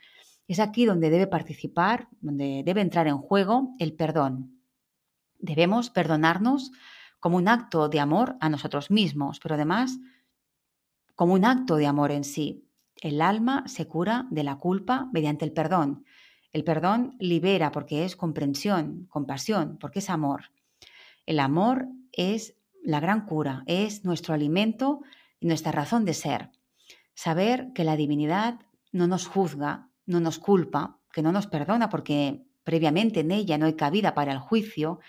Es 0.50 0.60
aquí 0.60 0.86
donde 0.86 1.10
debe 1.10 1.28
participar, 1.28 2.10
donde 2.20 2.62
debe 2.66 2.82
entrar 2.82 3.08
en 3.08 3.20
juego 3.20 3.74
el 3.80 3.94
perdón. 3.94 4.60
Debemos 5.38 5.90
perdonarnos 5.90 6.72
como 7.22 7.38
un 7.38 7.48
acto 7.48 7.88
de 7.88 8.02
amor 8.02 8.36
a 8.42 8.50
nosotros 8.50 8.92
mismos, 8.92 9.40
pero 9.40 9.56
además 9.56 9.98
como 11.16 11.36
un 11.36 11.46
acto 11.46 11.78
de 11.78 11.88
amor 11.88 12.12
en 12.12 12.26
sí. 12.26 12.66
El 13.02 13.22
alma 13.22 13.64
se 13.68 13.88
cura 13.88 14.28
de 14.30 14.44
la 14.44 14.58
culpa 14.58 15.08
mediante 15.14 15.46
el 15.46 15.54
perdón. 15.54 16.04
El 16.52 16.66
perdón 16.66 17.16
libera 17.20 17.72
porque 17.72 18.04
es 18.04 18.18
comprensión, 18.18 19.06
compasión, 19.10 19.78
porque 19.80 20.00
es 20.00 20.10
amor. 20.10 20.52
El 21.26 21.40
amor 21.40 21.88
es 22.12 22.58
la 22.84 23.00
gran 23.00 23.26
cura, 23.26 23.64
es 23.68 24.04
nuestro 24.04 24.34
alimento 24.34 25.00
y 25.40 25.48
nuestra 25.48 25.72
razón 25.72 26.04
de 26.04 26.14
ser. 26.14 26.50
Saber 27.20 27.74
que 27.74 27.84
la 27.84 27.98
divinidad 27.98 28.62
no 28.94 29.06
nos 29.06 29.28
juzga, 29.28 29.90
no 30.06 30.22
nos 30.22 30.40
culpa, 30.40 31.02
que 31.12 31.22
no 31.22 31.34
nos 31.34 31.48
perdona 31.48 31.90
porque 31.90 32.46
previamente 32.64 33.20
en 33.20 33.32
ella 33.32 33.58
no 33.58 33.66
hay 33.66 33.74
cabida 33.74 34.14
para 34.14 34.32
el 34.32 34.40
juicio, 34.40 35.02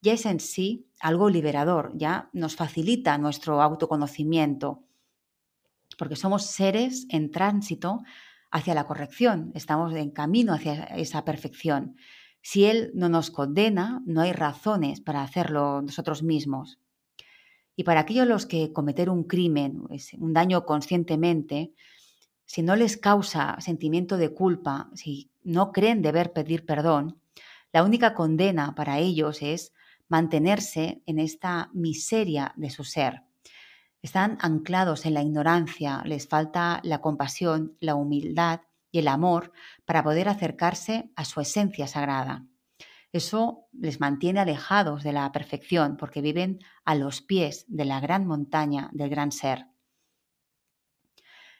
ya 0.00 0.14
es 0.14 0.24
en 0.24 0.40
sí 0.40 0.88
algo 1.00 1.28
liberador, 1.28 1.92
ya 1.94 2.30
nos 2.32 2.56
facilita 2.56 3.18
nuestro 3.18 3.60
autoconocimiento, 3.60 4.84
porque 5.98 6.16
somos 6.16 6.46
seres 6.46 7.04
en 7.10 7.30
tránsito 7.30 7.98
hacia 8.50 8.72
la 8.72 8.86
corrección, 8.86 9.52
estamos 9.54 9.94
en 9.94 10.12
camino 10.12 10.54
hacia 10.54 10.84
esa 10.84 11.26
perfección. 11.26 11.94
Si 12.40 12.64
Él 12.64 12.90
no 12.94 13.10
nos 13.10 13.30
condena, 13.30 14.00
no 14.06 14.22
hay 14.22 14.32
razones 14.32 15.02
para 15.02 15.22
hacerlo 15.22 15.82
nosotros 15.82 16.22
mismos. 16.22 16.78
Y 17.80 17.82
para 17.82 18.00
aquellos 18.00 18.26
los 18.26 18.44
que 18.44 18.74
cometer 18.74 19.08
un 19.08 19.24
crimen, 19.24 19.84
un 20.18 20.34
daño 20.34 20.66
conscientemente, 20.66 21.72
si 22.44 22.60
no 22.60 22.76
les 22.76 22.98
causa 22.98 23.56
sentimiento 23.58 24.18
de 24.18 24.34
culpa, 24.34 24.90
si 24.92 25.30
no 25.44 25.72
creen 25.72 26.02
deber 26.02 26.34
pedir 26.34 26.66
perdón, 26.66 27.22
la 27.72 27.82
única 27.82 28.12
condena 28.12 28.74
para 28.74 28.98
ellos 28.98 29.40
es 29.40 29.72
mantenerse 30.10 31.00
en 31.06 31.18
esta 31.18 31.70
miseria 31.72 32.52
de 32.54 32.68
su 32.68 32.84
ser. 32.84 33.22
Están 34.02 34.36
anclados 34.42 35.06
en 35.06 35.14
la 35.14 35.22
ignorancia, 35.22 36.02
les 36.04 36.28
falta 36.28 36.80
la 36.84 37.00
compasión, 37.00 37.78
la 37.80 37.94
humildad 37.94 38.60
y 38.92 38.98
el 38.98 39.08
amor 39.08 39.52
para 39.86 40.04
poder 40.04 40.28
acercarse 40.28 41.10
a 41.16 41.24
su 41.24 41.40
esencia 41.40 41.86
sagrada. 41.86 42.44
Eso 43.12 43.66
les 43.72 43.98
mantiene 43.98 44.40
alejados 44.40 45.02
de 45.02 45.12
la 45.12 45.30
perfección 45.32 45.96
porque 45.96 46.20
viven 46.20 46.60
a 46.84 46.94
los 46.94 47.22
pies 47.22 47.64
de 47.68 47.84
la 47.84 48.00
gran 48.00 48.26
montaña 48.26 48.88
del 48.92 49.10
gran 49.10 49.32
ser. 49.32 49.66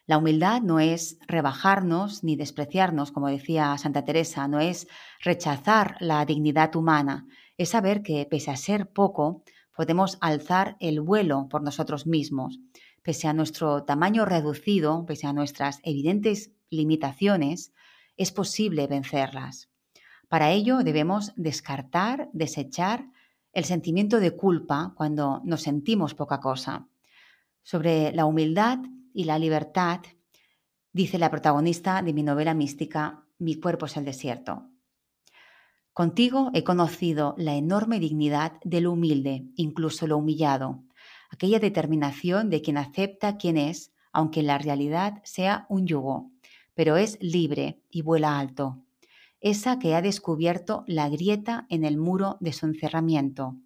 La 0.05 0.17
humildad 0.17 0.61
no 0.61 0.79
es 0.79 1.19
rebajarnos 1.27 2.23
ni 2.23 2.35
despreciarnos, 2.35 3.11
como 3.11 3.27
decía 3.27 3.77
Santa 3.77 4.03
Teresa, 4.03 4.47
no 4.47 4.59
es 4.59 4.87
rechazar 5.19 5.95
la 5.99 6.25
dignidad 6.25 6.75
humana, 6.75 7.27
es 7.57 7.69
saber 7.69 8.01
que 8.01 8.25
pese 8.29 8.51
a 8.51 8.57
ser 8.57 8.91
poco, 8.91 9.43
podemos 9.75 10.17
alzar 10.21 10.75
el 10.79 11.01
vuelo 11.01 11.47
por 11.49 11.61
nosotros 11.61 12.07
mismos. 12.07 12.59
Pese 13.03 13.27
a 13.27 13.33
nuestro 13.33 13.83
tamaño 13.83 14.25
reducido, 14.25 15.05
pese 15.05 15.27
a 15.27 15.33
nuestras 15.33 15.79
evidentes 15.83 16.51
limitaciones, 16.69 17.73
es 18.17 18.31
posible 18.31 18.87
vencerlas. 18.87 19.70
Para 20.31 20.51
ello 20.51 20.77
debemos 20.77 21.33
descartar, 21.35 22.29
desechar 22.31 23.03
el 23.51 23.65
sentimiento 23.65 24.21
de 24.21 24.31
culpa 24.31 24.93
cuando 24.95 25.41
nos 25.43 25.63
sentimos 25.63 26.13
poca 26.13 26.39
cosa. 26.39 26.87
Sobre 27.63 28.13
la 28.13 28.23
humildad 28.23 28.79
y 29.13 29.25
la 29.25 29.37
libertad, 29.37 29.99
dice 30.93 31.17
la 31.17 31.29
protagonista 31.29 32.01
de 32.01 32.13
mi 32.13 32.23
novela 32.23 32.53
mística 32.53 33.25
Mi 33.39 33.55
cuerpo 33.55 33.87
es 33.87 33.97
el 33.97 34.05
desierto. 34.05 34.69
Contigo 35.91 36.49
he 36.53 36.63
conocido 36.63 37.35
la 37.37 37.55
enorme 37.55 37.99
dignidad 37.99 38.53
de 38.63 38.79
lo 38.79 38.93
humilde, 38.93 39.47
incluso 39.57 40.07
lo 40.07 40.17
humillado, 40.17 40.81
aquella 41.29 41.59
determinación 41.59 42.49
de 42.49 42.61
quien 42.61 42.77
acepta 42.77 43.35
quien 43.35 43.57
es, 43.57 43.91
aunque 44.13 44.39
en 44.39 44.47
la 44.47 44.59
realidad 44.59 45.21
sea 45.25 45.65
un 45.67 45.87
yugo, 45.87 46.31
pero 46.73 46.95
es 46.95 47.17
libre 47.19 47.81
y 47.89 48.01
vuela 48.01 48.39
alto 48.39 48.81
esa 49.41 49.79
que 49.79 49.95
ha 49.95 50.01
descubierto 50.01 50.83
la 50.87 51.09
grieta 51.09 51.65
en 51.69 51.83
el 51.83 51.97
muro 51.97 52.37
de 52.39 52.53
su 52.53 52.65
encerramiento. 52.67 53.57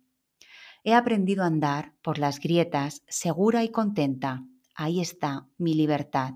He 0.83 0.93
aprendido 0.93 1.43
a 1.43 1.47
andar 1.47 1.93
por 2.01 2.17
las 2.17 2.39
grietas 2.39 3.03
segura 3.07 3.63
y 3.63 3.69
contenta. 3.69 4.45
Ahí 4.75 5.01
está 5.01 5.47
mi 5.57 5.73
libertad. 5.73 6.33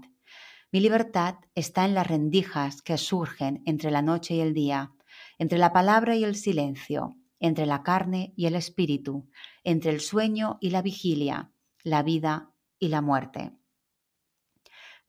Mi 0.71 0.81
libertad 0.81 1.35
está 1.55 1.85
en 1.85 1.93
las 1.93 2.05
rendijas 2.05 2.81
que 2.81 2.97
surgen 2.97 3.63
entre 3.65 3.89
la 3.89 4.01
noche 4.01 4.35
y 4.35 4.39
el 4.41 4.53
día, 4.53 4.91
entre 5.37 5.57
la 5.57 5.73
palabra 5.73 6.15
y 6.15 6.23
el 6.23 6.35
silencio, 6.35 7.15
entre 7.39 7.65
la 7.65 7.81
carne 7.81 8.33
y 8.35 8.45
el 8.45 8.55
espíritu, 8.55 9.29
entre 9.63 9.91
el 9.91 10.01
sueño 10.01 10.57
y 10.61 10.71
la 10.71 10.81
vigilia, 10.81 11.51
la 11.83 12.03
vida 12.03 12.51
y 12.77 12.89
la 12.89 13.01
muerte. 13.01 13.51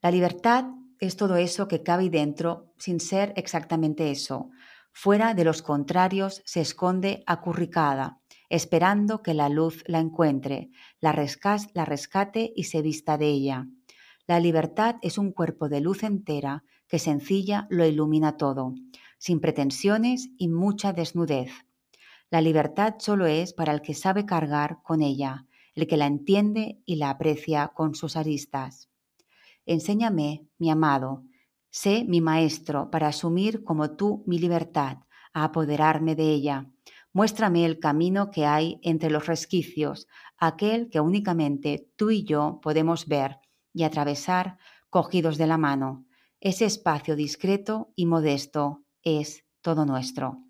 La 0.01 0.11
libertad 0.11 0.64
es 1.01 1.16
todo 1.16 1.36
eso 1.36 1.66
que 1.66 1.82
cabe 1.82 2.11
dentro 2.11 2.72
sin 2.78 3.01
ser 3.01 3.32
exactamente 3.36 4.11
eso. 4.11 4.51
Fuera 4.92 5.34
de 5.34 5.44
los 5.44 5.62
contrarios 5.62 6.42
se 6.44 6.61
esconde 6.61 7.22
acurricada, 7.26 8.20
esperando 8.51 9.22
que 9.22 9.32
la 9.32 9.48
luz 9.48 9.82
la 9.86 9.98
encuentre, 9.98 10.70
la, 11.01 11.12
la 11.74 11.84
rescate 11.84 12.53
y 12.55 12.64
se 12.64 12.82
vista 12.82 13.16
de 13.16 13.28
ella. 13.28 13.66
La 14.26 14.40
libertad 14.40 14.96
es 15.03 15.16
un 15.16 15.32
cuerpo 15.32 15.68
de 15.68 15.80
luz 15.80 16.03
entera 16.03 16.64
que 16.86 16.98
sencilla 16.98 17.66
lo 17.70 17.86
ilumina 17.86 18.36
todo. 18.36 18.74
sin 19.18 19.38
pretensiones 19.38 20.30
y 20.38 20.48
mucha 20.48 20.94
desnudez. 20.94 21.51
La 22.30 22.40
libertad 22.40 22.94
solo 22.98 23.26
es 23.26 23.53
para 23.53 23.72
el 23.72 23.82
que 23.82 23.92
sabe 23.92 24.24
cargar 24.24 24.78
con 24.82 25.03
ella, 25.03 25.46
el 25.74 25.86
que 25.86 25.98
la 25.98 26.07
entiende 26.07 26.80
y 26.86 26.96
la 26.96 27.11
aprecia 27.11 27.68
con 27.68 27.94
sus 27.94 28.16
aristas. 28.16 28.89
Enséñame, 29.71 30.49
mi 30.59 30.68
amado, 30.68 31.23
sé 31.71 32.05
mi 32.05 32.21
maestro 32.21 32.91
para 32.91 33.07
asumir 33.07 33.62
como 33.62 33.95
tú 33.95 34.25
mi 34.27 34.37
libertad, 34.37 34.97
a 35.33 35.45
apoderarme 35.45 36.16
de 36.16 36.29
ella. 36.33 36.73
Muéstrame 37.12 37.64
el 37.64 37.79
camino 37.79 38.33
que 38.33 38.47
hay 38.47 38.81
entre 38.83 39.11
los 39.11 39.29
resquicios, 39.29 40.09
aquel 40.39 40.91
que 40.91 40.99
únicamente 40.99 41.89
tú 41.95 42.11
y 42.11 42.25
yo 42.25 42.59
podemos 42.61 43.07
ver 43.07 43.37
y 43.73 43.85
atravesar 43.85 44.59
cogidos 44.89 45.39
de 45.39 45.47
la 45.47 45.57
mano. 45.57 46.05
Ese 46.41 46.64
espacio 46.64 47.14
discreto 47.14 47.93
y 47.95 48.07
modesto 48.07 48.83
es 49.05 49.45
todo 49.62 49.87
nuestro. 49.87 50.49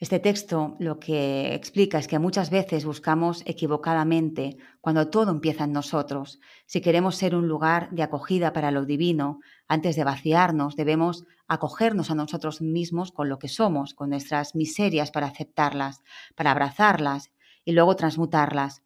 Este 0.00 0.18
texto 0.18 0.76
lo 0.78 0.98
que 0.98 1.54
explica 1.54 1.98
es 1.98 2.08
que 2.08 2.18
muchas 2.18 2.48
veces 2.48 2.86
buscamos 2.86 3.42
equivocadamente 3.44 4.56
cuando 4.80 5.10
todo 5.10 5.30
empieza 5.30 5.64
en 5.64 5.72
nosotros. 5.72 6.40
Si 6.64 6.80
queremos 6.80 7.16
ser 7.16 7.34
un 7.34 7.48
lugar 7.48 7.90
de 7.90 8.02
acogida 8.02 8.54
para 8.54 8.70
lo 8.70 8.86
divino, 8.86 9.40
antes 9.68 9.96
de 9.96 10.04
vaciarnos 10.04 10.74
debemos 10.74 11.26
acogernos 11.48 12.10
a 12.10 12.14
nosotros 12.14 12.62
mismos 12.62 13.12
con 13.12 13.28
lo 13.28 13.38
que 13.38 13.48
somos, 13.48 13.92
con 13.92 14.08
nuestras 14.08 14.54
miserias 14.54 15.10
para 15.10 15.26
aceptarlas, 15.26 16.00
para 16.34 16.52
abrazarlas 16.52 17.30
y 17.66 17.72
luego 17.72 17.94
transmutarlas. 17.94 18.82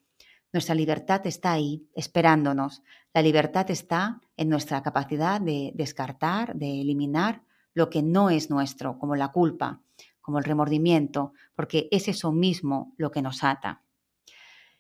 Nuestra 0.53 0.75
libertad 0.75 1.25
está 1.29 1.53
ahí, 1.53 1.87
esperándonos. 1.95 2.83
La 3.13 3.23
libertad 3.23 3.71
está 3.71 4.21
en 4.37 4.49
nuestra 4.49 4.83
capacidad 4.83 5.41
de 5.41 5.71
descartar, 5.77 6.57
de 6.57 6.81
eliminar 6.81 7.45
lo 7.73 7.89
que 7.89 8.03
no 8.03 8.31
es 8.31 8.51
nuestro, 8.51 8.99
como 8.99 9.15
la 9.15 9.31
culpa, 9.31 9.81
como 10.25 10.39
el 10.39 10.45
remordimiento, 10.45 11.35
porque 11.55 11.87
es 11.91 12.09
eso 12.09 12.33
mismo 12.33 12.95
lo 12.97 13.11
que 13.11 13.21
nos 13.21 13.45
ata. 13.45 13.83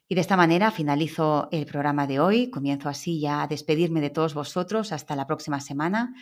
Y 0.09 0.14
de 0.14 0.22
esta 0.22 0.38
manera 0.38 0.70
finalizo 0.70 1.49
el 1.53 1.66
programa 1.66 2.07
de 2.07 2.18
hoy. 2.18 2.51
Comienzo 2.51 2.88
así 2.88 3.20
ya 3.20 3.42
a 3.42 3.47
despedirme 3.47 4.01
de 4.01 4.09
todos 4.09 4.32
vosotros 4.32 4.90
hasta 4.90 5.14
la 5.16 5.26
próxima 5.26 5.61
semana. 5.61 6.14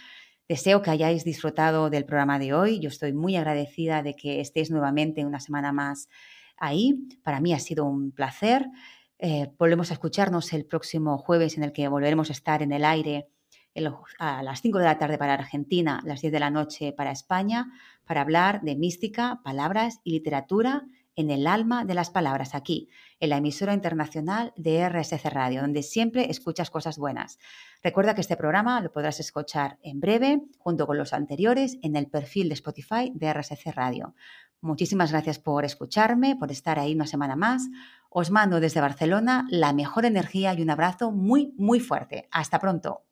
Deseo 0.48 0.82
que 0.82 0.90
hayáis 0.90 1.24
disfrutado 1.24 1.88
del 1.88 2.04
programa 2.04 2.40
de 2.40 2.52
hoy. 2.52 2.80
Yo 2.80 2.88
estoy 2.88 3.12
muy 3.12 3.36
agradecida 3.36 4.02
de 4.02 4.16
que 4.16 4.40
estéis 4.40 4.72
nuevamente 4.72 5.24
una 5.24 5.38
semana 5.38 5.70
más 5.70 6.08
ahí. 6.56 7.08
Para 7.22 7.40
mí 7.40 7.52
ha 7.52 7.60
sido 7.60 7.84
un 7.84 8.10
placer. 8.10 8.66
Eh, 9.20 9.52
volvemos 9.56 9.92
a 9.92 9.94
escucharnos 9.94 10.52
el 10.52 10.66
próximo 10.66 11.16
jueves 11.16 11.56
en 11.56 11.62
el 11.62 11.72
que 11.72 11.86
volveremos 11.86 12.28
a 12.30 12.32
estar 12.32 12.60
en 12.60 12.72
el 12.72 12.84
aire 12.84 13.28
a 14.18 14.42
las 14.42 14.60
5 14.60 14.78
de 14.78 14.84
la 14.84 14.98
tarde 14.98 15.18
para 15.18 15.34
Argentina, 15.34 16.02
las 16.04 16.20
10 16.20 16.32
de 16.32 16.40
la 16.40 16.50
noche 16.50 16.92
para 16.92 17.10
España, 17.10 17.72
para 18.06 18.20
hablar 18.20 18.62
de 18.62 18.76
mística, 18.76 19.40
palabras 19.44 20.00
y 20.04 20.12
literatura 20.12 20.86
en 21.14 21.30
el 21.30 21.46
alma 21.46 21.84
de 21.84 21.94
las 21.94 22.10
palabras, 22.10 22.54
aquí, 22.54 22.88
en 23.20 23.30
la 23.30 23.36
emisora 23.36 23.74
internacional 23.74 24.52
de 24.56 24.88
RSC 24.88 25.24
Radio, 25.26 25.60
donde 25.60 25.82
siempre 25.82 26.30
escuchas 26.30 26.70
cosas 26.70 26.98
buenas. 26.98 27.38
Recuerda 27.82 28.14
que 28.14 28.22
este 28.22 28.36
programa 28.36 28.80
lo 28.80 28.92
podrás 28.92 29.20
escuchar 29.20 29.78
en 29.82 30.00
breve, 30.00 30.42
junto 30.58 30.86
con 30.86 30.98
los 30.98 31.12
anteriores, 31.12 31.78
en 31.82 31.96
el 31.96 32.06
perfil 32.06 32.48
de 32.48 32.54
Spotify 32.54 33.12
de 33.14 33.32
RSC 33.32 33.72
Radio. 33.74 34.14
Muchísimas 34.60 35.10
gracias 35.10 35.38
por 35.38 35.64
escucharme, 35.64 36.36
por 36.36 36.50
estar 36.50 36.78
ahí 36.78 36.94
una 36.94 37.06
semana 37.06 37.36
más. 37.36 37.68
Os 38.08 38.30
mando 38.30 38.60
desde 38.60 38.80
Barcelona 38.80 39.46
la 39.50 39.72
mejor 39.72 40.04
energía 40.04 40.54
y 40.54 40.62
un 40.62 40.70
abrazo 40.70 41.10
muy, 41.10 41.52
muy 41.56 41.80
fuerte. 41.80 42.28
Hasta 42.30 42.60
pronto. 42.60 43.02